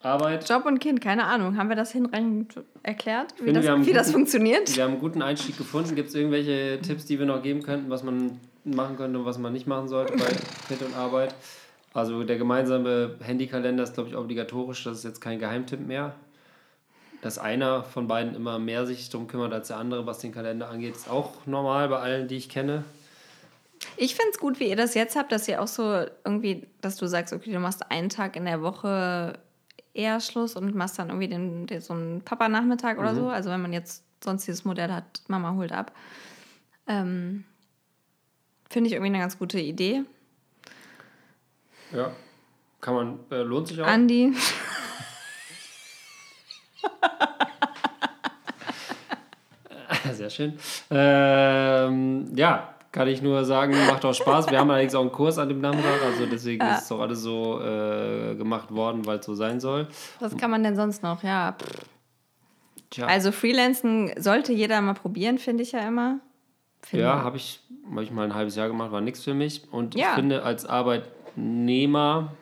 Arbeit. 0.07 0.49
Job 0.49 0.65
und 0.67 0.79
Kind, 0.79 1.01
keine 1.01 1.25
Ahnung. 1.25 1.57
Haben 1.57 1.69
wir 1.69 1.77
das 1.77 1.93
hinreichend 1.93 2.55
erklärt, 2.83 3.35
wie, 3.39 3.45
finde, 3.45 3.61
das, 3.61 3.87
wie 3.87 3.93
das 3.93 4.07
guten- 4.07 4.19
funktioniert? 4.19 4.75
Wir 4.77 4.85
haben 4.85 4.93
einen 4.93 5.01
guten 5.01 5.23
Einstieg 5.23 5.59
gefunden. 5.59 5.95
Gibt 5.95 6.09
es 6.09 6.15
irgendwelche 6.15 6.81
Tipps, 6.81 7.05
die 7.07 7.19
wir 7.19 7.27
noch 7.27 7.43
geben 7.43 7.63
könnten, 7.63 7.91
was 7.91 8.03
man 8.03 8.41
machen 8.65 8.97
könnte 8.97 9.19
und 9.19 9.25
was 9.27 9.39
man 9.39 9.53
nicht 9.53 9.67
machen 9.67 9.89
sollte 9.89 10.15
bei 10.17 10.27
Kind 10.69 10.83
und 10.83 10.97
Arbeit? 10.97 11.35
Also 11.95 12.25
der 12.25 12.37
gemeinsame 12.39 13.17
Handykalender 13.23 13.83
ist, 13.85 13.95
glaube 13.95 14.09
ich, 14.11 14.17
obligatorisch. 14.17 14.85
Das 14.85 14.99
ist 14.99 15.05
jetzt 15.05 15.21
kein 15.21 15.39
Geheimtipp 15.39 15.81
mehr. 15.87 16.15
Dass 17.23 17.39
einer 17.39 17.83
von 17.83 18.07
beiden 18.07 18.35
immer 18.35 18.59
mehr 18.59 18.87
sich 18.87 19.09
darum 19.09 19.27
kümmert 19.27 19.53
als 19.53 19.69
der 19.69 19.79
andere, 19.79 20.07
was 20.07 20.19
den 20.19 20.33
Kalender 20.33 20.69
angeht, 20.69 20.95
ist 20.95 21.11
auch 21.11 21.33
normal 21.47 21.89
bei 21.89 21.99
allen, 21.99 22.29
die 22.29 22.37
ich 22.37 22.49
kenne. 22.49 22.85
Ich 23.97 24.15
finde 24.15 24.31
es 24.33 24.39
gut, 24.39 24.61
wie 24.61 24.69
ihr 24.69 24.77
das 24.77 24.95
jetzt 24.95 25.17
habt, 25.17 25.33
dass 25.33 25.49
ihr 25.49 25.61
auch 25.63 25.67
so 25.67 26.05
irgendwie, 26.25 26.67
dass 26.83 26.97
du 26.97 27.07
sagst, 27.07 27.33
okay, 27.33 27.53
du 27.53 27.59
machst 27.59 27.91
einen 27.91 28.09
Tag 28.11 28.37
in 28.37 28.45
der 28.45 28.63
Woche 28.63 29.39
eher 29.97 30.21
Schluss 30.21 30.57
und 30.57 30.75
machst 30.75 30.99
dann 30.99 31.09
irgendwie 31.09 31.29
den, 31.29 31.67
den, 31.67 31.81
so 31.81 31.95
einen 31.95 32.23
Papa-Nachmittag 32.23 32.99
oder 32.99 33.15
so. 33.15 33.29
Also 33.29 33.51
wenn 33.51 33.63
man 33.63 33.73
jetzt 33.73 34.05
sonst 34.23 34.47
dieses 34.47 34.65
Modell 34.65 34.93
hat, 34.93 35.23
Mama 35.29 35.55
holt 35.55 35.73
ab. 35.73 35.93
Ähm, 36.87 37.45
finde 38.69 38.89
ich 38.89 38.95
irgendwie 38.95 39.11
eine 39.11 39.19
ganz 39.19 39.39
gute 39.39 39.61
Idee. 39.61 40.05
Ja. 41.93 42.13
Kann 42.81 42.95
man, 42.95 43.19
äh, 43.31 43.43
lohnt 43.43 43.69
sich 43.69 43.81
auch. 43.81 43.87
Andi, 43.87 44.35
Sehr 50.13 50.31
schön. 50.31 50.59
Ähm, 50.91 52.33
ja, 52.35 52.75
kann 52.97 53.09
ich 53.09 53.21
nur 53.21 53.45
sagen, 53.45 53.77
macht 53.87 54.07
auch 54.07 54.15
Spaß. 54.15 54.51
Wir 54.51 54.59
haben 54.59 54.71
allerdings 54.71 54.95
auch 54.95 55.03
einen 55.03 55.13
Kurs 55.13 55.37
an 55.37 55.51
dem 55.51 55.61
Nachmittag, 55.61 56.03
also 56.03 56.25
deswegen 56.25 56.65
ist 56.67 56.85
es 56.85 56.93
auch 56.93 57.01
alles 57.01 57.21
so 57.21 57.61
äh, 57.61 58.35
gemacht 58.37 58.75
worden, 58.75 59.05
weil 59.05 59.19
es 59.19 59.27
so 59.27 59.35
sein 59.35 59.61
soll. 59.61 59.87
was 60.19 60.35
kann 60.39 60.51
man 60.51 60.63
denn 60.63 60.77
sonst 60.77 61.03
noch? 61.03 61.23
Ja. 61.23 61.57
Tja, 62.89 63.05
also 63.05 63.33
Freelancen 63.33 64.13
sollte 64.17 64.55
jeder 64.55 64.81
mal 64.81 64.95
probieren, 64.95 65.37
finde 65.37 65.63
ich 65.63 65.73
ja 65.73 65.81
immer. 65.81 66.21
Finde 66.81 67.05
ja, 67.05 67.23
habe 67.23 67.37
ich, 67.37 67.61
hab 67.95 68.03
ich 68.03 68.11
mal 68.11 68.25
ein 68.25 68.35
halbes 68.35 68.57
Jahr 68.57 68.69
gemacht, 68.69 68.93
war 68.93 69.03
nichts 69.03 69.23
für 69.23 69.35
mich. 69.35 69.71
Und 69.71 69.95
Ja. 69.95 70.09
ich 70.09 70.15
finde, 70.15 70.43
als 70.43 70.65
Arbeitnehmer 70.65 72.33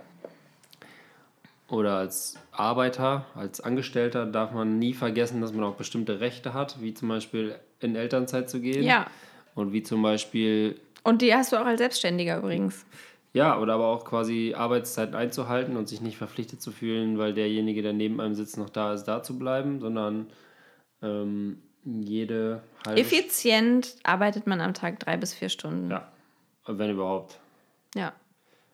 oder 1.68 1.96
als 1.96 2.36
Arbeiter, 2.52 3.24
als 3.34 3.60
Angestellter 3.60 4.24
darf 4.24 4.52
man 4.52 4.78
nie 4.78 4.94
vergessen, 4.94 5.40
dass 5.40 5.52
man 5.52 5.64
auch 5.64 5.74
bestimmte 5.74 6.20
Rechte 6.20 6.54
hat, 6.54 6.80
wie 6.80 6.94
zum 6.94 7.08
Beispiel 7.08 7.56
in 7.80 7.96
Elternzeit 7.96 8.48
zu 8.48 8.60
gehen. 8.60 8.84
Ja. 8.84 9.06
Und 9.54 9.72
wie 9.72 9.82
zum 9.82 10.02
Beispiel 10.02 10.80
Und 11.02 11.22
die 11.22 11.34
hast 11.34 11.52
du 11.52 11.56
auch 11.56 11.66
als 11.66 11.78
Selbstständiger 11.78 12.38
übrigens. 12.38 12.84
Ja, 13.32 13.58
oder 13.58 13.74
aber 13.74 13.88
auch 13.88 14.04
quasi 14.04 14.54
Arbeitszeiten 14.56 15.16
einzuhalten 15.16 15.76
und 15.76 15.88
sich 15.88 16.00
nicht 16.00 16.16
verpflichtet 16.16 16.62
zu 16.62 16.70
fühlen, 16.70 17.18
weil 17.18 17.34
derjenige, 17.34 17.82
der 17.82 17.92
neben 17.92 18.20
einem 18.20 18.34
sitzt, 18.34 18.56
noch 18.58 18.70
da 18.70 18.94
ist, 18.94 19.04
da 19.04 19.24
zu 19.24 19.36
bleiben, 19.38 19.80
sondern 19.80 20.28
ähm, 21.02 21.60
jede 21.84 22.62
halbe 22.86 23.00
Effizient 23.00 23.96
arbeitet 24.04 24.46
man 24.46 24.60
am 24.60 24.72
Tag 24.72 25.00
drei 25.00 25.16
bis 25.16 25.34
vier 25.34 25.48
Stunden. 25.48 25.90
Ja, 25.90 26.08
wenn 26.66 26.90
überhaupt. 26.90 27.38
ja. 27.94 28.12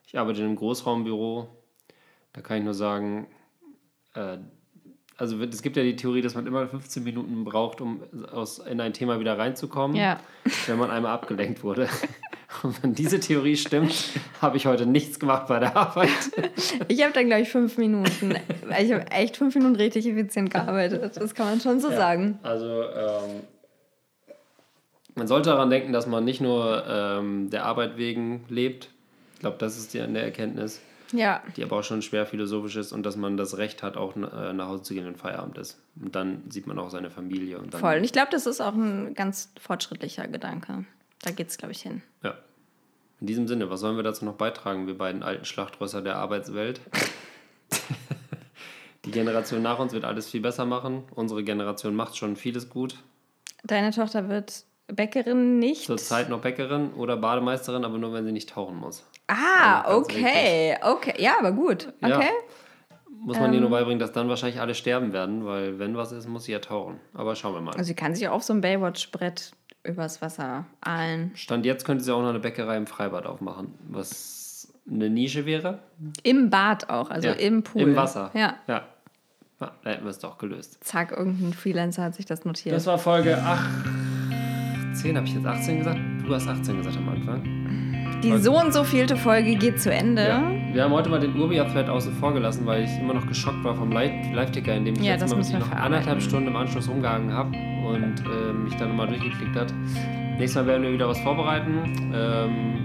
Ich 0.05 0.19
arbeite 0.19 0.41
in 0.41 0.47
einem 0.47 0.55
Großraumbüro, 0.57 1.47
da 2.33 2.41
kann 2.41 2.57
ich 2.57 2.63
nur 2.65 2.73
sagen, 2.73 3.27
äh, 4.13 4.37
also 5.21 5.39
es 5.43 5.61
gibt 5.61 5.77
ja 5.77 5.83
die 5.83 5.95
Theorie, 5.95 6.21
dass 6.23 6.33
man 6.33 6.47
immer 6.47 6.67
15 6.67 7.03
Minuten 7.03 7.43
braucht, 7.43 7.79
um 7.79 8.01
aus, 8.31 8.57
in 8.57 8.81
ein 8.81 8.91
Thema 8.91 9.19
wieder 9.19 9.37
reinzukommen, 9.37 9.95
Ja. 9.95 10.19
wenn 10.65 10.79
man 10.79 10.89
einmal 10.89 11.11
abgelenkt 11.13 11.63
wurde. 11.63 11.87
Und 12.63 12.81
wenn 12.81 12.95
diese 12.95 13.19
Theorie 13.19 13.55
stimmt, 13.55 13.93
habe 14.41 14.57
ich 14.57 14.65
heute 14.65 14.87
nichts 14.87 15.19
gemacht 15.19 15.45
bei 15.47 15.59
der 15.59 15.77
Arbeit. 15.77 16.09
Ich 16.87 17.01
habe 17.03 17.13
dann, 17.13 17.27
glaube 17.27 17.43
ich, 17.43 17.49
fünf 17.49 17.77
Minuten. 17.77 18.33
Ich 18.81 18.91
habe 18.91 19.05
echt 19.11 19.37
fünf 19.37 19.53
Minuten 19.53 19.75
richtig 19.75 20.07
effizient 20.07 20.51
gearbeitet. 20.51 21.15
Das 21.15 21.35
kann 21.35 21.45
man 21.45 21.61
schon 21.61 21.79
so 21.79 21.89
sagen. 21.91 22.39
Also 22.41 22.81
ähm, 22.81 23.41
man 25.15 25.27
sollte 25.27 25.51
daran 25.51 25.69
denken, 25.69 25.93
dass 25.93 26.07
man 26.07 26.25
nicht 26.25 26.41
nur 26.41 26.83
ähm, 26.87 27.49
der 27.51 27.65
Arbeit 27.65 27.97
wegen 27.97 28.43
lebt. 28.49 28.89
Ich 29.35 29.39
glaube, 29.41 29.57
das 29.59 29.77
ist 29.77 29.93
die, 29.93 30.01
eine 30.01 30.19
Erkenntnis, 30.19 30.81
Ja. 31.13 31.41
die 31.55 31.63
aber 31.63 31.79
auch 31.79 31.83
schon 31.83 32.01
schwer 32.01 32.25
philosophisch 32.25 32.75
ist 32.75 32.91
und 32.91 33.05
dass 33.05 33.15
man 33.15 33.37
das 33.37 33.57
Recht 33.57 33.83
hat, 33.83 33.97
auch 33.97 34.15
äh, 34.15 34.53
nach 34.53 34.67
Hause 34.67 34.83
zu 34.83 34.93
gehen, 34.93 35.05
wenn 35.05 35.15
Feierabend 35.15 35.57
ist. 35.57 35.79
Und 36.01 36.15
dann 36.15 36.43
sieht 36.49 36.67
man 36.67 36.79
auch 36.79 36.89
seine 36.89 37.09
Familie. 37.09 37.59
Und 37.59 37.75
Voll. 37.75 37.97
Und 37.97 38.03
ich 38.03 38.13
glaube, 38.13 38.29
das 38.31 38.45
ist 38.45 38.61
auch 38.61 38.73
ein 38.73 39.13
ganz 39.13 39.51
fortschrittlicher 39.59 40.27
Gedanke. 40.27 40.85
Da 41.21 41.31
geht 41.31 41.49
es, 41.49 41.57
glaube 41.57 41.73
ich, 41.73 41.81
hin. 41.81 42.01
Ja. 42.23 42.35
In 43.19 43.27
diesem 43.27 43.47
Sinne, 43.47 43.69
was 43.69 43.79
sollen 43.79 43.97
wir 43.97 44.03
dazu 44.03 44.25
noch 44.25 44.35
beitragen, 44.35 44.87
wir 44.87 44.97
beiden 44.97 45.21
alten 45.21 45.45
Schlachtrösser 45.45 46.01
der 46.01 46.15
Arbeitswelt? 46.15 46.81
Die 49.05 49.11
Generation 49.11 49.61
nach 49.61 49.79
uns 49.79 49.93
wird 49.93 50.05
alles 50.05 50.29
viel 50.29 50.41
besser 50.41 50.65
machen. 50.65 51.03
Unsere 51.15 51.43
Generation 51.43 51.95
macht 51.95 52.17
schon 52.17 52.35
vieles 52.35 52.69
gut. 52.69 52.97
Deine 53.63 53.91
Tochter 53.91 54.29
wird 54.29 54.65
Bäckerin 54.87 55.59
nicht. 55.59 55.85
Zurzeit 55.85 56.29
noch 56.29 56.41
Bäckerin 56.41 56.93
oder 56.93 57.17
Bademeisterin, 57.17 57.85
aber 57.85 57.97
nur 57.97 58.13
wenn 58.13 58.25
sie 58.25 58.31
nicht 58.31 58.49
tauchen 58.49 58.77
muss. 58.77 59.03
Ah, 59.31 59.35
Ja, 59.37 59.83
ganz 59.83 59.95
okay. 59.97 60.75
Okay. 60.81 61.13
Ja, 61.17 61.33
aber 61.39 61.51
gut. 61.51 61.93
Ja. 62.01 62.17
Okay. 62.17 62.29
Muss 63.23 63.39
man 63.39 63.51
ihr 63.53 63.57
Ähm. 63.57 63.61
nur 63.61 63.69
beibringen, 63.69 63.99
dass 63.99 64.11
dann 64.11 64.27
wahrscheinlich 64.29 64.59
alle 64.59 64.73
sterben 64.75 65.13
werden, 65.13 65.45
weil 65.45 65.77
wenn 65.79 65.95
was 65.95 66.11
ist, 66.11 66.27
muss 66.27 66.45
sie 66.45 66.51
ja 66.53 66.59
tauchen. 66.59 66.99
Aber 67.13 67.35
schauen 67.35 67.53
wir 67.53 67.61
mal. 67.61 67.71
Also 67.73 67.83
sie 67.83 67.93
kann 67.93 68.15
sich 68.15 68.27
auf 68.27 68.41
so 68.43 68.51
ein 68.53 68.61
Baywatch-Brett 68.61 69.51
übers 69.83 70.21
Wasser 70.21 70.65
ahlen. 70.81 71.31
Stand 71.35 71.65
jetzt 71.65 71.85
könnte 71.85 72.03
sie 72.03 72.11
auch 72.13 72.21
noch 72.21 72.29
eine 72.29 72.39
Bäckerei 72.39 72.77
im 72.77 72.87
Freibad 72.87 73.25
aufmachen, 73.25 73.73
was 73.89 74.73
eine 74.89 75.09
Nische 75.09 75.45
wäre. 75.45 75.79
Im 76.23 76.49
Bad 76.49 76.89
auch, 76.89 77.09
also 77.11 77.27
Ja, 77.29 77.33
im 77.35 77.61
Pool. 77.63 77.81
Im 77.81 77.95
Wasser. 77.95 78.31
Ja. 78.33 78.55
ja. 78.67 78.83
Ja, 79.59 79.71
da 79.83 79.89
hätten 79.91 80.03
wir 80.05 80.09
es 80.09 80.17
doch 80.17 80.39
gelöst. 80.39 80.83
Zack, 80.83 81.11
irgendein 81.11 81.53
Freelancer 81.53 82.01
hat 82.03 82.15
sich 82.15 82.25
das 82.25 82.43
notiert. 82.45 82.75
Das 82.75 82.87
war 82.87 82.97
Folge 82.97 83.37
18. 83.37 85.15
Habe 85.15 85.27
ich 85.27 85.35
jetzt 85.35 85.45
18 85.45 85.77
gesagt? 85.77 85.99
Du 86.25 86.33
hast 86.33 86.47
18 86.47 86.77
gesagt 86.77 86.97
am 86.97 87.09
Anfang. 87.09 87.90
Die 88.23 88.37
so 88.37 88.59
und 88.59 88.71
so 88.73 88.83
vielte 88.83 89.15
Folge 89.15 89.55
geht 89.55 89.79
zu 89.81 89.91
Ende. 89.91 90.27
Ja. 90.27 90.43
Wir 90.73 90.83
haben 90.83 90.91
heute 90.93 91.09
mal 91.09 91.19
den 91.19 91.35
Urbi-Flat 91.35 91.89
außen 91.89 92.13
vor 92.13 92.33
gelassen, 92.33 92.65
weil 92.65 92.83
ich 92.83 92.99
immer 92.99 93.13
noch 93.13 93.27
geschockt 93.27 93.63
war 93.63 93.75
vom 93.75 93.91
Live- 93.91 94.11
Live-Ticker, 94.33 94.75
in 94.75 94.85
dem 94.85 94.95
ich 94.95 95.01
Ja, 95.01 95.17
das 95.17 95.31
Mal 95.31 95.37
wirklich 95.37 95.59
noch 95.59 95.71
anderthalb 95.71 96.21
Stunden 96.21 96.47
im 96.49 96.55
Anschluss 96.55 96.87
rumgehangen 96.87 97.33
habe 97.33 97.49
und 97.49 98.23
äh, 98.25 98.53
mich 98.53 98.75
dann 98.75 98.89
nochmal 98.89 99.07
durchgeklickt 99.07 99.55
hat. 99.55 99.73
Nächstes 100.37 100.55
Mal 100.55 100.67
werden 100.67 100.83
wir 100.83 100.93
wieder 100.93 101.07
was 101.09 101.19
vorbereiten. 101.19 102.11
Ähm, 102.13 102.77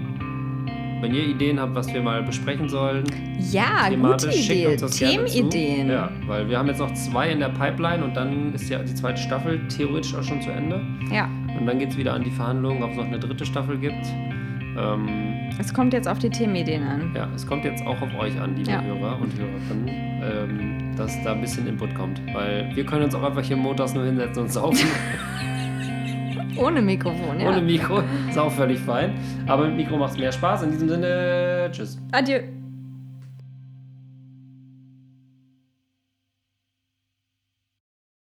wenn 0.99 1.13
ihr 1.13 1.23
Ideen 1.27 1.59
habt, 1.59 1.75
was 1.75 1.93
wir 1.93 2.01
mal 2.01 2.23
besprechen 2.23 2.67
sollen, 2.67 3.03
Ja, 3.51 3.87
gute 3.89 4.29
Idee. 4.31 4.75
Themenideen. 4.77 5.89
Ja, 5.91 6.09
weil 6.25 6.49
wir 6.49 6.57
haben 6.57 6.67
jetzt 6.67 6.79
noch 6.79 6.91
zwei 6.95 7.29
in 7.29 7.39
der 7.39 7.49
Pipeline 7.49 8.03
und 8.03 8.17
dann 8.17 8.51
ist 8.55 8.67
ja 8.69 8.79
die 8.79 8.95
zweite 8.95 9.21
Staffel 9.21 9.61
theoretisch 9.67 10.15
auch 10.15 10.23
schon 10.23 10.41
zu 10.41 10.49
Ende. 10.49 10.81
ja. 11.11 11.29
Und 11.59 11.65
dann 11.65 11.79
geht 11.79 11.89
es 11.89 11.97
wieder 11.97 12.13
an 12.13 12.23
die 12.23 12.29
Verhandlungen, 12.31 12.83
ob 12.83 12.91
es 12.91 12.97
noch 12.97 13.05
eine 13.05 13.17
dritte 13.17 13.43
Staffel 13.45 13.77
gibt. 13.79 14.05
Ähm, 14.77 15.49
Es 15.59 15.73
kommt 15.73 15.93
jetzt 15.93 16.07
auf 16.07 16.19
die 16.19 16.29
Themenideen 16.29 16.83
an. 16.83 17.11
ja, 17.15 17.27
es 17.35 17.45
kommt 17.47 17.65
jetzt 17.65 17.83
auch 17.85 17.99
auf 18.01 18.13
euch 18.19 18.39
an, 18.39 18.55
liebe 18.55 18.69
Ja. 18.71 18.81
Hörer 18.81 19.19
und 19.19 19.33
Hörerinnen, 19.37 19.87
ähm, 20.21 20.95
dass 20.95 21.21
da 21.23 21.31
ein 21.33 21.41
bisschen 21.41 21.67
Input 21.67 21.93
kommt. 21.95 22.21
Weil 22.33 22.69
wir 22.75 22.85
können 22.85 23.03
uns 23.05 23.15
auch 23.15 23.23
einfach 23.23 23.43
hier 23.43 23.57
montags 23.57 23.93
nur 23.93 24.05
hinsetzen 24.05 24.43
und 24.43 24.51
saufen. 24.51 24.87
Ohne 26.57 26.81
Mikrofon, 26.81 27.39
ja. 27.39 27.49
Ohne 27.49 27.61
Mikro. 27.61 28.01
Ist 28.29 28.37
auch 28.37 28.51
völlig 28.51 28.79
fein. 28.79 29.13
Aber 29.45 29.67
mit 29.67 29.77
Mikro 29.77 29.97
macht 29.97 30.13
es 30.13 30.17
mehr 30.17 30.31
Spaß. 30.31 30.63
In 30.63 30.71
diesem 30.71 30.89
Sinne, 30.89 31.69
tschüss. 31.71 31.99
Adieu. 32.11 32.39